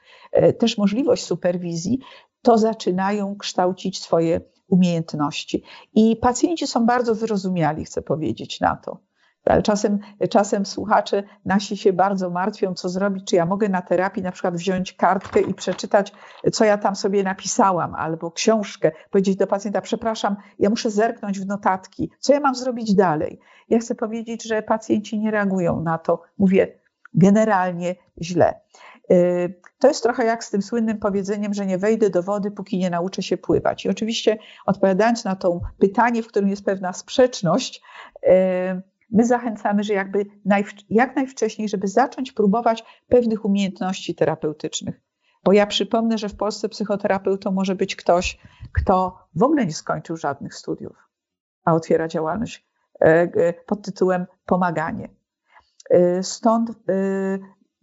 też 0.60 0.78
możliwość 0.78 1.26
superwizji, 1.26 2.00
to 2.42 2.58
zaczynają 2.58 3.36
kształcić 3.38 4.02
swoje 4.02 4.42
umiejętności. 4.68 5.64
I 5.94 6.16
pacjenci 6.16 6.68
są 6.68 6.86
bardzo 6.86 7.16
wyrozumiali, 7.16 7.86
chcę 7.86 8.02
powiedzieć 8.02 8.60
na 8.60 8.76
to. 8.76 9.00
Czasem, 9.64 10.00
czasem 10.30 10.66
słuchacze 10.66 11.24
nasi 11.46 11.78
się 11.78 11.94
bardzo 11.94 12.30
martwią, 12.30 12.74
co 12.74 12.90
zrobić, 12.90 13.28
czy 13.28 13.36
ja 13.36 13.46
mogę 13.46 13.70
na 13.70 13.82
terapii 13.82 14.24
na 14.24 14.32
przykład 14.32 14.56
wziąć 14.56 14.94
kartkę 14.94 15.42
i 15.42 15.54
przeczytać, 15.54 16.14
co 16.52 16.66
ja 16.66 16.78
tam 16.78 16.96
sobie 16.96 17.24
napisałam, 17.24 17.96
albo 17.96 18.32
książkę, 18.32 18.92
powiedzieć 19.12 19.36
do 19.36 19.48
pacjenta, 19.48 19.82
przepraszam, 19.82 20.36
ja 20.60 20.70
muszę 20.70 20.90
zerknąć 20.90 21.40
w 21.40 21.46
notatki, 21.46 22.12
co 22.20 22.34
ja 22.34 22.40
mam 22.40 22.56
zrobić 22.56 22.96
dalej. 22.96 23.40
Ja 23.70 23.80
chcę 23.80 23.96
powiedzieć, 23.96 24.44
że 24.44 24.64
pacjenci 24.64 25.20
nie 25.20 25.32
reagują 25.32 25.82
na 25.82 25.98
to, 25.98 26.22
mówię 26.38 26.80
generalnie 27.14 27.96
źle. 28.22 28.60
Y, 29.12 29.62
to 29.80 29.88
jest 29.88 30.04
trochę 30.04 30.26
jak 30.26 30.44
z 30.44 30.50
tym 30.50 30.62
słynnym 30.62 30.98
powiedzeniem, 30.98 31.54
że 31.54 31.66
nie 31.66 31.78
wejdę 31.78 32.10
do 32.10 32.24
wody, 32.24 32.52
póki 32.52 32.78
nie 32.78 32.90
nauczę 32.90 33.24
się 33.24 33.38
pływać. 33.38 33.86
I 33.86 33.90
oczywiście 33.90 34.38
odpowiadając 34.66 35.26
na 35.26 35.36
to 35.36 35.62
pytanie, 35.80 36.24
w 36.24 36.28
którym 36.28 36.50
jest 36.50 36.66
pewna 36.66 36.94
sprzeczność, 36.94 37.82
y, 38.24 38.30
my 39.12 39.26
zachęcamy, 39.26 39.84
że 39.84 39.94
jakby 39.94 40.26
jak 40.90 41.16
najwcześniej, 41.16 41.70
żeby 41.70 41.88
zacząć 41.88 42.32
próbować 42.32 42.84
pewnych 43.08 43.46
umiejętności 43.46 44.16
terapeutycznych. 44.16 45.02
Bo 45.44 45.54
ja 45.54 45.68
przypomnę, 45.68 46.18
że 46.18 46.30
w 46.30 46.36
Polsce 46.36 46.70
psychoterapeutą 46.70 47.52
może 47.52 47.76
być 47.76 47.96
ktoś, 47.96 48.40
kto 48.72 49.18
w 49.36 49.44
ogóle 49.44 49.66
nie 49.66 49.74
skończył 49.74 50.18
żadnych 50.18 50.56
studiów, 50.56 50.98
a 51.66 51.74
otwiera 51.74 52.08
działalność 52.08 52.68
y, 53.06 53.54
pod 53.66 53.82
tytułem 53.82 54.26
pomaganie. 54.46 55.10
Stąd 56.22 56.72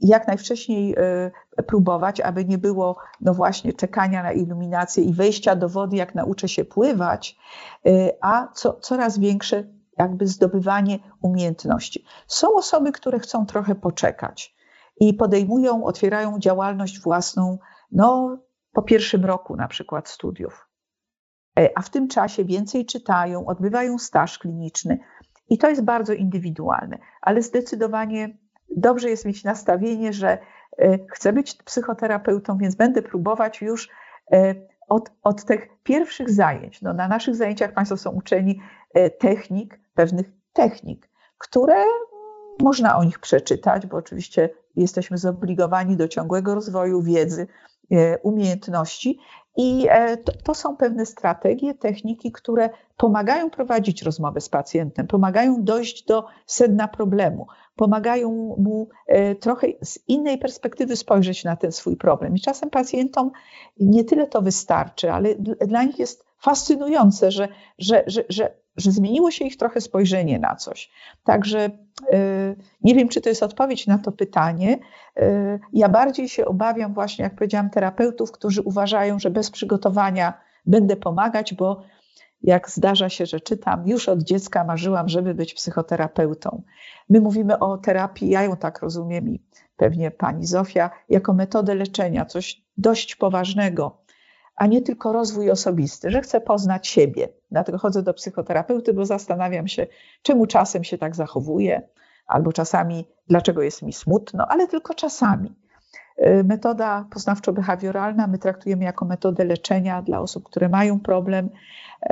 jak 0.03 0.28
najwcześniej 0.28 0.94
e, 0.98 1.62
próbować, 1.66 2.20
aby 2.20 2.44
nie 2.44 2.59
było, 2.59 2.96
no 3.20 3.34
właśnie, 3.34 3.72
czekania 3.72 4.22
na 4.22 4.32
iluminację 4.32 5.05
i 5.05 5.12
wejścia 5.12 5.57
do 5.57 5.68
wody, 5.68 5.96
jak 5.96 6.14
nauczę 6.14 6.48
się 6.48 6.64
pływać, 6.64 7.36
e, 7.86 7.90
a 8.20 8.48
co, 8.55 8.72
coraz 8.72 9.18
większe 9.18 9.64
jakby 9.98 10.26
zdobywanie 10.26 10.98
umiejętności. 11.22 12.05
Są 12.26 12.55
osoby, 12.55 12.92
które 12.92 13.18
chcą 13.18 13.46
trochę 13.46 13.74
poczekać 13.74 14.57
i 15.00 15.14
podejmują, 15.14 15.84
otwierają 15.84 16.38
działalność 16.38 17.00
własną, 17.00 17.59
no 17.92 18.38
po 18.72 18.82
pierwszym 18.82 19.24
roku 19.24 19.57
na 19.57 19.68
przykład 19.68 20.09
studiów. 20.09 20.68
E, 21.59 21.68
a 21.74 21.82
w 21.82 21.90
tym 21.90 22.09
czasie 22.09 22.44
więcej 22.44 22.86
czytają, 22.86 23.46
odbywają 23.46 23.98
staż 23.98 24.38
kliniczny 24.38 24.98
i 25.48 25.59
to 25.59 25.68
jest 25.68 25.84
bardzo 25.84 26.12
indywidualne, 26.12 26.98
ale 27.20 27.42
zdecydowanie 27.42 28.38
dobrze 28.77 29.11
jest 29.11 29.25
mieć 29.25 29.45
nastawienie, 29.45 30.12
że 30.12 30.39
e, 30.79 30.99
chcę 31.11 31.33
być 31.33 31.55
psychoterapeutą, 31.55 32.59
więc 32.59 32.75
będę 32.75 33.03
próbować 33.03 33.62
już 33.62 33.89
e, 34.33 34.55
od, 34.89 35.11
od 35.23 35.45
tych 35.45 35.68
pierwszych 35.83 36.31
zajęć. 36.31 36.83
No, 36.83 36.93
na 36.93 37.09
naszych 37.09 37.35
zajęciach 37.37 37.73
Państwo 37.73 37.97
są 37.97 38.11
uczeni 38.11 38.61
e, 38.95 39.11
technik, 39.11 39.81
pewnych 39.95 40.27
technik, 40.53 41.09
które 41.39 41.85
można 42.61 42.97
o 42.97 43.05
nich 43.05 43.18
przeczytać, 43.18 43.87
bo 43.87 43.97
oczywiście 43.97 44.51
jesteśmy 44.77 45.18
zobligowani 45.18 45.97
do 45.97 46.09
ciągłego 46.09 46.55
rozwoju 46.55 47.03
wiedzy, 47.03 47.47
umiejętności. 48.23 49.18
I 49.57 49.89
to, 50.25 50.33
to, 50.45 50.55
są 50.55 50.77
pewne 50.77 51.07
strategie, 51.07 51.75
techniki, 51.75 52.33
które 52.33 52.70
pomagają 52.97 53.51
prowadzić 53.51 54.03
rozmowę 54.03 54.41
z 54.41 54.49
pacjentem, 54.49 55.07
pomagają 55.07 55.64
dojść 55.64 56.05
do 56.05 56.27
sedna 56.47 56.89
problemu, 56.89 57.47
pomagają 57.77 58.31
mu 58.59 58.89
e, 59.07 59.35
trochę 59.35 59.66
z 59.83 59.99
innej 60.09 60.39
perspektywy 60.39 60.97
spojrzeć 60.97 61.45
na 61.45 61.57
ten 61.57 61.73
swój 61.73 61.97
problem. 61.97 62.37
I 62.37 62.41
czasem 62.41 62.70
pacjentom 62.70 63.31
nie 63.81 64.05
tyle 64.05 64.27
to 64.27 64.43
wystarczy, 64.43 65.12
ale 65.12 65.35
dla 65.66 65.83
nich 65.83 65.99
jest 65.99 66.25
fascynujące, 66.39 67.31
że, 67.31 67.49
że, 67.79 68.05
że, 68.07 68.25
że, 68.29 68.55
że 68.77 68.93
zmieniło 68.93 69.31
się 69.31 69.45
ich 69.45 69.57
trochę 69.57 69.81
spojrzenie 69.81 70.39
na 70.39 70.57
coś. 70.57 70.91
Także 71.25 71.70
e, 72.12 72.55
nie 72.83 72.95
wiem, 72.95 73.09
czy 73.09 73.20
to 73.20 73.29
jest 73.29 73.43
odpowiedź 73.43 73.87
na 73.87 73.99
to 73.99 74.12
pytanie. 74.12 74.79
E, 75.16 75.59
ja 75.73 75.89
bardziej 75.89 76.29
się 76.29 76.45
obawiam 76.45 76.95
właśnie, 76.95 77.23
jak 77.23 77.35
powiedziałam, 77.35 77.70
terapeutów, 77.70 78.33
którzy 78.33 78.62
uważają, 78.62 79.18
że 79.18 79.31
bez 79.31 79.51
przygotowania 79.51 80.33
będę 80.66 80.97
pomagać, 80.97 81.55
bo 81.55 81.83
jak 82.43 82.70
zdarza 82.70 83.09
się, 83.09 83.26
że 83.26 83.40
czytam, 83.40 83.88
już 83.88 84.09
od 84.09 84.22
dziecka 84.22 84.64
marzyłam, 84.64 85.09
żeby 85.09 85.34
być 85.34 85.55
psychoterapeutą. 85.55 86.62
My 87.09 87.20
mówimy 87.20 87.59
o 87.59 87.78
terapii, 87.78 88.30
ja 88.30 88.43
ją 88.43 88.57
tak 88.57 88.82
rozumiem 88.82 89.28
i 89.28 89.43
pewnie 89.76 90.11
pani 90.11 90.47
Zofia, 90.47 90.90
jako 91.09 91.32
metodę 91.32 91.74
leczenia, 91.74 92.24
coś 92.24 92.62
dość 92.76 93.16
poważnego, 93.16 94.03
a 94.57 94.66
nie 94.66 94.82
tylko 94.82 95.12
rozwój 95.12 95.51
osobisty, 95.51 96.11
że 96.11 96.20
chcę 96.20 96.40
poznać 96.40 96.88
siebie. 96.88 97.28
Dlatego 97.51 97.78
chodzę 97.78 98.03
do 98.03 98.14
psychoterapeuty, 98.14 98.95
bo 98.95 99.07
zastanawiam 99.07 99.68
się, 99.68 99.86
czemu 100.22 100.47
czasem 100.47 100.84
się 100.84 100.99
tak 100.99 101.16
zachowuję, 101.16 101.88
albo 102.26 102.53
czasami 102.53 103.09
dlaczego 103.28 103.62
jest 103.62 103.82
mi 103.82 103.93
smutno, 103.93 104.47
ale 104.49 104.68
tylko 104.68 104.95
czasami. 104.95 105.62
Y, 106.19 106.45
metoda 106.45 107.07
poznawczo-behawioralna 107.11 108.29
my 108.29 108.39
traktujemy 108.39 108.85
jako 108.85 109.05
metodę 109.05 109.45
leczenia 109.45 110.03
dla 110.03 110.21
osób, 110.21 110.45
które 110.45 110.69
mają 110.69 111.01
problem, 111.01 111.47
y, 111.47 112.11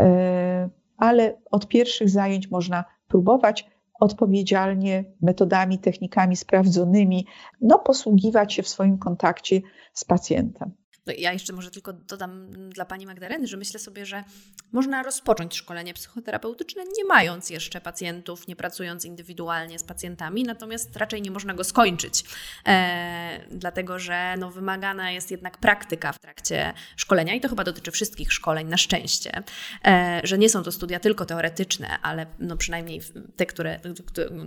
ale 0.97 1.37
od 1.51 1.69
pierwszych 1.69 2.11
zajęć 2.11 2.51
można 2.51 2.85
próbować 3.09 3.71
odpowiedzialnie 4.01 5.05
metodami, 5.23 5.79
technikami 5.79 6.37
sprawdzonymi, 6.37 7.27
no, 7.61 7.79
posługiwać 7.79 8.55
się 8.55 8.63
w 8.63 8.69
swoim 8.69 8.99
kontakcie 8.99 9.61
z 9.93 10.05
pacjentem. 10.05 10.71
No 11.11 11.15
ja 11.19 11.33
jeszcze 11.33 11.53
może 11.53 11.71
tylko 11.71 11.93
dodam 11.93 12.53
dla 12.71 12.85
pani 12.85 13.07
Magdaleny, 13.07 13.47
że 13.47 13.57
myślę 13.57 13.81
sobie, 13.81 14.07
że 14.07 14.25
można 14.73 15.03
rozpocząć 15.03 15.57
szkolenie 15.57 15.95
psychoterapeutyczne, 15.95 16.85
nie 16.97 17.05
mając 17.05 17.51
jeszcze 17.51 17.81
pacjentów, 17.81 18.49
nie 18.49 18.57
pracując 18.57 19.05
indywidualnie 19.05 19.79
z 19.79 19.85
pacjentami, 19.85 20.45
natomiast 20.45 20.97
raczej 20.97 21.23
nie 21.23 21.31
można 21.31 21.55
go 21.55 21.65
skończyć, 21.65 22.25
e, 22.67 23.41
dlatego 23.51 23.99
że 23.99 24.35
no, 24.39 24.51
wymagana 24.51 25.11
jest 25.11 25.31
jednak 25.31 25.59
praktyka 25.59 26.13
w 26.13 26.19
trakcie 26.19 26.73
szkolenia 26.97 27.35
i 27.35 27.41
to 27.41 27.49
chyba 27.49 27.65
dotyczy 27.65 27.91
wszystkich 27.91 28.33
szkoleń 28.33 28.69
na 28.69 28.77
szczęście, 28.77 29.43
e, 29.85 30.21
że 30.25 30.39
nie 30.39 30.49
są 30.49 30.63
to 30.63 30.73
studia 30.73 31.01
tylko 31.01 31.27
teoretyczne, 31.27 31.99
ale 32.03 32.27
no, 32.39 32.57
przynajmniej 32.57 33.01
te, 33.37 33.47
które, 33.47 33.81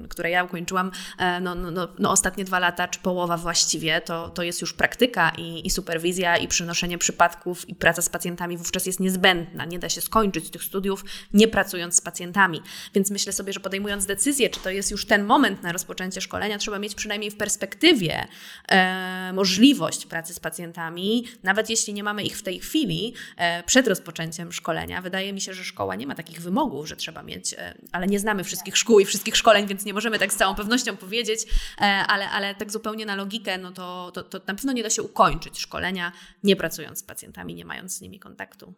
które 0.10 0.30
ja 0.30 0.44
ukończyłam, 0.44 0.92
e, 1.20 1.40
no, 1.40 1.56
no, 1.56 1.72
no, 1.72 1.88
no, 2.00 2.12
ostatnie 2.12 2.46
dwa 2.46 2.60
lata, 2.60 2.88
czy 2.88 3.00
połowa 3.00 3.38
właściwie, 3.38 4.02
to, 4.02 4.30
to 4.30 4.44
jest 4.44 4.62
już 4.62 4.74
praktyka 4.74 5.32
i, 5.38 5.68
i 5.68 5.70
superwizja 5.70 6.38
i 6.38 6.48
przynoszenie 6.54 6.98
przypadków 6.98 7.70
i 7.70 7.76
praca 7.76 8.02
z 8.02 8.10
pacjentami 8.10 8.58
wówczas 8.58 8.86
jest 8.86 9.00
niezbędna. 9.00 9.66
Nie 9.66 9.80
da 9.80 9.90
się 9.90 10.02
skończyć 10.02 10.50
tych 10.50 10.64
studiów 10.64 11.06
nie 11.34 11.48
pracując 11.48 11.96
z 11.96 12.02
pacjentami. 12.02 12.62
Więc 12.96 13.12
myślę 13.12 13.34
sobie, 13.34 13.54
że 13.54 13.60
podejmując 13.60 14.06
decyzję, 14.06 14.50
czy 14.50 14.60
to 14.60 14.70
jest 14.70 14.92
już 14.92 15.06
ten 15.06 15.24
moment 15.24 15.64
na 15.64 15.72
rozpoczęcie 15.72 16.22
szkolenia, 16.22 16.58
trzeba 16.58 16.80
mieć 16.80 16.96
przynajmniej 16.96 17.32
w 17.32 17.38
perspektywie 17.38 18.28
e, 18.68 19.34
możliwość 19.34 20.06
pracy 20.06 20.34
z 20.34 20.40
pacjentami, 20.40 21.28
nawet 21.44 21.70
jeśli 21.70 21.94
nie 21.94 22.04
mamy 22.04 22.24
ich 22.24 22.38
w 22.38 22.44
tej 22.44 22.60
chwili 22.60 23.14
e, 23.38 23.64
przed 23.64 23.88
rozpoczęciem 23.88 24.52
szkolenia. 24.52 25.02
Wydaje 25.02 25.34
mi 25.34 25.42
się, 25.42 25.54
że 25.54 25.64
szkoła 25.64 25.96
nie 25.96 26.08
ma 26.08 26.16
takich 26.16 26.42
wymogów, 26.42 26.88
że 26.88 26.96
trzeba 26.96 27.24
mieć, 27.24 27.54
e, 27.54 27.78
ale 27.92 28.08
nie 28.08 28.20
znamy 28.20 28.44
wszystkich 28.44 28.78
szkół 28.78 29.00
i 29.00 29.06
wszystkich 29.06 29.38
szkoleń, 29.38 29.68
więc 29.68 29.86
nie 29.86 29.94
możemy 29.94 30.20
tak 30.20 30.34
z 30.34 30.36
całą 30.36 30.56
pewnością 30.56 30.98
powiedzieć, 30.98 31.40
e, 31.82 31.84
ale, 31.84 32.30
ale 32.30 32.56
tak 32.56 32.72
zupełnie 32.72 33.06
na 33.06 33.16
logikę, 33.16 33.58
no 33.58 33.72
to, 33.72 34.12
to, 34.14 34.24
to 34.24 34.40
na 34.48 34.56
pewno 34.56 34.72
nie 34.72 34.84
da 34.84 34.90
się 34.90 35.04
ukończyć 35.04 35.60
szkolenia 35.60 36.12
nie 36.44 36.56
pracując 36.56 37.00
z 37.00 37.04
pacjentami, 37.04 37.56
nie 37.56 37.66
mając 37.66 37.98
z 37.98 38.02
nimi 38.02 38.20
kontaktu. 38.20 38.74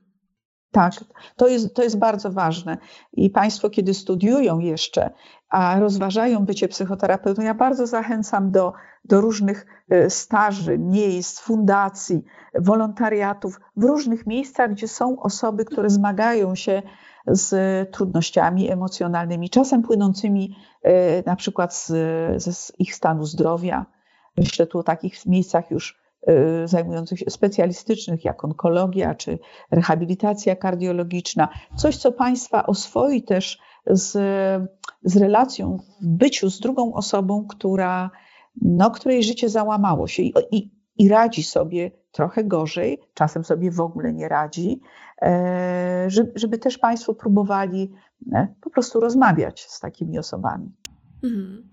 Tak, 0.71 0.93
to 1.35 1.47
jest, 1.47 1.75
to 1.75 1.83
jest 1.83 1.97
bardzo 1.97 2.31
ważne. 2.31 2.77
I 3.13 3.29
Państwo, 3.29 3.69
kiedy 3.69 3.93
studiują 3.93 4.59
jeszcze, 4.59 5.09
a 5.49 5.79
rozważają 5.79 6.45
bycie 6.45 6.67
psychoterapeutą, 6.67 7.41
ja 7.41 7.53
bardzo 7.53 7.87
zachęcam 7.87 8.51
do, 8.51 8.73
do 9.05 9.21
różnych 9.21 9.65
e, 9.89 10.09
staży, 10.09 10.77
miejsc, 10.77 11.39
fundacji, 11.39 12.23
wolontariatów 12.59 13.59
w 13.75 13.83
różnych 13.83 14.27
miejscach, 14.27 14.71
gdzie 14.71 14.87
są 14.87 15.19
osoby, 15.19 15.65
które 15.65 15.89
zmagają 15.89 16.55
się 16.55 16.81
z 17.27 17.91
trudnościami 17.91 18.71
emocjonalnymi, 18.71 19.49
czasem 19.49 19.81
płynącymi 19.81 20.55
e, 20.81 21.23
na 21.23 21.35
przykład 21.35 21.75
z, 21.75 21.87
z 22.43 22.79
ich 22.79 22.95
stanu 22.95 23.25
zdrowia. 23.25 23.85
Myślę 24.37 24.67
tu 24.67 24.79
o 24.79 24.83
takich 24.83 25.25
miejscach 25.25 25.71
już 25.71 26.04
zajmujących 26.65 27.19
się 27.19 27.29
specjalistycznych, 27.29 28.25
jak 28.25 28.43
onkologia 28.43 29.15
czy 29.15 29.39
rehabilitacja 29.71 30.55
kardiologiczna. 30.55 31.49
Coś, 31.75 31.97
co 31.97 32.11
Państwa 32.11 32.65
oswoi 32.65 33.23
też 33.23 33.59
z, 33.87 34.11
z 35.03 35.17
relacją 35.17 35.77
w 36.01 36.07
byciu 36.07 36.49
z 36.49 36.59
drugą 36.59 36.93
osobą, 36.93 37.47
która, 37.47 38.11
no, 38.61 38.91
której 38.91 39.23
życie 39.23 39.49
załamało 39.49 40.07
się 40.07 40.23
i, 40.23 40.33
i, 40.51 40.71
i 40.97 41.09
radzi 41.09 41.43
sobie 41.43 41.91
trochę 42.11 42.43
gorzej, 42.43 42.99
czasem 43.13 43.43
sobie 43.43 43.71
w 43.71 43.79
ogóle 43.79 44.13
nie 44.13 44.29
radzi, 44.29 44.81
e, 45.21 46.05
żeby, 46.07 46.31
żeby 46.35 46.57
też 46.57 46.77
Państwo 46.77 47.13
próbowali 47.13 47.91
e, 48.33 48.47
po 48.61 48.69
prostu 48.69 48.99
rozmawiać 48.99 49.61
z 49.61 49.79
takimi 49.79 50.19
osobami. 50.19 50.71
Mhm. 51.23 51.69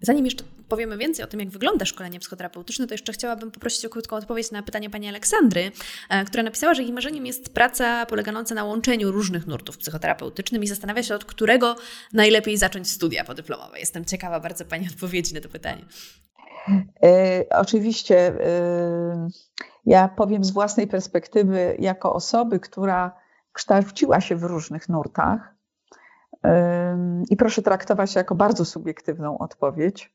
Zanim 0.00 0.24
jeszcze 0.24 0.44
powiemy 0.72 0.98
więcej 0.98 1.24
o 1.24 1.28
tym, 1.28 1.40
jak 1.40 1.50
wygląda 1.50 1.84
szkolenie 1.84 2.20
psychoterapeutyczne, 2.20 2.86
to 2.86 2.94
jeszcze 2.94 3.12
chciałabym 3.12 3.50
poprosić 3.50 3.84
o 3.84 3.88
krótką 3.88 4.16
odpowiedź 4.16 4.50
na 4.50 4.62
pytanie 4.62 4.90
pani 4.90 5.08
Aleksandry, 5.08 5.72
e, 6.08 6.24
która 6.24 6.42
napisała, 6.42 6.74
że 6.74 6.82
jej 6.82 6.92
marzeniem 6.92 7.26
jest 7.26 7.54
praca 7.54 8.06
polegająca 8.06 8.54
na 8.54 8.64
łączeniu 8.64 9.12
różnych 9.12 9.46
nurtów 9.46 9.78
psychoterapeutycznych 9.78 10.62
i 10.62 10.66
zastanawia 10.66 11.02
się, 11.02 11.14
od 11.14 11.24
którego 11.24 11.76
najlepiej 12.12 12.56
zacząć 12.58 12.90
studia 12.90 13.24
podyplomowe. 13.24 13.78
Jestem 13.78 14.04
ciekawa 14.04 14.40
bardzo 14.40 14.64
pani 14.64 14.88
odpowiedzi 14.88 15.34
na 15.34 15.40
to 15.40 15.48
pytanie. 15.48 15.84
E, 17.04 17.44
oczywiście 17.50 18.16
e, 18.16 19.28
ja 19.86 20.08
powiem 20.08 20.44
z 20.44 20.50
własnej 20.50 20.86
perspektywy, 20.86 21.76
jako 21.78 22.12
osoby, 22.12 22.60
która 22.60 23.16
kształciła 23.52 24.20
się 24.20 24.36
w 24.36 24.42
różnych 24.42 24.88
nurtach, 24.88 25.54
i 27.30 27.36
proszę 27.36 27.62
traktować 27.62 28.14
jako 28.14 28.34
bardzo 28.34 28.64
subiektywną 28.64 29.38
odpowiedź. 29.38 30.12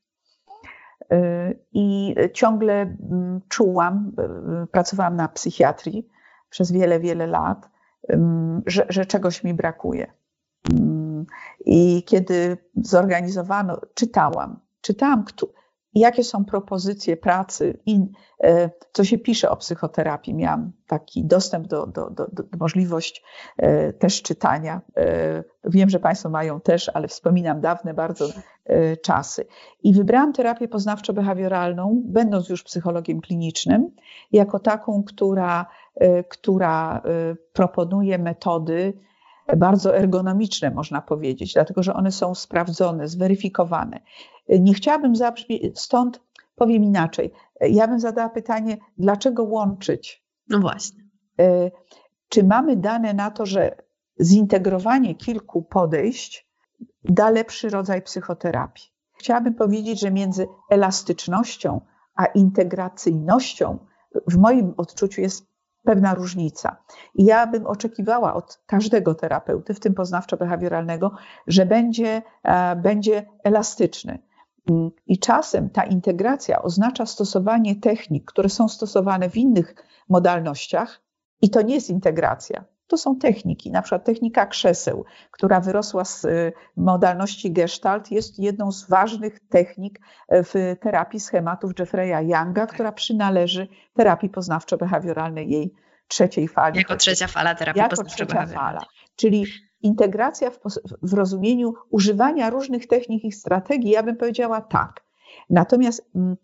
I 1.72 2.14
ciągle 2.32 2.74
mm, 2.74 3.40
czułam, 3.48 4.12
e, 4.18 4.66
pracowałam 4.66 5.16
na 5.16 5.28
psychiatrii 5.28 6.08
przez 6.50 6.72
wiele, 6.72 7.00
wiele 7.00 7.26
lat, 7.26 7.70
że, 8.66 8.86
że 8.88 9.06
czegoś 9.06 9.44
mi 9.44 9.54
brakuje. 9.54 10.12
I 11.66 12.02
kiedy 12.06 12.58
zorganizowano, 12.76 13.80
czytałam, 13.94 14.60
czytałam, 14.80 15.24
jakie 15.98 16.24
są 16.24 16.44
propozycje 16.44 17.16
pracy 17.16 17.78
i 17.86 18.00
e, 18.44 18.70
co 18.92 19.04
się 19.04 19.18
pisze 19.18 19.50
o 19.50 19.56
psychoterapii. 19.56 20.34
Miałam 20.34 20.72
taki 20.86 21.24
dostęp 21.24 21.66
do, 21.66 21.86
do, 21.86 22.10
do, 22.10 22.26
do 22.32 22.44
możliwość 22.60 23.22
e, 23.56 23.92
też 23.92 24.22
czytania. 24.22 24.80
E, 24.96 25.44
wiem, 25.64 25.90
że 25.90 26.00
Państwo 26.00 26.28
mają 26.28 26.60
też, 26.60 26.90
ale 26.94 27.08
wspominam 27.08 27.60
dawne 27.60 27.94
bardzo 27.94 28.28
czasy. 29.02 29.46
I 29.82 29.92
wybrałam 29.92 30.32
terapię 30.32 30.68
poznawczo-behawioralną, 30.68 32.00
będąc 32.04 32.48
już 32.48 32.62
psychologiem 32.62 33.20
klinicznym, 33.20 33.90
jako 34.32 34.58
taką, 34.58 35.02
która, 35.02 35.66
która 36.28 37.02
proponuje 37.52 38.18
metody, 38.18 38.92
bardzo 39.56 39.96
ergonomiczne, 39.96 40.70
można 40.70 41.02
powiedzieć, 41.02 41.54
dlatego 41.54 41.82
że 41.82 41.94
one 41.94 42.12
są 42.12 42.34
sprawdzone, 42.34 43.08
zweryfikowane. 43.08 44.00
Nie 44.48 44.74
chciałabym 44.74 45.16
zabrzmieć, 45.16 45.80
stąd 45.80 46.20
powiem 46.56 46.84
inaczej. 46.84 47.32
Ja 47.60 47.88
bym 47.88 48.00
zadała 48.00 48.28
pytanie, 48.28 48.76
dlaczego 48.98 49.42
łączyć? 49.42 50.24
No 50.48 50.60
właśnie. 50.60 51.04
E, 51.40 51.70
czy 52.28 52.44
mamy 52.44 52.76
dane 52.76 53.14
na 53.14 53.30
to, 53.30 53.46
że 53.46 53.76
zintegrowanie 54.20 55.14
kilku 55.14 55.62
podejść 55.62 56.48
da 57.04 57.30
lepszy 57.30 57.68
rodzaj 57.68 58.02
psychoterapii? 58.02 58.84
Chciałabym 59.18 59.54
powiedzieć, 59.54 60.00
że 60.00 60.10
między 60.10 60.46
elastycznością 60.70 61.80
a 62.14 62.26
integracyjnością 62.26 63.78
w 64.26 64.36
moim 64.36 64.74
odczuciu 64.76 65.20
jest 65.20 65.46
pewna 65.84 66.14
różnica. 66.14 66.76
I 67.14 67.24
ja 67.24 67.46
bym 67.46 67.66
oczekiwała 67.66 68.34
od 68.34 68.60
każdego 68.66 69.14
terapeuty, 69.14 69.74
w 69.74 69.80
tym 69.80 69.94
poznawczo-behawioralnego, 69.94 71.10
że 71.46 71.66
będzie, 71.66 72.22
e, 72.42 72.76
będzie 72.76 73.26
elastyczny. 73.44 74.18
I 75.06 75.18
czasem 75.18 75.70
ta 75.70 75.84
integracja 75.84 76.62
oznacza 76.62 77.06
stosowanie 77.06 77.76
technik, 77.76 78.24
które 78.24 78.48
są 78.48 78.68
stosowane 78.68 79.30
w 79.30 79.36
innych 79.36 79.74
modalnościach, 80.08 81.00
i 81.42 81.50
to 81.50 81.62
nie 81.62 81.74
jest 81.74 81.90
integracja. 81.90 82.64
To 82.88 82.96
są 82.96 83.18
techniki, 83.18 83.70
na 83.70 83.82
przykład 83.82 84.04
technika 84.04 84.46
krzeseł, 84.46 85.04
która 85.30 85.60
wyrosła 85.60 86.04
z 86.04 86.24
y, 86.24 86.52
modalności 86.76 87.52
Gestalt, 87.52 88.10
jest 88.10 88.38
jedną 88.38 88.72
z 88.72 88.88
ważnych 88.88 89.40
technik 89.48 90.00
e, 90.28 90.44
w 90.44 90.52
terapii 90.80 91.20
schematów 91.20 91.72
Jeffreya 91.78 92.28
Younga, 92.28 92.66
która 92.66 92.92
przynależy 92.92 93.68
terapii 93.94 94.30
poznawczo-behawioralnej 94.30 95.48
jej 95.48 95.74
trzeciej 96.08 96.48
fali. 96.48 96.78
Jako 96.78 96.96
trzecia 96.96 97.26
fala 97.26 97.54
terapii 97.54 97.82
poznawczo-behawioralnej. 97.82 98.84
Czyli 99.16 99.46
integracja 99.82 100.50
w, 100.50 100.58
w 101.02 101.14
rozumieniu 101.14 101.74
używania 101.90 102.50
różnych 102.50 102.86
technik 102.86 103.24
i 103.24 103.32
strategii, 103.32 103.90
ja 103.90 104.02
bym 104.02 104.16
powiedziała 104.16 104.60
tak. 104.60 105.04
Natomiast 105.50 106.10
mm, 106.14 106.36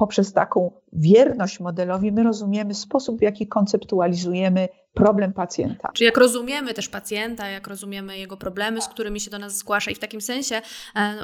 poprzez 0.00 0.32
taką 0.32 0.70
wierność 0.92 1.60
modelowi 1.60 2.12
my 2.12 2.22
rozumiemy 2.22 2.74
sposób, 2.74 3.18
w 3.18 3.22
jaki 3.22 3.46
konceptualizujemy 3.46 4.68
problem 4.94 5.32
pacjenta. 5.32 5.90
Czy 5.94 6.04
jak 6.04 6.16
rozumiemy 6.16 6.74
też 6.74 6.88
pacjenta, 6.88 7.48
jak 7.48 7.66
rozumiemy 7.66 8.18
jego 8.18 8.36
problemy, 8.36 8.82
z 8.82 8.88
którymi 8.88 9.20
się 9.20 9.30
do 9.30 9.38
nas 9.38 9.56
zgłasza 9.56 9.90
i 9.90 9.94
w 9.94 9.98
takim 9.98 10.20
sensie 10.20 10.62
e, 10.96 11.14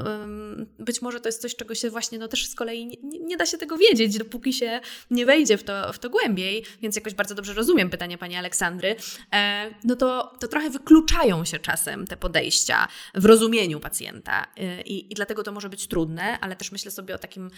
być 0.79 1.03
może 1.03 1.21
to 1.21 1.29
jest 1.29 1.43
coś, 1.43 1.57
czego 1.57 1.75
się 1.75 1.91
właśnie 1.91 2.19
no 2.19 2.29
też 2.29 2.49
z 2.49 2.55
kolei 2.55 2.87
nie, 2.87 3.19
nie 3.19 3.37
da 3.37 3.47
się 3.47 3.59
tego 3.59 3.77
wiedzieć, 3.77 4.19
dopóki 4.19 4.53
się 4.53 4.81
nie 5.11 5.27
wejdzie 5.27 5.59
w 5.59 5.65
to, 5.65 5.93
w 5.93 5.99
to 5.99 6.11
głębiej, 6.11 6.65
więc 6.83 6.97
jakoś 6.97 7.15
bardzo 7.15 7.35
dobrze 7.35 7.55
rozumiem 7.55 7.91
pytanie 7.91 8.19
pani 8.19 8.37
Aleksandry, 8.37 8.97
e, 9.35 9.71
no 9.85 9.97
to, 9.97 10.33
to 10.41 10.49
trochę 10.49 10.71
wykluczają 10.71 11.45
się 11.45 11.59
czasem 11.59 12.07
te 12.07 12.17
podejścia 12.17 12.89
w 13.15 13.25
rozumieniu 13.25 13.81
pacjenta 13.81 14.47
e, 14.57 14.83
i, 14.83 15.13
i 15.13 15.15
dlatego 15.15 15.43
to 15.43 15.53
może 15.53 15.69
być 15.69 15.87
trudne, 15.87 16.41
ale 16.41 16.57
też 16.57 16.73
myślę 16.73 16.91
sobie 16.91 17.15
o, 17.15 17.19
takim, 17.19 17.51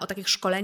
o 0.00 0.06
takich 0.06 0.28
szkoleniach 0.28 0.63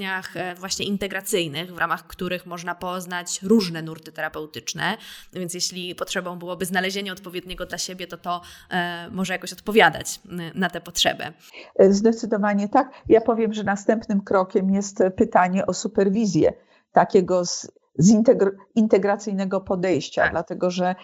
właśnie 0.57 0.87
integracyjnych, 0.87 1.75
w 1.75 1.79
ramach 1.79 2.07
których 2.07 2.47
można 2.47 2.75
poznać 2.75 3.43
różne 3.43 3.83
nurty 3.83 4.13
terapeutyczne, 4.13 4.97
więc 5.33 5.55
jeśli 5.55 5.95
potrzebą 5.95 6.39
byłoby 6.39 6.67
znalezienia 6.67 7.13
odpowiedniego 7.13 7.67
dla 7.67 7.79
siebie, 7.79 8.07
to 8.07 8.19
to 8.19 8.41
e, 8.71 9.09
może 9.11 9.33
jakoś 9.33 9.53
odpowiadać 9.53 10.21
na 10.55 10.71
tę 10.71 10.81
potrzebę. 10.81 11.33
Zdecydowanie 11.89 12.69
tak. 12.69 12.91
Ja 13.09 13.21
powiem, 13.21 13.53
że 13.53 13.65
następnym 13.65 14.21
krokiem 14.21 14.71
jest 14.75 14.99
pytanie 15.17 15.67
o 15.67 15.75
superwizję 15.75 16.53
takiego 16.93 17.45
z, 17.47 17.73
z 17.99 18.15
integracyjnego 18.75 19.61
podejścia, 19.61 20.23
tak. 20.23 20.31
dlatego 20.31 20.71
że 20.71 20.95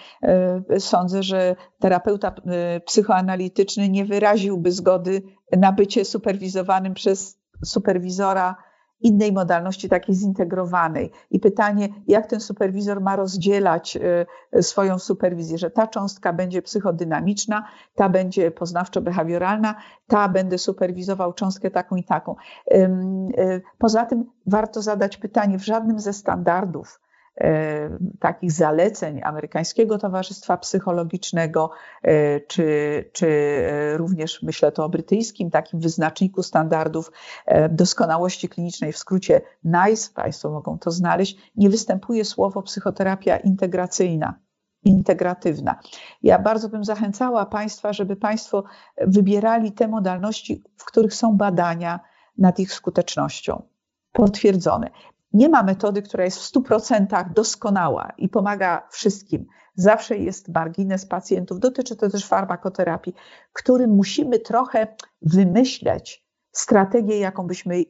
y, 0.74 0.80
sądzę, 0.80 1.22
że 1.22 1.56
terapeuta 1.78 2.34
y, 2.76 2.80
psychoanalityczny 2.80 3.88
nie 3.88 4.04
wyraziłby 4.04 4.72
zgody 4.72 5.22
na 5.56 5.72
bycie 5.72 6.04
superwizowanym 6.04 6.94
przez 6.94 7.38
superwizora 7.64 8.56
innej 9.00 9.32
modalności, 9.32 9.88
takiej 9.88 10.14
zintegrowanej. 10.14 11.10
I 11.30 11.40
pytanie, 11.40 11.88
jak 12.08 12.26
ten 12.26 12.40
superwizor 12.40 13.00
ma 13.00 13.16
rozdzielać 13.16 13.98
y, 14.56 14.62
swoją 14.62 14.98
superwizję, 14.98 15.58
że 15.58 15.70
ta 15.70 15.86
cząstka 15.86 16.32
będzie 16.32 16.62
psychodynamiczna, 16.62 17.64
ta 17.94 18.08
będzie 18.08 18.50
poznawczo-behawioralna, 18.50 19.74
ta 20.06 20.28
będę 20.28 20.58
superwizował 20.58 21.32
cząstkę 21.32 21.70
taką 21.70 21.96
i 21.96 22.04
taką. 22.04 22.34
Y, 22.72 23.62
poza 23.78 24.06
tym 24.06 24.24
warto 24.46 24.82
zadać 24.82 25.16
pytanie, 25.16 25.58
w 25.58 25.64
żadnym 25.64 25.98
ze 25.98 26.12
standardów 26.12 27.00
takich 28.20 28.52
zaleceń 28.52 29.20
Amerykańskiego 29.24 29.98
Towarzystwa 29.98 30.56
Psychologicznego, 30.56 31.70
e, 32.02 32.40
czy, 32.40 33.10
czy 33.12 33.26
e, 33.26 33.96
również 33.96 34.42
myślę 34.42 34.72
to 34.72 34.84
o 34.84 34.88
brytyjskim 34.88 35.50
takim 35.50 35.80
wyznaczniku 35.80 36.42
standardów 36.42 37.12
doskonałości 37.70 38.48
klinicznej, 38.48 38.92
w 38.92 38.98
skrócie 38.98 39.40
NICE, 39.64 40.10
Państwo 40.14 40.50
mogą 40.50 40.78
to 40.78 40.90
znaleźć, 40.90 41.36
nie 41.56 41.70
występuje 41.70 42.24
słowo 42.24 42.62
psychoterapia 42.62 43.36
integracyjna 43.36 44.34
integratywna. 44.84 45.80
Ja 46.22 46.38
bardzo 46.38 46.68
bym 46.68 46.84
zachęcała 46.84 47.46
Państwa, 47.46 47.92
żeby 47.92 48.16
Państwo 48.16 48.64
wybierali 49.00 49.72
te 49.72 49.88
modalności, 49.88 50.62
w 50.76 50.84
których 50.84 51.14
są 51.14 51.36
badania 51.36 52.00
nad 52.38 52.58
ich 52.58 52.72
skutecznością 52.72 53.62
potwierdzone. 54.12 54.90
Nie 55.36 55.48
ma 55.48 55.62
metody, 55.62 56.02
która 56.02 56.24
jest 56.24 56.38
w 56.38 56.52
100% 56.52 57.32
doskonała 57.32 58.12
i 58.18 58.28
pomaga 58.28 58.88
wszystkim. 58.90 59.46
Zawsze 59.74 60.16
jest 60.16 60.48
margines 60.48 61.06
pacjentów, 61.06 61.60
dotyczy 61.60 61.96
to 61.96 62.10
też 62.10 62.26
farmakoterapii, 62.26 63.14
którym 63.52 63.90
musimy 63.90 64.38
trochę 64.38 64.86
wymyśleć 65.22 66.26
strategię, 66.52 67.18
jaką 67.18 67.46
byśmy 67.46 67.82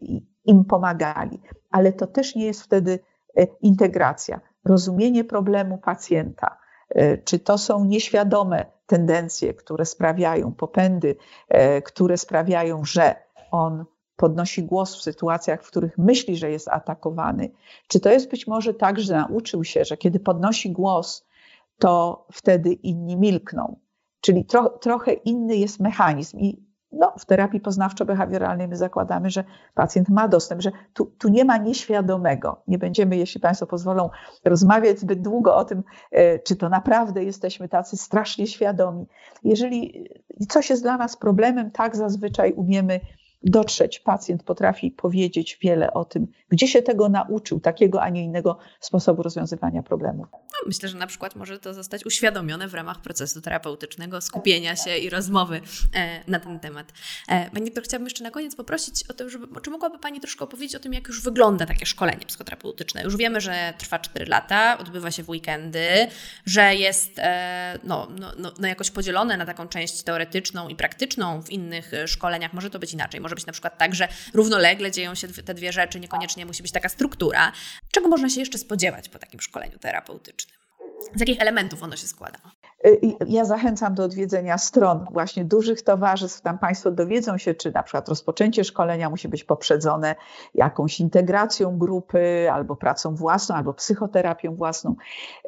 im 0.44 0.64
pomagali. 0.64 1.42
Ale 1.70 1.92
to 1.92 2.06
też 2.06 2.34
nie 2.34 2.46
jest 2.46 2.62
wtedy 2.62 2.98
e, 3.36 3.46
integracja. 3.60 4.40
Rozumienie 4.64 5.24
problemu 5.24 5.78
pacjenta, 5.78 6.58
e, 6.88 7.18
czy 7.18 7.38
to 7.38 7.58
są 7.58 7.84
nieświadome 7.84 8.66
tendencje, 8.86 9.54
które 9.54 9.84
sprawiają, 9.84 10.52
popędy, 10.52 11.16
e, 11.48 11.82
które 11.82 12.16
sprawiają, 12.16 12.84
że 12.84 13.14
on 13.50 13.84
podnosi 14.16 14.62
głos 14.62 14.96
w 14.96 15.02
sytuacjach, 15.02 15.64
w 15.64 15.68
których 15.68 15.98
myśli, 15.98 16.36
że 16.36 16.50
jest 16.50 16.68
atakowany. 16.68 17.50
Czy 17.88 18.00
to 18.00 18.10
jest 18.10 18.30
być 18.30 18.46
może 18.46 18.74
tak, 18.74 19.00
że 19.00 19.16
nauczył 19.16 19.64
się, 19.64 19.84
że 19.84 19.96
kiedy 19.96 20.20
podnosi 20.20 20.72
głos, 20.72 21.26
to 21.78 22.26
wtedy 22.32 22.72
inni 22.72 23.16
milkną? 23.16 23.76
Czyli 24.20 24.44
tro, 24.44 24.68
trochę 24.68 25.12
inny 25.12 25.56
jest 25.56 25.80
mechanizm. 25.80 26.38
I 26.38 26.66
no, 26.92 27.12
w 27.18 27.26
terapii 27.26 27.60
poznawczo-behawioralnej 27.60 28.68
my 28.68 28.76
zakładamy, 28.76 29.30
że 29.30 29.44
pacjent 29.74 30.08
ma 30.08 30.28
dostęp, 30.28 30.62
że 30.62 30.72
tu, 30.92 31.06
tu, 31.18 31.28
nie 31.28 31.44
ma 31.44 31.56
nieświadomego. 31.56 32.62
Nie 32.68 32.78
będziemy, 32.78 33.16
jeśli 33.16 33.40
Państwo 33.40 33.66
pozwolą, 33.66 34.10
rozmawiać 34.44 34.98
zbyt 34.98 35.22
długo 35.22 35.56
o 35.56 35.64
tym, 35.64 35.82
e, 36.10 36.38
czy 36.38 36.56
to 36.56 36.68
naprawdę 36.68 37.24
jesteśmy 37.24 37.68
tacy 37.68 37.96
strasznie 37.96 38.46
świadomi. 38.46 39.06
Jeżeli 39.44 40.08
coś 40.48 40.70
jest 40.70 40.82
dla 40.82 40.96
nas 40.96 41.16
problemem, 41.16 41.70
tak 41.70 41.96
zazwyczaj 41.96 42.52
umiemy 42.52 43.00
dotrzeć. 43.46 44.00
Pacjent 44.00 44.42
potrafi 44.42 44.90
powiedzieć 44.90 45.58
wiele 45.62 45.92
o 45.92 46.04
tym, 46.04 46.26
gdzie 46.48 46.68
się 46.68 46.82
tego 46.82 47.08
nauczył, 47.08 47.60
takiego, 47.60 48.02
a 48.02 48.08
nie 48.08 48.24
innego 48.24 48.58
sposobu 48.80 49.22
rozwiązywania 49.22 49.82
problemów. 49.82 50.26
No, 50.32 50.58
myślę, 50.66 50.88
że 50.88 50.98
na 50.98 51.06
przykład 51.06 51.36
może 51.36 51.58
to 51.58 51.74
zostać 51.74 52.06
uświadomione 52.06 52.68
w 52.68 52.74
ramach 52.74 53.00
procesu 53.00 53.40
terapeutycznego, 53.40 54.20
skupienia 54.20 54.76
się 54.76 54.96
i 54.96 55.10
rozmowy 55.10 55.60
e, 55.94 56.30
na 56.30 56.40
ten 56.40 56.60
temat. 56.60 56.92
E, 57.28 57.50
pani 57.50 57.66
doktor, 57.66 57.84
chciałabym 57.84 58.06
jeszcze 58.06 58.24
na 58.24 58.30
koniec 58.30 58.56
poprosić 58.56 59.10
o 59.10 59.14
to, 59.14 59.28
żeby, 59.28 59.60
czy 59.60 59.70
mogłaby 59.70 59.98
Pani 59.98 60.20
troszkę 60.20 60.44
opowiedzieć 60.44 60.74
o 60.74 60.78
tym, 60.78 60.92
jak 60.92 61.08
już 61.08 61.22
wygląda 61.22 61.66
takie 61.66 61.86
szkolenie 61.86 62.26
psychoterapeutyczne? 62.26 63.02
Już 63.02 63.16
wiemy, 63.16 63.40
że 63.40 63.74
trwa 63.78 63.98
4 63.98 64.26
lata, 64.26 64.78
odbywa 64.78 65.10
się 65.10 65.22
w 65.22 65.28
weekendy, 65.28 65.86
że 66.46 66.74
jest 66.74 67.18
e, 67.18 67.78
no, 67.84 68.08
no, 68.20 68.32
no, 68.38 68.52
no 68.58 68.68
jakoś 68.68 68.90
podzielone 68.90 69.36
na 69.36 69.46
taką 69.46 69.68
część 69.68 70.02
teoretyczną 70.02 70.68
i 70.68 70.76
praktyczną. 70.76 71.42
W 71.42 71.50
innych 71.50 71.92
szkoleniach 72.06 72.52
może 72.52 72.70
to 72.70 72.78
być 72.78 72.92
inaczej. 72.92 73.20
Może 73.20 73.35
być 73.36 73.46
na 73.46 73.52
przykład 73.52 73.78
tak, 73.78 73.94
że 73.94 74.08
równolegle 74.34 74.90
dzieją 74.90 75.14
się 75.14 75.28
te 75.28 75.54
dwie 75.54 75.72
rzeczy, 75.72 76.00
niekoniecznie 76.00 76.46
musi 76.46 76.62
być 76.62 76.72
taka 76.72 76.88
struktura. 76.88 77.52
Czego 77.92 78.08
można 78.08 78.28
się 78.28 78.40
jeszcze 78.40 78.58
spodziewać 78.58 79.08
po 79.08 79.18
takim 79.18 79.40
szkoleniu 79.40 79.78
terapeutycznym? 79.78 80.56
Z 81.14 81.20
jakich 81.20 81.40
elementów 81.40 81.82
ono 81.82 81.96
się 81.96 82.06
składa? 82.06 82.38
Y, 82.86 83.00
ja 83.26 83.44
zachęcam 83.44 83.94
do 83.94 84.04
odwiedzenia 84.04 84.58
stron 84.58 85.06
właśnie 85.10 85.44
dużych 85.44 85.82
towarzystw. 85.82 86.40
Tam 86.40 86.58
Państwo 86.58 86.90
dowiedzą 86.90 87.38
się, 87.38 87.54
czy 87.54 87.72
na 87.72 87.82
przykład 87.82 88.08
rozpoczęcie 88.08 88.64
szkolenia 88.64 89.10
musi 89.10 89.28
być 89.28 89.44
poprzedzone 89.44 90.14
jakąś 90.54 91.00
integracją 91.00 91.78
grupy, 91.78 92.48
albo 92.52 92.76
pracą 92.76 93.14
własną, 93.14 93.54
albo 93.54 93.74
psychoterapią 93.74 94.54
własną. 94.54 94.94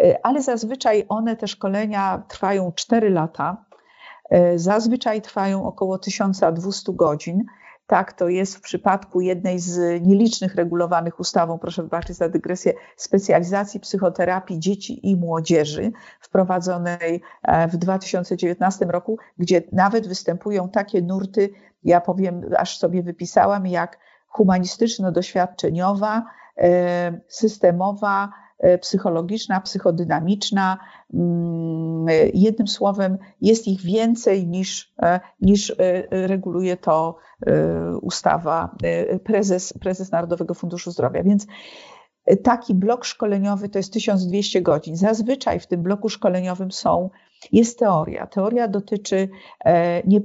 Y, 0.00 0.22
ale 0.22 0.42
zazwyczaj 0.42 1.04
one, 1.08 1.36
te 1.36 1.48
szkolenia 1.48 2.22
trwają 2.28 2.72
4 2.72 3.10
lata. 3.10 3.64
Y, 4.32 4.58
zazwyczaj 4.58 5.22
trwają 5.22 5.64
około 5.64 5.98
1200 5.98 6.92
godzin. 6.92 7.44
Tak, 7.88 8.12
to 8.12 8.28
jest 8.28 8.56
w 8.56 8.60
przypadku 8.60 9.20
jednej 9.20 9.58
z 9.58 10.02
nielicznych 10.02 10.54
regulowanych 10.54 11.20
ustawą, 11.20 11.58
proszę 11.58 11.82
wybaczyć 11.82 12.16
za 12.16 12.28
dygresję, 12.28 12.72
specjalizacji 12.96 13.80
psychoterapii 13.80 14.58
dzieci 14.58 15.10
i 15.10 15.16
młodzieży, 15.16 15.92
wprowadzonej 16.20 17.22
e, 17.42 17.68
w 17.68 17.76
2019 17.76 18.84
roku, 18.84 19.18
gdzie 19.38 19.62
nawet 19.72 20.08
występują 20.08 20.68
takie 20.68 21.02
nurty, 21.02 21.50
ja 21.84 22.00
powiem, 22.00 22.50
aż 22.58 22.78
sobie 22.78 23.02
wypisałam, 23.02 23.66
jak 23.66 23.98
humanistyczno-doświadczeniowa, 24.28 26.22
e, 26.56 27.20
systemowa, 27.28 28.32
psychologiczna, 28.80 29.60
psychodynamiczna. 29.60 30.78
Mm, 31.14 32.06
jednym 32.34 32.68
słowem, 32.68 33.18
jest 33.40 33.68
ich 33.68 33.80
więcej 33.80 34.46
niż, 34.46 34.94
e, 35.02 35.20
niż 35.40 35.70
e, 35.70 35.74
reguluje 36.26 36.76
to 36.76 37.16
ustawa 38.02 38.76
prezes, 39.24 39.72
prezes 39.72 40.12
Narodowego 40.12 40.54
Funduszu 40.54 40.90
Zdrowia. 40.90 41.22
Więc 41.22 41.46
taki 42.42 42.74
blok 42.74 43.04
szkoleniowy 43.04 43.68
to 43.68 43.78
jest 43.78 43.92
1200 43.92 44.62
godzin. 44.62 44.96
Zazwyczaj 44.96 45.60
w 45.60 45.66
tym 45.66 45.82
bloku 45.82 46.08
szkoleniowym 46.08 46.72
są, 46.72 47.10
jest 47.52 47.78
teoria. 47.78 48.26
Teoria 48.26 48.68
dotyczy, 48.68 49.28
nie, 50.06 50.20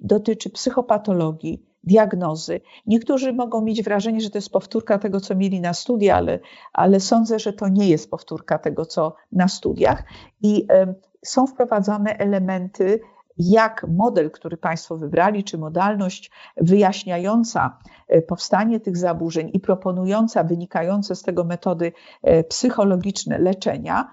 dotyczy 0.00 0.50
psychopatologii, 0.50 1.71
diagnozy. 1.84 2.60
Niektórzy 2.86 3.32
mogą 3.32 3.60
mieć 3.60 3.82
wrażenie, 3.82 4.20
że 4.20 4.30
to 4.30 4.38
jest 4.38 4.52
powtórka 4.52 4.98
tego, 4.98 5.20
co 5.20 5.34
mieli 5.34 5.60
na 5.60 5.74
studiach, 5.74 6.18
ale, 6.18 6.38
ale 6.72 7.00
sądzę, 7.00 7.38
że 7.38 7.52
to 7.52 7.68
nie 7.68 7.88
jest 7.88 8.10
powtórka 8.10 8.58
tego, 8.58 8.86
co 8.86 9.14
na 9.32 9.48
studiach. 9.48 10.04
I 10.42 10.66
y, 10.72 10.94
są 11.24 11.46
wprowadzone 11.46 12.18
elementy 12.18 13.00
jak 13.38 13.86
model, 13.88 14.30
który 14.30 14.56
Państwo 14.56 14.96
wybrali, 14.96 15.44
czy 15.44 15.58
modalność 15.58 16.30
wyjaśniająca 16.56 17.78
e, 18.08 18.22
powstanie 18.22 18.80
tych 18.80 18.96
zaburzeń 18.96 19.50
i 19.52 19.60
proponująca 19.60 20.44
wynikające 20.44 21.16
z 21.16 21.22
tego 21.22 21.44
metody 21.44 21.92
e, 22.22 22.44
psychologiczne 22.44 23.38
leczenia, 23.38 24.10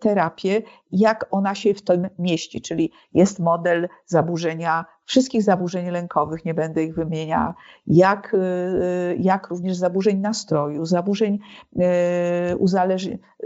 terapię, 0.00 0.62
jak 0.92 1.26
ona 1.30 1.54
się 1.54 1.74
w 1.74 1.82
tym 1.82 2.08
mieści. 2.18 2.60
Czyli 2.60 2.92
jest 3.12 3.38
model 3.38 3.88
zaburzenia, 4.06 4.84
wszystkich 5.04 5.42
zaburzeń 5.42 5.90
lękowych, 5.90 6.44
nie 6.44 6.54
będę 6.54 6.82
ich 6.82 6.94
wymieniała, 6.94 7.54
jak, 7.86 8.36
jak 9.18 9.48
również 9.48 9.76
zaburzeń 9.76 10.18
nastroju, 10.18 10.84
zaburzeń, 10.84 11.38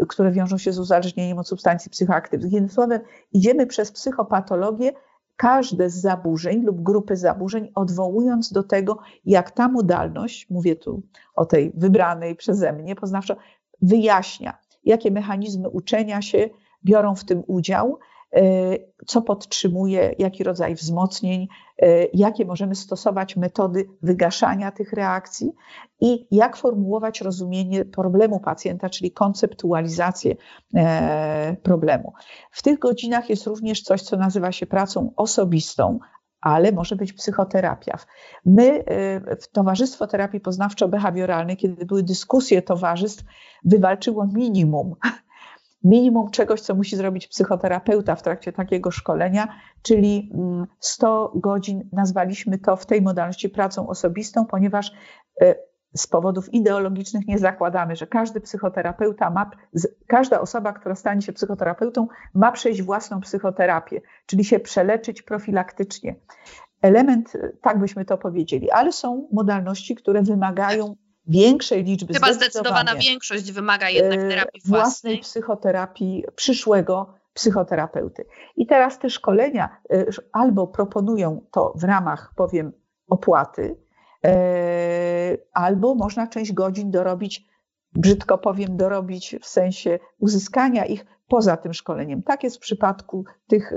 które 0.09 0.31
wiążą 0.31 0.59
się 0.59 0.73
z 0.73 0.79
uzależnieniem 0.79 1.39
od 1.39 1.49
substancji 1.49 1.91
psychoaktywnych. 1.91 2.53
Jednym 2.53 2.71
słowem, 2.71 3.01
idziemy 3.33 3.67
przez 3.67 3.93
psychopatologię, 3.93 4.93
każde 5.37 5.91
z 5.91 5.95
zaburzeń 5.95 6.63
lub 6.63 6.83
grupy 6.83 7.17
zaburzeń, 7.17 7.73
odwołując 7.75 8.53
do 8.53 8.63
tego, 8.63 8.99
jak 9.25 9.51
ta 9.51 9.69
modalność, 9.69 10.51
mówię 10.51 10.77
tu 10.77 11.03
o 11.35 11.47
tej 11.47 11.73
wybranej 11.75 12.37
przeze 12.37 12.73
mnie 12.73 12.95
poznawczo, 12.95 13.37
wyjaśnia, 13.83 14.59
jakie 14.85 15.11
mechanizmy 15.11 15.69
uczenia 15.69 16.23
się 16.23 16.51
biorą 16.85 17.15
w 17.15 17.25
tym 17.25 17.43
udział, 17.47 17.99
E, 18.37 18.41
co 19.07 19.23
podtrzymuje, 19.23 20.15
jaki 20.19 20.45
rodzaj 20.45 20.75
wzmocnień, 20.75 21.49
e, 21.83 22.05
jakie 22.15 22.45
możemy 22.45 22.75
stosować 22.75 23.37
metody 23.37 23.87
wygaszania 24.03 24.73
tych 24.73 24.93
reakcji 24.93 25.53
i 26.01 26.27
jak 26.31 26.57
formułować 26.57 27.21
rozumienie 27.21 27.85
problemu 27.85 28.41
pacjenta, 28.41 28.91
czyli 28.91 29.13
konceptualizację 29.13 30.37
e, 30.75 31.57
problemu. 31.63 32.13
W 32.51 32.63
tych 32.63 32.79
godzinach 32.79 33.31
jest 33.31 33.47
również 33.47 33.83
coś, 33.83 34.03
co 34.03 34.17
nazywa 34.17 34.53
się 34.53 34.67
pracą 34.67 35.13
osobistą, 35.17 35.99
ale 36.41 36.73
może 36.73 36.97
być 36.97 37.13
psychoterapia. 37.13 37.99
My 38.47 38.85
w 39.41 39.49
Towarzystwo 39.53 40.07
Terapii 40.07 40.41
Poznawczo-Behawioralnej, 40.41 41.57
kiedy 41.57 41.87
były 41.87 42.03
dyskusje 42.03 42.63
towarzystw, 42.63 43.25
wywalczyło 43.65 44.27
minimum 44.35 44.95
minimum 45.85 46.31
czegoś, 46.31 46.61
co 46.61 46.75
musi 46.75 46.97
zrobić 46.97 47.27
psychoterapeuta 47.27 48.17
w 48.17 48.23
trakcie 48.23 48.53
takiego 48.53 48.91
szkolenia, 48.91 49.49
czyli 49.83 50.33
100 50.81 51.27
mm, 51.27 51.41
godzin 51.41 51.89
nazwaliśmy 51.93 52.59
to 52.59 52.77
w 52.77 52.87
tej 52.87 53.03
modalności 53.03 53.49
pracą 53.49 53.89
osobistą, 53.89 54.47
ponieważ 54.47 54.93
e, 55.41 55.55
z 55.97 56.07
powodów 56.07 56.55
ideologicznych 56.55 57.27
nie 57.27 57.39
zakładamy, 57.39 57.97
że 57.97 58.07
każdy 58.07 58.41
psychoterapeuta 58.41 59.31
ma, 59.31 59.51
każda 60.07 60.41
osoba, 60.41 60.73
która 60.73 60.95
stanie 60.95 61.23
się 61.23 61.33
psychoterapeutą, 61.33 62.09
ma 62.35 62.53
przejść 62.53 62.83
własną 62.83 63.21
psychoterapię, 63.21 64.01
czyli 64.27 64.45
się 64.45 64.61
przeleczyć 64.61 65.23
profilaktycznie. 65.23 66.17
Element, 66.83 67.33
tak 67.63 67.79
byśmy 67.79 68.05
to 68.05 68.19
powiedzieli, 68.19 68.71
ale 68.71 68.93
są 68.93 69.29
modalności, 69.33 69.95
które 69.95 70.23
wymagają 70.23 70.97
większej 71.27 71.85
liczby. 71.85 72.15
Chyba 72.15 72.33
zdecydowana 72.33 72.95
większość 72.97 73.53
wymaga 73.53 73.89
jednak 73.91 74.21
e, 74.21 74.29
terapii 74.29 74.61
własnej. 74.65 74.81
własnej 74.81 75.19
psychoterapii 75.19 76.25
przyszłego 76.37 77.15
psychoterapeuty. 77.33 78.25
I 78.57 78.67
teraz 78.67 78.99
te 78.99 79.11
szkolenia 79.11 79.81
e, 79.91 80.05
albo 80.33 80.67
proponują 80.67 81.47
to 81.51 81.73
w 81.77 81.85
ramach, 81.85 82.33
powiem, 82.37 82.73
opłaty, 83.09 83.63
e, 83.63 83.88
albo 85.53 85.95
można 85.95 86.27
część 86.27 86.53
godzin 86.53 86.91
dorobić 86.91 87.49
brzydko 87.93 88.39
powiem, 88.39 88.77
dorobić 88.77 89.37
w 89.43 89.47
sensie 89.47 89.99
uzyskania 90.19 90.85
ich 90.85 91.07
poza 91.29 91.57
tym 91.57 91.75
szkoleniem. 91.75 92.23
Tak 92.23 92.45
jest 92.45 92.57
w 92.57 92.61
przypadku 92.61 93.25
tych 93.47 93.73
y, 93.73 93.77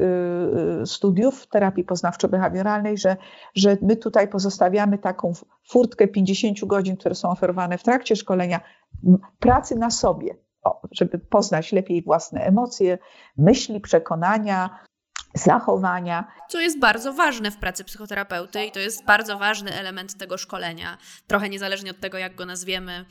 y, 0.81 0.85
studiów 0.85 1.47
terapii 1.47 1.85
poznawczo-behawioralnej, 1.85 2.97
że, 2.97 3.17
że 3.55 3.77
my 3.81 3.95
tutaj 3.95 4.27
pozostawiamy 4.27 4.97
taką 4.97 5.33
furtkę 5.69 6.07
50 6.07 6.65
godzin, 6.65 6.97
które 6.97 7.15
są 7.15 7.29
oferowane 7.29 7.77
w 7.77 7.83
trakcie 7.83 8.15
szkolenia, 8.15 8.59
pracy 9.39 9.75
na 9.75 9.89
sobie, 9.89 10.35
żeby 10.91 11.19
poznać 11.19 11.71
lepiej 11.71 12.01
własne 12.01 12.41
emocje, 12.41 12.97
myśli, 13.37 13.81
przekonania, 13.81 14.79
zachowania. 15.33 16.27
Co 16.49 16.59
jest 16.59 16.79
bardzo 16.79 17.13
ważne 17.13 17.51
w 17.51 17.57
pracy 17.57 17.83
psychoterapeuty 17.83 18.65
i 18.65 18.71
to 18.71 18.79
jest 18.79 19.05
bardzo 19.05 19.37
ważny 19.37 19.73
element 19.73 20.17
tego 20.17 20.37
szkolenia. 20.37 20.97
Trochę 21.27 21.49
niezależnie 21.49 21.91
od 21.91 21.99
tego, 21.99 22.17
jak 22.17 22.35
go 22.35 22.45
nazwiemy, 22.45 23.05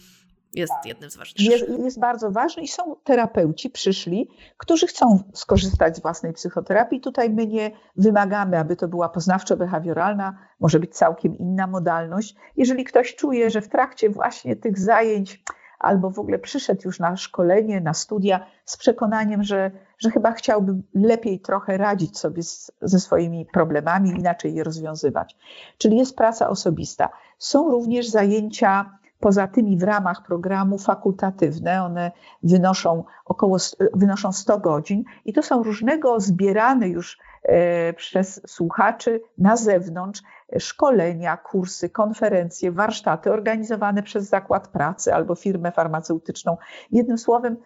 jest 0.55 0.73
jednym 0.85 1.11
z 1.11 1.16
ważniejszych. 1.16 1.68
Jest, 1.68 1.85
jest, 1.85 2.01
bardzo 2.01 2.31
ważny 2.31 2.62
i 2.62 2.68
są 2.68 2.97
terapeuci 3.05 3.71
przyszli, 3.71 4.29
którzy 4.57 4.87
chcą 4.87 5.23
skorzystać 5.35 5.97
z 5.97 6.03
własnej 6.03 6.33
psychoterapii. 6.33 7.01
Tutaj 7.01 7.31
my 7.31 7.47
nie 7.47 7.71
wymagamy, 7.97 8.59
aby 8.59 8.77
to 8.77 8.89
była 8.89 9.09
poznawczo-behawioralna, 9.09 10.33
może 10.61 10.81
być 10.81 10.95
całkiem 10.97 11.39
inna 11.39 11.66
modalność. 11.66 12.35
Jeżeli 12.57 12.85
ktoś 12.85 13.14
czuje, 13.14 13.51
że 13.51 13.61
w 13.61 13.68
trakcie 13.68 14.11
właśnie 14.11 14.57
tych 14.57 14.79
zajęć 14.79 15.43
albo 15.79 16.11
w 16.11 16.18
ogóle 16.18 16.39
przyszedł 16.39 16.81
już 16.85 17.01
na 17.01 17.16
szkolenie, 17.16 17.81
na 17.81 17.95
studia 17.95 18.47
z 18.64 18.77
przekonaniem, 18.77 19.43
że, 19.43 19.71
że 20.01 20.11
chyba 20.11 20.32
chciałby 20.32 20.72
lepiej 20.94 21.40
trochę 21.40 21.76
radzić 21.76 22.18
sobie 22.18 22.42
z, 22.42 22.72
ze 22.82 23.01
swoimi 23.01 23.46
problemami, 23.53 24.11
inaczej 24.11 24.55
je 24.55 24.64
rozwiązywać. 24.64 25.36
Czyli 25.78 25.98
jest 25.98 26.16
praca 26.16 26.48
osobista. 26.48 27.09
Są 27.38 27.70
również 27.70 28.09
zajęcia 28.09 29.01
poza 29.20 29.46
tymi 29.46 29.78
w 29.78 29.82
ramach 29.82 30.22
programu 30.26 30.78
fakultatywne, 30.78 31.82
one 31.82 32.12
wynoszą 32.42 33.05
około 33.24 33.57
wynoszą 33.94 34.32
100 34.32 34.59
godzin 34.59 35.05
i 35.24 35.32
to 35.32 35.42
są 35.42 35.62
różnego 35.62 36.20
zbierane 36.20 36.88
już 36.88 37.18
e, 37.42 37.92
przez 37.92 38.40
słuchaczy 38.46 39.20
na 39.38 39.57
zewnątrz 39.57 40.22
szkolenia, 40.59 41.36
kursy, 41.36 41.88
konferencje, 41.88 42.72
warsztaty 42.72 43.32
organizowane 43.32 44.03
przez 44.03 44.28
zakład 44.28 44.68
pracy 44.68 45.14
albo 45.14 45.34
firmę 45.34 45.72
farmaceutyczną. 45.72 46.57
Jednym 46.92 47.18
słowem, 47.18 47.57
e, 47.57 47.59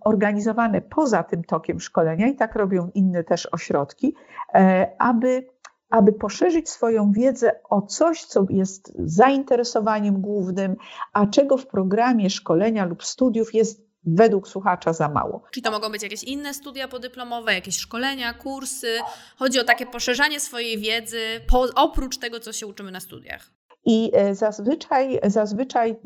organizowane 0.00 0.80
poza 0.80 1.22
tym 1.22 1.44
tokiem 1.44 1.80
szkolenia 1.80 2.26
i 2.26 2.36
tak 2.36 2.54
robią 2.54 2.90
inne 2.94 3.24
też 3.24 3.48
ośrodki, 3.52 4.14
e, 4.54 4.92
aby 4.98 5.46
aby 5.90 6.12
poszerzyć 6.12 6.68
swoją 6.68 7.12
wiedzę 7.12 7.60
o 7.70 7.82
coś, 7.82 8.24
co 8.24 8.46
jest 8.50 8.92
zainteresowaniem 8.98 10.20
głównym, 10.20 10.76
a 11.12 11.26
czego 11.26 11.56
w 11.56 11.66
programie 11.66 12.30
szkolenia 12.30 12.84
lub 12.84 13.04
studiów 13.04 13.54
jest 13.54 13.90
według 14.04 14.48
słuchacza 14.48 14.92
za 14.92 15.08
mało. 15.08 15.42
Czyli 15.50 15.64
to 15.64 15.70
mogą 15.70 15.88
być 15.88 16.02
jakieś 16.02 16.24
inne 16.24 16.54
studia 16.54 16.88
podyplomowe, 16.88 17.54
jakieś 17.54 17.76
szkolenia, 17.76 18.34
kursy. 18.34 18.98
Chodzi 19.36 19.60
o 19.60 19.64
takie 19.64 19.86
poszerzanie 19.86 20.40
swojej 20.40 20.78
wiedzy 20.78 21.20
po, 21.48 21.66
oprócz 21.74 22.18
tego, 22.18 22.40
co 22.40 22.52
się 22.52 22.66
uczymy 22.66 22.90
na 22.90 23.00
studiach. 23.00 23.50
I 23.84 24.10
e, 24.14 24.34
zazwyczaj, 24.34 25.20
zazwyczaj 25.24 25.96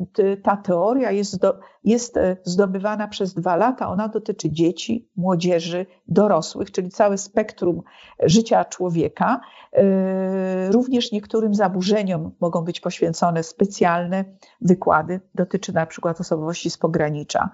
ta 0.43 0.57
teoria 0.57 1.11
jest, 1.11 1.39
do, 1.39 1.59
jest 1.85 2.17
e, 2.17 2.37
zdobywana 2.43 3.07
przez 3.07 3.33
dwa 3.33 3.55
lata. 3.55 3.89
Ona 3.89 4.07
dotyczy 4.07 4.51
dzieci, 4.51 5.09
młodzieży, 5.15 5.85
dorosłych, 6.07 6.71
czyli 6.71 6.89
całe 6.89 7.17
spektrum 7.17 7.81
życia 8.23 8.65
człowieka. 8.65 9.39
E, 9.73 10.71
również 10.71 11.11
niektórym 11.11 11.55
zaburzeniom 11.55 12.31
mogą 12.41 12.61
być 12.61 12.79
poświęcone 12.79 13.43
specjalne 13.43 14.25
wykłady. 14.61 15.19
Dotyczy 15.35 15.73
na 15.73 15.85
przykład 15.85 16.21
osobowości 16.21 16.69
z 16.69 16.77
pogranicza, 16.77 17.49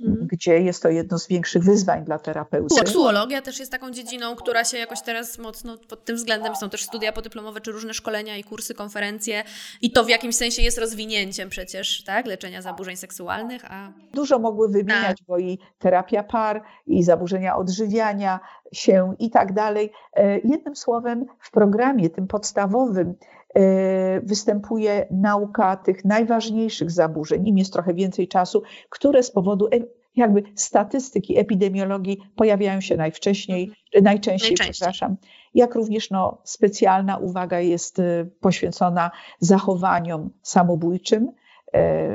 mhm. 0.00 0.26
gdzie 0.26 0.60
jest 0.60 0.82
to 0.82 0.88
jedno 0.88 1.18
z 1.18 1.28
większych 1.28 1.64
wyzwań 1.64 2.04
dla 2.04 2.18
terapeuty. 2.18 2.74
Seksuologia 2.74 3.42
też 3.42 3.58
jest 3.58 3.72
taką 3.72 3.90
dziedziną, 3.90 4.36
która 4.36 4.64
się 4.64 4.78
jakoś 4.78 5.02
teraz 5.02 5.38
mocno 5.38 5.78
pod 5.88 6.04
tym 6.04 6.16
względem, 6.16 6.56
są 6.56 6.70
też 6.70 6.82
studia 6.82 7.12
podyplomowe, 7.12 7.60
czy 7.60 7.72
różne 7.72 7.94
szkolenia 7.94 8.36
i 8.36 8.44
kursy, 8.44 8.74
konferencje 8.74 9.44
i 9.82 9.90
to 9.90 10.04
w 10.04 10.08
jakimś 10.08 10.36
sensie 10.36 10.62
jest 10.62 10.78
rozwinięciem 10.78 11.48
przecież, 11.48 12.04
tak, 12.04 12.26
leczenia 12.26 12.62
zaburzeń 12.62 12.96
seksualnych. 12.96 13.64
Dużo 14.12 14.38
mogły 14.38 14.68
wymieniać, 14.68 15.22
bo 15.28 15.38
i 15.38 15.58
terapia 15.78 16.22
par, 16.22 16.62
i 16.86 17.02
zaburzenia 17.02 17.56
odżywiania 17.56 18.40
się 18.72 19.14
i 19.18 19.30
tak 19.30 19.52
dalej. 19.52 19.92
E, 20.12 20.38
jednym 20.38 20.76
słowem, 20.76 21.26
w 21.38 21.50
programie 21.50 22.10
tym 22.10 22.26
podstawowym 22.26 23.14
e, 23.54 24.20
występuje 24.20 25.06
nauka 25.10 25.76
tych 25.76 26.04
najważniejszych 26.04 26.90
zaburzeń, 26.90 27.48
im 27.48 27.58
jest 27.58 27.72
trochę 27.72 27.94
więcej 27.94 28.28
czasu, 28.28 28.62
które 28.90 29.22
z 29.22 29.30
powodu 29.30 29.66
e, 29.66 29.70
jakby 30.16 30.42
statystyki 30.54 31.38
epidemiologii 31.38 32.18
pojawiają 32.36 32.80
się 32.80 32.96
najwcześniej, 32.96 33.66
najczęściej, 34.02 34.02
najczęściej. 34.02 34.70
przepraszam, 34.70 35.16
jak 35.54 35.74
również 35.74 36.10
no, 36.10 36.40
specjalna 36.44 37.18
uwaga 37.18 37.60
jest 37.60 38.02
poświęcona 38.40 39.10
zachowaniom 39.40 40.30
samobójczym, 40.42 41.28
E, 41.28 41.43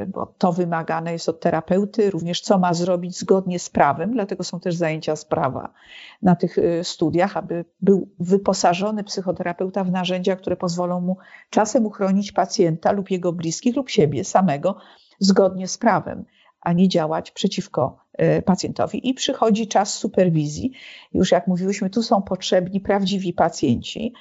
bo 0.07 0.33
to 0.37 0.53
wymagane 0.53 1.13
jest 1.13 1.29
od 1.29 1.39
terapeuty, 1.39 2.11
również 2.11 2.41
co 2.41 2.59
ma 2.59 2.73
zrobić 2.73 3.19
zgodnie 3.19 3.59
z 3.59 3.69
prawem, 3.69 4.13
dlatego 4.13 4.43
są 4.43 4.59
też 4.59 4.75
zajęcia 4.75 5.15
z 5.15 5.25
prawa 5.25 5.73
na 6.21 6.35
tych 6.35 6.57
e, 6.57 6.83
studiach, 6.83 7.37
aby 7.37 7.65
był 7.81 8.09
wyposażony 8.19 9.03
psychoterapeuta 9.03 9.83
w 9.83 9.91
narzędzia, 9.91 10.35
które 10.35 10.55
pozwolą 10.55 11.01
mu 11.01 11.17
czasem 11.49 11.85
uchronić 11.85 12.31
pacjenta 12.31 12.91
lub 12.91 13.11
jego 13.11 13.33
bliskich 13.33 13.75
lub 13.75 13.89
siebie 13.89 14.23
samego 14.23 14.75
zgodnie 15.19 15.67
z 15.67 15.77
prawem, 15.77 16.25
a 16.61 16.73
nie 16.73 16.87
działać 16.87 17.31
przeciwko 17.31 17.97
e, 18.13 18.41
pacjentowi. 18.41 19.09
I 19.09 19.13
przychodzi 19.13 19.67
czas 19.67 19.93
superwizji. 19.93 20.71
Już 21.13 21.31
jak 21.31 21.47
mówiłyśmy, 21.47 21.89
tu 21.89 22.03
są 22.03 22.21
potrzebni 22.21 22.79
prawdziwi 22.79 23.33
pacjenci. 23.33 24.13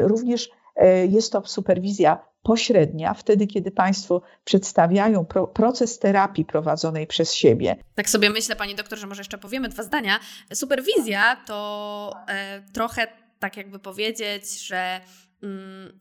Również 0.00 0.50
jest 1.08 1.32
to 1.32 1.42
superwizja 1.44 2.27
pośrednia, 2.42 3.14
wtedy 3.14 3.46
kiedy 3.46 3.70
Państwo 3.70 4.22
przedstawiają 4.44 5.24
pro, 5.24 5.46
proces 5.46 5.98
terapii 5.98 6.44
prowadzonej 6.44 7.06
przez 7.06 7.34
siebie. 7.34 7.76
Tak 7.94 8.10
sobie 8.10 8.30
myślę, 8.30 8.56
Pani 8.56 8.74
doktor, 8.74 8.98
że 8.98 9.06
może 9.06 9.20
jeszcze 9.20 9.38
powiemy 9.38 9.68
dwa 9.68 9.82
zdania. 9.82 10.20
Superwizja 10.54 11.36
to 11.46 12.12
e, 12.28 12.62
trochę 12.72 13.06
tak 13.38 13.56
jakby 13.56 13.78
powiedzieć, 13.78 14.66
że 14.66 15.00
mm, 15.42 15.98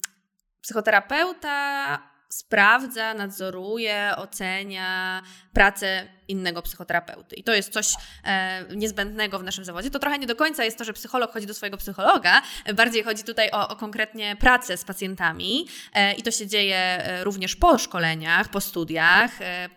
psychoterapeuta 0.61 2.16
sprawdza, 2.29 3.13
nadzoruje, 3.13 4.13
ocenia 4.17 5.21
pracę 5.53 6.07
innego 6.27 6.61
psychoterapeuty. 6.61 7.35
I 7.35 7.43
to 7.43 7.53
jest 7.53 7.73
coś 7.73 7.93
e, 8.23 8.65
niezbędnego 8.75 9.39
w 9.39 9.43
naszym 9.43 9.65
zawodzie. 9.65 9.89
To 9.89 9.99
trochę 9.99 10.19
nie 10.19 10.27
do 10.27 10.35
końca 10.35 10.63
jest 10.63 10.77
to, 10.77 10.83
że 10.83 10.93
psycholog 10.93 11.31
chodzi 11.31 11.47
do 11.47 11.53
swojego 11.53 11.77
psychologa, 11.77 12.41
bardziej 12.75 13.03
chodzi 13.03 13.23
tutaj 13.23 13.51
o, 13.51 13.67
o 13.67 13.75
konkretnie 13.75 14.35
pracę 14.35 14.77
z 14.77 14.83
pacjentami 14.83 15.67
e, 15.93 16.13
i 16.13 16.23
to 16.23 16.31
się 16.31 16.47
dzieje 16.47 16.77
e, 16.77 17.23
również 17.23 17.55
po 17.55 17.77
szkoleniach, 17.77 18.49
po 18.49 18.61
studiach. 18.61 19.41
E, 19.41 19.69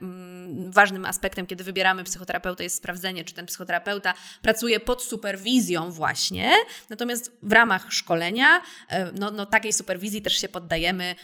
ważnym 0.68 1.04
aspektem, 1.04 1.46
kiedy 1.46 1.64
wybieramy 1.64 2.04
psychoterapeutę 2.04 2.64
jest 2.64 2.76
sprawdzenie, 2.76 3.24
czy 3.24 3.34
ten 3.34 3.46
psychoterapeuta 3.46 4.14
pracuje 4.42 4.80
pod 4.80 5.02
superwizją 5.02 5.90
właśnie, 5.90 6.52
natomiast 6.90 7.32
w 7.42 7.52
ramach 7.52 7.92
szkolenia, 7.92 8.46
e, 8.88 9.12
no, 9.12 9.30
no 9.30 9.46
takiej 9.46 9.72
superwizji 9.72 10.22
też 10.22 10.36
się 10.36 10.48
poddajemy, 10.48 11.14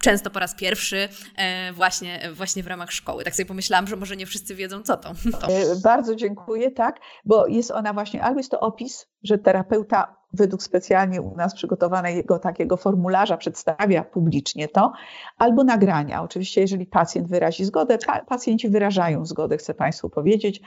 często 0.00 0.30
po 0.30 0.38
raz 0.38 0.54
pierwszy 0.54 1.08
e, 1.36 1.72
właśnie, 1.72 2.30
właśnie 2.32 2.62
w 2.62 2.66
ramach 2.66 2.92
szkoły. 2.92 3.24
Tak 3.24 3.34
sobie 3.34 3.46
pomyślałam, 3.46 3.86
że 3.86 3.96
może 3.96 4.16
nie 4.16 4.26
wszyscy 4.26 4.54
wiedzą, 4.54 4.82
co 4.82 4.96
to. 4.96 5.12
to. 5.40 5.48
E, 5.48 5.76
bardzo 5.82 6.14
dziękuję, 6.14 6.70
tak, 6.70 7.00
bo 7.24 7.46
jest 7.46 7.70
ona 7.70 7.92
właśnie, 7.92 8.22
albo 8.22 8.40
jest 8.40 8.50
to 8.50 8.60
opis, 8.60 9.06
że 9.22 9.38
terapeuta 9.38 10.17
według 10.32 10.62
specjalnie 10.62 11.22
u 11.22 11.36
nas 11.36 11.54
przygotowanego 11.54 12.38
takiego 12.38 12.76
formularza 12.76 13.36
przedstawia 13.36 14.04
publicznie 14.04 14.68
to, 14.68 14.92
albo 15.38 15.64
nagrania. 15.64 16.22
Oczywiście, 16.22 16.60
jeżeli 16.60 16.86
pacjent 16.86 17.28
wyrazi 17.28 17.64
zgodę, 17.64 17.98
pacjenci 18.26 18.68
wyrażają 18.68 19.26
zgodę, 19.26 19.56
chcę 19.56 19.74
Państwu 19.74 20.10
powiedzieć 20.10 20.60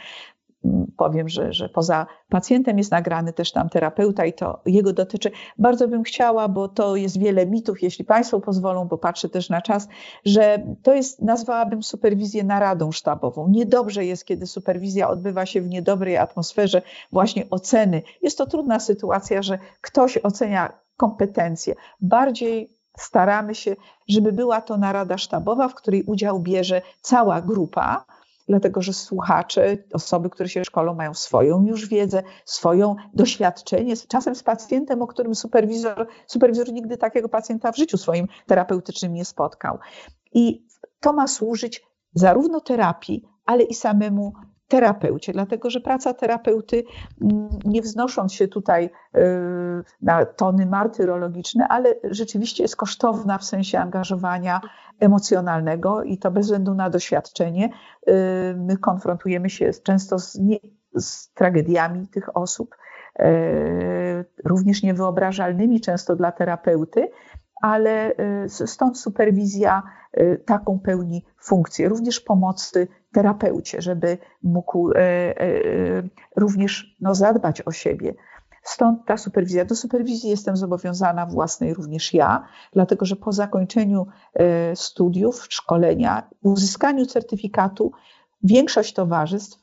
powiem, 0.98 1.30
że, 1.30 1.54
że 1.54 1.70
poza 1.70 2.08
pacjentem 2.30 2.78
jest 2.78 2.92
nagrany 2.92 3.34
też 3.34 3.52
tam 3.52 3.70
terapeuta 3.70 4.26
i 4.26 4.34
to 4.34 4.60
jego 4.66 4.94
dotyczy. 4.94 5.32
Bardzo 5.58 5.88
bym 5.88 6.04
chciała, 6.04 6.48
bo 6.48 6.68
to 6.68 6.96
jest 6.96 7.20
wiele 7.20 7.46
mitów, 7.46 7.82
jeśli 7.82 8.06
Państwo 8.06 8.40
pozwolą, 8.40 8.88
bo 8.88 8.98
patrzę 8.98 9.30
też 9.30 9.50
na 9.50 9.62
czas, 9.62 9.88
że 10.26 10.64
to 10.84 10.94
jest, 10.94 11.22
nazwałabym 11.22 11.84
superwizję 11.84 12.44
naradą 12.44 12.92
sztabową. 12.92 13.48
Niedobrze 13.48 14.06
jest, 14.06 14.26
kiedy 14.26 14.48
superwizja 14.48 15.10
odbywa 15.10 15.46
się 15.46 15.62
w 15.62 15.70
niedobrej 15.70 16.18
atmosferze 16.18 16.82
właśnie 17.12 17.50
oceny. 17.50 18.02
Jest 18.22 18.38
to 18.38 18.46
trudna 18.46 18.80
sytuacja, 18.80 19.42
że 19.42 19.60
ktoś 19.82 20.18
ocenia 20.18 20.74
kompetencje. 20.98 21.76
Bardziej 22.02 22.78
staramy 22.98 23.56
się, 23.56 23.76
żeby 24.08 24.32
była 24.32 24.62
to 24.62 24.78
narada 24.78 25.18
sztabowa, 25.18 25.68
w 25.68 25.76
której 25.76 26.04
udział 26.04 26.40
bierze 26.40 26.82
cała 27.02 27.42
grupa, 27.42 28.06
dlatego 28.52 28.82
że 28.82 28.94
słuchacze, 28.94 29.78
osoby, 29.94 30.30
które 30.30 30.50
się 30.50 30.64
szkolą, 30.66 30.94
mają 30.94 31.14
swoją 31.14 31.66
już 31.66 31.88
wiedzę, 31.88 32.24
swoją 32.46 32.96
doświadczenie, 33.14 33.94
czasem 34.08 34.36
z 34.36 34.44
pacjentem, 34.44 35.02
o 35.02 35.08
którym 35.08 35.36
superwizor, 35.36 36.08
superwizor 36.28 36.72
nigdy 36.72 36.98
takiego 36.98 37.30
pacjenta 37.30 37.72
w 37.72 37.78
życiu 37.78 37.98
swoim 37.98 38.28
terapeutycznym 38.48 39.14
nie 39.14 39.26
spotkał. 39.26 39.78
I 40.34 40.68
to 41.00 41.14
ma 41.14 41.28
służyć 41.28 41.84
zarówno 42.14 42.62
terapii, 42.62 43.24
ale 43.46 43.64
i 43.64 43.74
samemu 43.74 44.34
terapeucie, 44.72 45.34
dlatego 45.34 45.70
że 45.70 45.82
praca 45.82 46.14
terapeuty, 46.14 46.84
nie 47.66 47.82
wznosząc 47.82 48.34
się 48.34 48.48
tutaj 48.48 48.86
y, 48.86 49.20
na 50.02 50.26
tony 50.26 50.66
martyrologiczne, 50.66 51.68
ale 51.68 51.96
rzeczywiście 52.04 52.64
jest 52.64 52.76
kosztowna 52.76 53.38
w 53.38 53.44
sensie 53.44 53.80
angażowania 53.80 54.62
emocjonalnego 55.00 56.04
i 56.04 56.18
to 56.18 56.32
bez 56.32 56.46
względu 56.46 56.74
na 56.74 56.90
doświadczenie. 56.90 57.70
Y, 58.10 58.12
my 58.58 58.78
konfrontujemy 58.78 59.50
się 59.50 59.72
często 59.84 60.20
z, 60.20 60.36
nie, 60.36 60.58
z 60.96 61.34
tragediami 61.34 62.08
tych 62.08 62.38
osób, 62.38 62.76
y, 63.20 63.24
również 64.46 64.84
niewyobrażalnymi 64.84 65.82
często 65.82 66.16
dla 66.16 66.32
terapeuty, 66.32 67.10
ale 67.62 68.16
stąd 68.48 69.00
superwizja 69.00 69.84
taką 70.46 70.80
pełni 70.80 71.26
funkcję, 71.42 71.90
również 71.90 72.20
pomocy 72.20 72.88
terapeucie, 73.12 73.82
żeby 73.82 74.18
mógł 74.44 74.92
e, 74.92 75.34
również 76.36 76.96
no, 77.02 77.16
zadbać 77.16 77.62
o 77.62 77.72
siebie. 77.72 78.14
Stąd 78.64 79.06
ta 79.06 79.18
superwizja. 79.18 79.66
Do 79.66 79.76
superwizji 79.76 80.30
jestem 80.30 80.58
zobowiązana 80.58 81.26
własnej 81.26 81.74
również 81.74 82.14
ja, 82.14 82.48
dlatego 82.74 83.06
że 83.06 83.16
po 83.16 83.32
zakończeniu 83.32 84.08
studiów, 84.76 85.48
szkolenia, 85.50 86.30
uzyskaniu 86.44 87.06
certyfikatu, 87.06 87.92
większość 88.44 88.94
towarzystw 88.94 89.60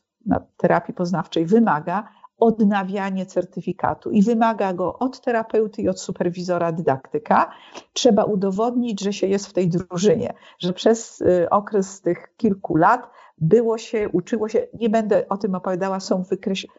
terapii 0.56 0.94
poznawczej 0.94 1.46
wymaga 1.46 2.08
odnawianie 2.38 3.26
certyfikatu 3.26 4.10
i 4.10 4.22
wymaga 4.22 4.72
go 4.72 4.98
od 4.98 5.20
terapeuty 5.20 5.82
i 5.82 5.88
od 5.88 6.00
superwizora 6.00 6.72
dydaktyka. 6.72 7.50
Trzeba 7.92 8.24
udowodnić, 8.24 9.00
że 9.00 9.12
się 9.12 9.26
jest 9.26 9.46
w 9.46 9.52
tej 9.52 9.68
drużynie, 9.68 10.34
że 10.58 10.72
przez 10.72 11.22
okres 11.50 12.00
tych 12.00 12.36
kilku 12.36 12.76
lat 12.76 13.10
było 13.40 13.78
się, 13.78 14.08
uczyło 14.12 14.48
się, 14.48 14.66
nie 14.80 14.88
będę 14.88 15.28
o 15.28 15.36
tym 15.36 15.54
opowiadała, 15.54 16.00
są 16.00 16.24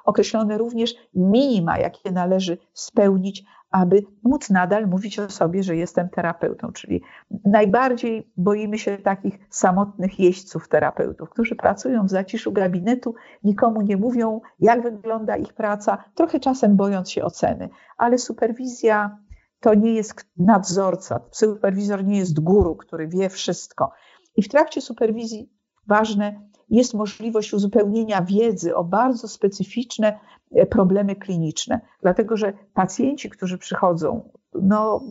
określone 0.05 0.57
również 0.57 0.95
minima, 1.15 1.77
jakie 1.77 2.11
należy 2.11 2.57
spełnić, 2.73 3.43
aby 3.71 4.01
móc 4.23 4.49
nadal 4.49 4.87
mówić 4.87 5.19
o 5.19 5.29
sobie, 5.29 5.63
że 5.63 5.75
jestem 5.75 6.09
terapeutą. 6.09 6.71
Czyli 6.71 7.01
najbardziej 7.45 8.31
boimy 8.37 8.77
się 8.77 8.97
takich 8.97 9.39
samotnych 9.49 10.19
jeźdźców 10.19 10.67
terapeutów, 10.67 11.29
którzy 11.29 11.55
pracują 11.55 12.05
w 12.05 12.09
zaciszu 12.09 12.51
gabinetu, 12.51 13.15
nikomu 13.43 13.81
nie 13.81 13.97
mówią, 13.97 14.41
jak 14.59 14.83
wygląda 14.83 15.37
ich 15.37 15.53
praca, 15.53 16.03
trochę 16.15 16.39
czasem 16.39 16.75
bojąc 16.75 17.11
się 17.11 17.23
oceny, 17.23 17.69
ale 17.97 18.17
superwizja 18.17 19.17
to 19.59 19.73
nie 19.73 19.93
jest 19.93 20.25
nadzorca, 20.37 21.19
superwizor 21.31 22.05
nie 22.05 22.17
jest 22.17 22.39
guru, 22.39 22.75
który 22.75 23.07
wie 23.07 23.29
wszystko. 23.29 23.91
I 24.35 24.43
w 24.43 24.49
trakcie 24.49 24.81
superwizji 24.81 25.49
ważne 25.87 26.48
jest 26.69 26.93
możliwość 26.93 27.53
uzupełnienia 27.53 28.21
wiedzy 28.21 28.75
o 28.75 28.83
bardzo 28.83 29.27
specyficzne 29.27 30.19
e, 30.55 30.65
problemy 30.65 31.15
kliniczne, 31.15 31.79
dlatego 32.01 32.37
że 32.37 32.53
pacjenci, 32.73 33.29
którzy 33.29 33.57
przychodzą, 33.57 34.29
no 34.53 35.03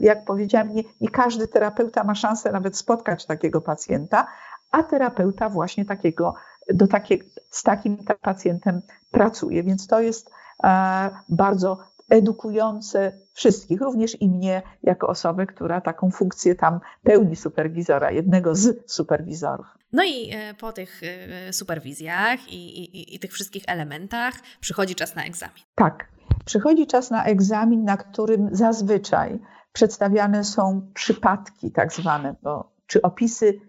jak 0.00 0.24
powiedziałam, 0.24 0.74
nie, 0.74 0.82
nie 1.00 1.08
każdy 1.08 1.48
terapeuta 1.48 2.04
ma 2.04 2.14
szansę 2.14 2.52
nawet 2.52 2.76
spotkać 2.76 3.26
takiego 3.26 3.60
pacjenta, 3.60 4.26
a 4.70 4.82
terapeuta 4.82 5.48
właśnie 5.48 5.84
takiego, 5.84 6.34
do 6.74 6.86
takie, 6.86 7.18
z 7.50 7.62
takim 7.62 7.96
pacjentem 8.20 8.82
pracuje. 9.10 9.62
Więc 9.62 9.86
to 9.86 10.00
jest 10.00 10.30
e, 10.64 11.10
bardzo 11.28 11.78
edukujące 12.10 13.12
wszystkich, 13.32 13.80
również 13.80 14.20
i 14.20 14.28
mnie, 14.28 14.62
jako 14.82 15.06
osobę, 15.06 15.46
która 15.46 15.80
taką 15.80 16.10
funkcję 16.10 16.54
tam 16.54 16.80
pełni 17.02 17.36
superwizora, 17.36 18.10
jednego 18.10 18.54
z 18.54 18.92
superwizorów. 18.92 19.66
No 19.92 20.04
i 20.04 20.30
e, 20.32 20.54
po 20.54 20.72
tych 20.72 21.00
e, 21.02 21.52
superwizjach 21.52 22.48
i, 22.48 22.82
i, 22.82 23.14
i 23.14 23.18
tych 23.18 23.32
wszystkich 23.32 23.62
elementach 23.66 24.34
przychodzi 24.60 24.94
czas 24.94 25.14
na 25.14 25.24
egzamin. 25.24 25.62
Tak, 25.74 26.08
przychodzi 26.44 26.86
czas 26.86 27.10
na 27.10 27.24
egzamin, 27.24 27.84
na 27.84 27.96
którym 27.96 28.48
zazwyczaj 28.52 29.38
przedstawiane 29.72 30.44
są 30.44 30.90
przypadki, 30.94 31.70
tak 31.70 31.92
zwane, 31.92 32.34
bo, 32.42 32.72
czy 32.86 33.02
opisy 33.02 33.60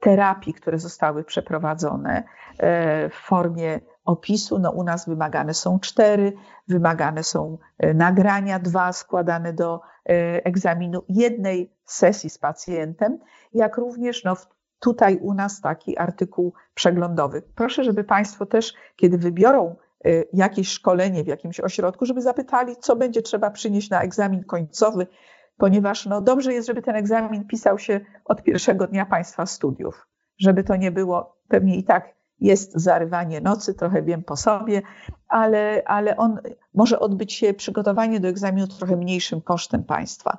terapii, 0.00 0.54
które 0.54 0.78
zostały 0.78 1.24
przeprowadzone 1.24 2.24
e, 2.58 3.08
w 3.08 3.14
formie 3.14 3.80
opisu. 4.06 4.58
No, 4.58 4.70
u 4.70 4.84
nas 4.84 5.08
wymagane 5.08 5.54
są 5.54 5.80
cztery, 5.80 6.32
wymagane 6.68 7.22
są 7.22 7.58
nagrania, 7.94 8.58
dwa 8.58 8.92
składane 8.92 9.52
do 9.52 9.80
egzaminu, 10.44 11.02
jednej 11.08 11.76
sesji 11.84 12.30
z 12.30 12.38
pacjentem, 12.38 13.18
jak 13.52 13.76
również 13.76 14.24
no, 14.24 14.36
tutaj 14.80 15.16
u 15.16 15.34
nas 15.34 15.60
taki 15.60 15.98
artykuł 15.98 16.52
przeglądowy. 16.74 17.42
Proszę, 17.54 17.84
żeby 17.84 18.04
Państwo 18.04 18.46
też, 18.46 18.74
kiedy 18.96 19.18
wybiorą 19.18 19.76
y, 20.06 20.28
jakieś 20.32 20.68
szkolenie 20.68 21.24
w 21.24 21.26
jakimś 21.26 21.60
ośrodku, 21.60 22.06
żeby 22.06 22.22
zapytali, 22.22 22.76
co 22.76 22.96
będzie 22.96 23.22
trzeba 23.22 23.50
przynieść 23.50 23.90
na 23.90 24.02
egzamin 24.02 24.44
końcowy, 24.44 25.06
ponieważ 25.56 26.06
no, 26.06 26.20
dobrze 26.20 26.52
jest, 26.52 26.66
żeby 26.66 26.82
ten 26.82 26.96
egzamin 26.96 27.46
pisał 27.46 27.78
się 27.78 28.00
od 28.24 28.42
pierwszego 28.42 28.86
dnia 28.86 29.06
Państwa 29.06 29.46
studiów, 29.46 30.06
żeby 30.38 30.64
to 30.64 30.76
nie 30.76 30.92
było, 30.92 31.36
pewnie 31.48 31.76
i 31.76 31.84
tak 31.84 32.14
jest 32.40 32.72
zarywanie 32.72 33.40
nocy, 33.40 33.74
trochę 33.74 34.02
wiem 34.02 34.22
po 34.22 34.36
sobie, 34.36 34.82
ale, 35.28 35.82
ale 35.86 36.16
on 36.16 36.38
może 36.74 37.00
odbyć 37.00 37.32
się 37.32 37.54
przygotowanie 37.54 38.20
do 38.20 38.28
egzaminu 38.28 38.66
trochę 38.66 38.96
mniejszym 38.96 39.40
kosztem 39.40 39.84
państwa. 39.84 40.38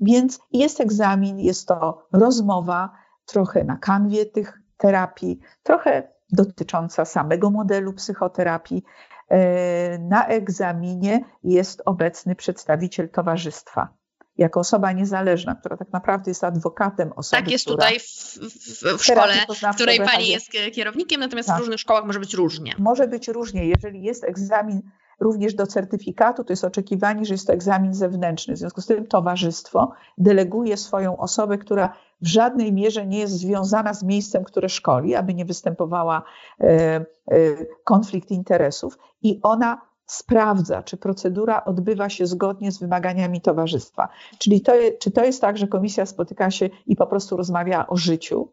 Więc 0.00 0.40
jest 0.52 0.80
egzamin, 0.80 1.40
jest 1.40 1.68
to 1.68 2.06
rozmowa 2.12 2.92
trochę 3.26 3.64
na 3.64 3.76
kanwie 3.76 4.26
tych 4.26 4.62
terapii, 4.76 5.40
trochę 5.62 6.12
dotycząca 6.32 7.04
samego 7.04 7.50
modelu 7.50 7.92
psychoterapii. 7.92 8.82
E, 9.28 9.98
na 9.98 10.26
egzaminie 10.26 11.24
jest 11.44 11.82
obecny 11.84 12.34
przedstawiciel 12.34 13.08
towarzystwa 13.08 13.99
jako 14.40 14.60
osoba 14.60 14.92
niezależna, 14.92 15.54
która 15.54 15.76
tak 15.76 15.92
naprawdę 15.92 16.30
jest 16.30 16.44
adwokatem 16.44 17.12
osoby. 17.16 17.42
Tak 17.42 17.52
jest 17.52 17.66
tutaj 17.66 18.00
w, 18.00 18.04
w, 18.04 18.98
w 18.98 19.04
szkole, 19.04 19.34
w 19.72 19.74
której 19.74 19.98
pani 19.98 20.28
jest 20.28 20.50
kierownikiem, 20.72 21.20
natomiast 21.20 21.48
tak. 21.48 21.56
w 21.56 21.60
różnych 21.60 21.80
szkołach 21.80 22.04
może 22.04 22.20
być 22.20 22.34
różnie. 22.34 22.74
Może 22.78 23.08
być 23.08 23.28
różnie. 23.28 23.66
Jeżeli 23.66 24.02
jest 24.02 24.24
egzamin 24.24 24.82
również 25.20 25.54
do 25.54 25.66
certyfikatu, 25.66 26.44
to 26.44 26.52
jest 26.52 26.64
oczekiwanie, 26.64 27.24
że 27.24 27.34
jest 27.34 27.46
to 27.46 27.52
egzamin 27.52 27.94
zewnętrzny. 27.94 28.54
W 28.54 28.58
związku 28.58 28.80
z 28.80 28.86
tym 28.86 29.06
towarzystwo 29.06 29.92
deleguje 30.18 30.76
swoją 30.76 31.16
osobę, 31.16 31.58
która 31.58 31.96
w 32.20 32.26
żadnej 32.26 32.72
mierze 32.72 33.06
nie 33.06 33.18
jest 33.18 33.32
związana 33.32 33.94
z 33.94 34.02
miejscem, 34.02 34.44
które 34.44 34.68
szkoli, 34.68 35.14
aby 35.14 35.34
nie 35.34 35.44
występowała 35.44 36.22
e, 36.60 36.66
e, 36.66 37.04
konflikt 37.84 38.30
interesów 38.30 38.98
i 39.22 39.40
ona 39.42 39.89
sprawdza, 40.10 40.82
czy 40.82 40.96
procedura 40.96 41.64
odbywa 41.64 42.08
się 42.08 42.26
zgodnie 42.26 42.72
z 42.72 42.78
wymaganiami 42.78 43.40
towarzystwa. 43.40 44.08
Czyli 44.38 44.60
to, 44.60 44.72
czy 45.00 45.10
to 45.10 45.24
jest 45.24 45.40
tak, 45.40 45.58
że 45.58 45.68
komisja 45.68 46.06
spotyka 46.06 46.50
się 46.50 46.70
i 46.86 46.96
po 46.96 47.06
prostu 47.06 47.36
rozmawia 47.36 47.86
o 47.86 47.96
życiu 47.96 48.48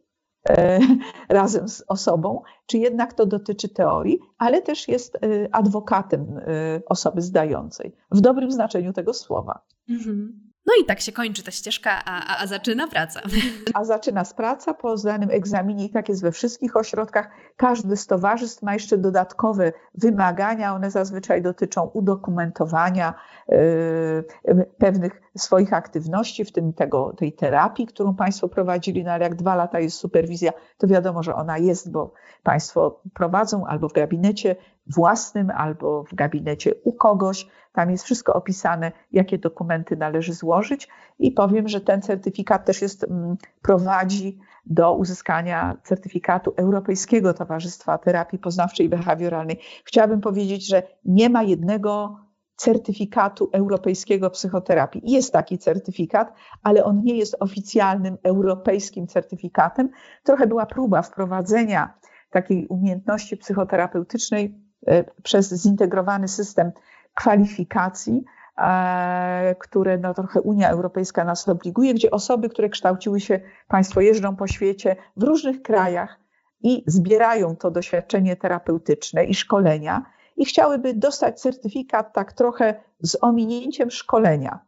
e, 0.49 0.79
razem 1.29 1.69
z 1.69 1.83
osobą, 1.87 2.41
czy 2.65 2.77
jednak 2.77 3.13
to 3.13 3.25
dotyczy 3.25 3.69
teorii, 3.69 4.19
ale 4.37 4.61
też 4.61 4.87
jest 4.87 5.15
e, 5.15 5.19
adwokatem 5.51 6.37
e, 6.37 6.43
osoby 6.85 7.21
zdającej, 7.21 7.95
w 8.11 8.21
dobrym 8.21 8.51
znaczeniu 8.51 8.93
tego 8.93 9.13
słowa. 9.13 9.61
Mhm. 9.89 10.46
No 10.67 10.73
i 10.81 10.85
tak 10.85 11.01
się 11.01 11.11
kończy 11.11 11.43
ta 11.43 11.51
ścieżka, 11.51 11.91
a, 12.05 12.25
a, 12.25 12.43
a, 12.43 12.47
zaczyna 12.47 12.87
praca. 12.87 13.21
A 13.73 13.85
zaczyna 13.85 14.23
praca 14.35 14.73
po 14.73 14.97
zdanym 14.97 15.31
egzaminie 15.31 15.85
i 15.85 15.89
tak 15.89 16.09
jest 16.09 16.21
we 16.21 16.31
wszystkich 16.31 16.75
ośrodkach. 16.75 17.29
Każdy 17.57 17.97
z 17.97 18.07
towarzystw 18.07 18.63
ma 18.63 18.73
jeszcze 18.73 18.97
dodatkowe 18.97 19.73
wymagania. 19.93 20.75
One 20.75 20.91
zazwyczaj 20.91 21.41
dotyczą 21.41 21.89
udokumentowania 21.93 23.13
yy, 23.49 24.65
pewnych 24.77 25.21
swoich 25.37 25.73
aktywności, 25.73 26.45
w 26.45 26.51
tym 26.51 26.73
tego, 26.73 27.13
tej 27.17 27.33
terapii, 27.33 27.87
którą 27.87 28.15
Państwo 28.15 28.47
prowadzili, 28.47 29.03
no 29.03 29.11
ale 29.11 29.23
jak 29.23 29.35
dwa 29.35 29.55
lata 29.55 29.79
jest 29.79 29.97
superwizja, 29.97 30.51
to 30.77 30.87
wiadomo, 30.87 31.23
że 31.23 31.35
ona 31.35 31.57
jest, 31.57 31.91
bo 31.91 32.13
Państwo 32.43 33.01
prowadzą 33.13 33.65
albo 33.65 33.89
w 33.89 33.93
gabinecie 33.93 34.55
własnym, 34.87 35.49
albo 35.49 36.03
w 36.03 36.15
gabinecie 36.15 36.71
u 36.83 36.93
kogoś. 36.93 37.47
Tam 37.77 37.91
jest 37.91 38.03
wszystko 38.03 38.33
opisane, 38.33 38.91
jakie 39.11 39.37
dokumenty 39.37 39.97
należy 39.97 40.33
złożyć 40.33 40.87
i 41.19 41.31
powiem, 41.31 41.67
że 41.67 41.81
ten 41.81 42.01
certyfikat 42.01 42.65
też 42.65 42.81
jest, 42.81 43.03
mm, 43.03 43.37
prowadzi 43.61 44.39
do 44.65 44.95
uzyskania 44.95 45.77
certyfikatu 45.83 46.53
Europejskiego 46.55 47.33
Towarzystwa 47.33 47.97
Terapii 47.97 48.39
Poznawczej 48.39 48.85
i 48.85 48.89
Behawioralnej. 48.89 49.59
Chciałabym 49.85 50.21
powiedzieć, 50.21 50.67
że 50.67 50.83
nie 51.05 51.29
ma 51.29 51.43
jednego 51.43 52.19
certyfikatu 52.55 53.49
europejskiego 53.53 54.29
psychoterapii. 54.29 55.01
Jest 55.03 55.33
taki 55.33 55.57
certyfikat, 55.57 56.33
ale 56.63 56.83
on 56.83 57.01
nie 57.03 57.17
jest 57.17 57.35
oficjalnym 57.39 58.17
europejskim 58.23 59.07
certyfikatem. 59.07 59.89
Trochę 60.23 60.47
była 60.47 60.65
próba 60.65 61.01
wprowadzenia 61.01 61.93
takiej 62.29 62.67
umiejętności 62.67 63.37
psychoterapeutycznej 63.37 64.55
e, 64.87 65.03
przez 65.23 65.53
zintegrowany 65.53 66.27
system 66.27 66.71
kwalifikacji, 67.17 68.23
e, 68.57 69.55
które 69.59 69.97
no, 69.97 70.13
trochę 70.13 70.41
Unia 70.41 70.69
Europejska 70.69 71.23
nas 71.23 71.49
obliguje, 71.49 71.93
gdzie 71.93 72.11
osoby, 72.11 72.49
które 72.49 72.69
kształciły 72.69 73.19
się, 73.19 73.39
państwo 73.67 74.01
jeżdżą 74.01 74.35
po 74.35 74.47
świecie 74.47 74.95
w 75.17 75.23
różnych 75.23 75.61
krajach, 75.61 76.19
i 76.61 76.83
zbierają 76.87 77.55
to 77.55 77.71
doświadczenie 77.71 78.35
terapeutyczne 78.35 79.25
i 79.25 79.35
szkolenia 79.35 80.05
i 80.37 80.45
chciałyby 80.45 80.93
dostać 80.93 81.41
certyfikat 81.41 82.13
tak 82.13 82.33
trochę 82.33 82.83
z 82.99 83.17
ominięciem 83.21 83.91
szkolenia 83.91 84.59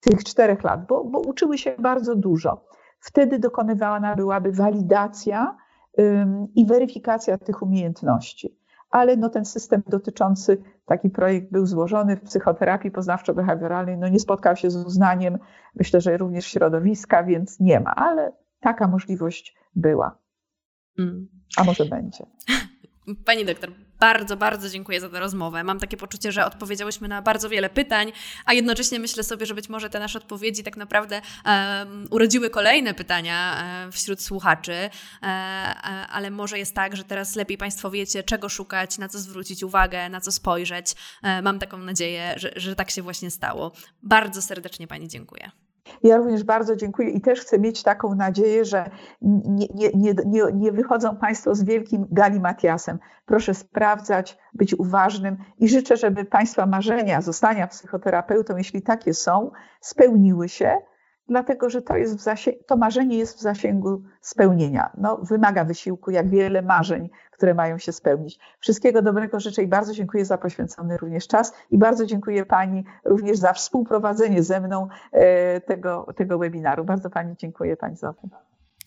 tych 0.00 0.24
czterech 0.24 0.64
lat, 0.64 0.86
bo, 0.86 1.04
bo 1.04 1.20
uczyły 1.20 1.58
się 1.58 1.74
bardzo 1.78 2.16
dużo. 2.16 2.64
Wtedy 3.00 3.38
dokonywana 3.38 4.16
byłaby 4.16 4.52
walidacja 4.52 5.56
i 6.54 6.66
weryfikacja 6.66 7.38
tych 7.38 7.62
umiejętności. 7.62 8.58
Ale 8.92 9.16
no, 9.16 9.28
ten 9.28 9.44
system 9.44 9.82
dotyczący, 9.86 10.62
taki 10.86 11.10
projekt 11.10 11.52
był 11.52 11.66
złożony 11.66 12.16
w 12.16 12.22
psychoterapii 12.22 12.90
poznawczo-behawioralnej, 12.90 13.98
no 13.98 14.08
nie 14.08 14.20
spotkał 14.20 14.56
się 14.56 14.70
z 14.70 14.76
uznaniem, 14.76 15.38
myślę, 15.74 16.00
że 16.00 16.16
również 16.16 16.46
środowiska, 16.46 17.24
więc 17.24 17.60
nie 17.60 17.80
ma, 17.80 17.94
ale 17.94 18.32
taka 18.60 18.88
możliwość 18.88 19.56
była. 19.74 20.18
Mm. 20.98 21.28
A 21.56 21.64
może 21.64 21.84
będzie. 21.84 22.26
Pani 23.24 23.44
doktor, 23.44 23.72
bardzo, 24.00 24.36
bardzo 24.36 24.68
dziękuję 24.68 25.00
za 25.00 25.08
tę 25.08 25.20
rozmowę. 25.20 25.64
Mam 25.64 25.78
takie 25.78 25.96
poczucie, 25.96 26.32
że 26.32 26.46
odpowiedziałyśmy 26.46 27.08
na 27.08 27.22
bardzo 27.22 27.48
wiele 27.48 27.70
pytań, 27.70 28.12
a 28.44 28.52
jednocześnie 28.52 28.98
myślę 28.98 29.22
sobie, 29.22 29.46
że 29.46 29.54
być 29.54 29.68
może 29.68 29.90
te 29.90 29.98
nasze 29.98 30.18
odpowiedzi 30.18 30.62
tak 30.62 30.76
naprawdę 30.76 31.22
um, 31.44 32.06
urodziły 32.10 32.50
kolejne 32.50 32.94
pytania 32.94 33.64
wśród 33.92 34.22
słuchaczy, 34.22 34.72
um, 34.72 35.30
ale 36.10 36.30
może 36.30 36.58
jest 36.58 36.74
tak, 36.74 36.96
że 36.96 37.04
teraz 37.04 37.36
lepiej 37.36 37.58
Państwo 37.58 37.90
wiecie, 37.90 38.22
czego 38.22 38.48
szukać, 38.48 38.98
na 38.98 39.08
co 39.08 39.18
zwrócić 39.18 39.62
uwagę, 39.62 40.08
na 40.08 40.20
co 40.20 40.32
spojrzeć. 40.32 40.94
mam 41.42 41.58
taką 41.58 41.78
nadzieję, 41.78 42.34
że, 42.36 42.52
że 42.56 42.76
tak 42.76 42.90
się 42.90 43.02
właśnie 43.02 43.30
stało. 43.30 43.72
Bardzo 44.02 44.42
serdecznie 44.42 44.86
Pani 44.86 45.08
dziękuję. 45.08 45.50
Ja 46.02 46.16
również 46.16 46.44
bardzo 46.44 46.76
dziękuję 46.76 47.10
i 47.10 47.20
też 47.20 47.40
chcę 47.40 47.58
mieć 47.58 47.82
taką 47.82 48.14
nadzieję, 48.14 48.64
że 48.64 48.90
nie, 49.22 49.66
nie, 49.94 50.14
nie, 50.26 50.42
nie 50.54 50.72
wychodzą 50.72 51.16
Państwo 51.16 51.54
z 51.54 51.64
wielkim 51.64 52.06
galimatiasem. 52.10 52.98
Proszę 53.26 53.54
sprawdzać, 53.54 54.38
być 54.54 54.74
uważnym 54.74 55.36
i 55.58 55.68
życzę, 55.68 55.96
żeby 55.96 56.24
Państwa 56.24 56.66
marzenia 56.66 57.20
zostania 57.20 57.66
psychoterapeutą, 57.66 58.56
jeśli 58.56 58.82
takie 58.82 59.14
są, 59.14 59.50
spełniły 59.80 60.48
się 60.48 60.76
dlatego 61.28 61.70
że 61.70 61.82
to, 61.82 61.96
jest 61.96 62.20
w 62.20 62.24
to 62.66 62.76
marzenie 62.76 63.18
jest 63.18 63.38
w 63.38 63.40
zasięgu 63.40 64.02
spełnienia. 64.20 64.90
No, 64.98 65.16
wymaga 65.16 65.64
wysiłku, 65.64 66.10
jak 66.10 66.28
wiele 66.28 66.62
marzeń, 66.62 67.10
które 67.30 67.54
mają 67.54 67.78
się 67.78 67.92
spełnić. 67.92 68.38
Wszystkiego 68.60 69.02
dobrego 69.02 69.40
życzę 69.40 69.62
i 69.62 69.66
bardzo 69.66 69.92
dziękuję 69.92 70.24
za 70.24 70.38
poświęcony 70.38 70.96
również 70.96 71.26
czas 71.26 71.52
i 71.70 71.78
bardzo 71.78 72.06
dziękuję 72.06 72.46
Pani 72.46 72.84
również 73.04 73.38
za 73.38 73.52
współprowadzenie 73.52 74.42
ze 74.42 74.60
mną 74.60 74.88
e, 75.12 75.60
tego, 75.60 76.06
tego 76.16 76.38
webinaru. 76.38 76.84
Bardzo 76.84 77.10
Pani 77.10 77.36
dziękuję 77.36 77.76
Pani 77.76 77.96
za 77.96 78.12
to. 78.12 78.28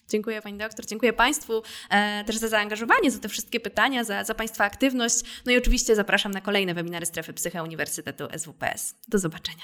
Dziękuję 0.10 0.42
Pani 0.42 0.58
doktor, 0.58 0.86
dziękuję 0.86 1.14
Państwu 1.14 1.54
e, 1.90 2.24
też 2.24 2.38
za 2.38 2.48
zaangażowanie, 2.48 3.12
za 3.12 3.20
te 3.20 3.30
wszystkie 3.30 3.60
pytania, 3.60 4.04
za, 4.04 4.24
za 4.24 4.36
Państwa 4.36 4.64
aktywność. 4.64 5.44
No 5.46 5.52
i 5.52 5.58
oczywiście 5.58 5.96
zapraszam 5.96 6.32
na 6.32 6.42
kolejne 6.42 6.74
webinary 6.74 7.06
Strefy 7.06 7.34
Psyche 7.34 7.64
Uniwersytetu 7.64 8.28
SWPS. 8.38 8.96
Do 9.08 9.20
zobaczenia. 9.20 9.64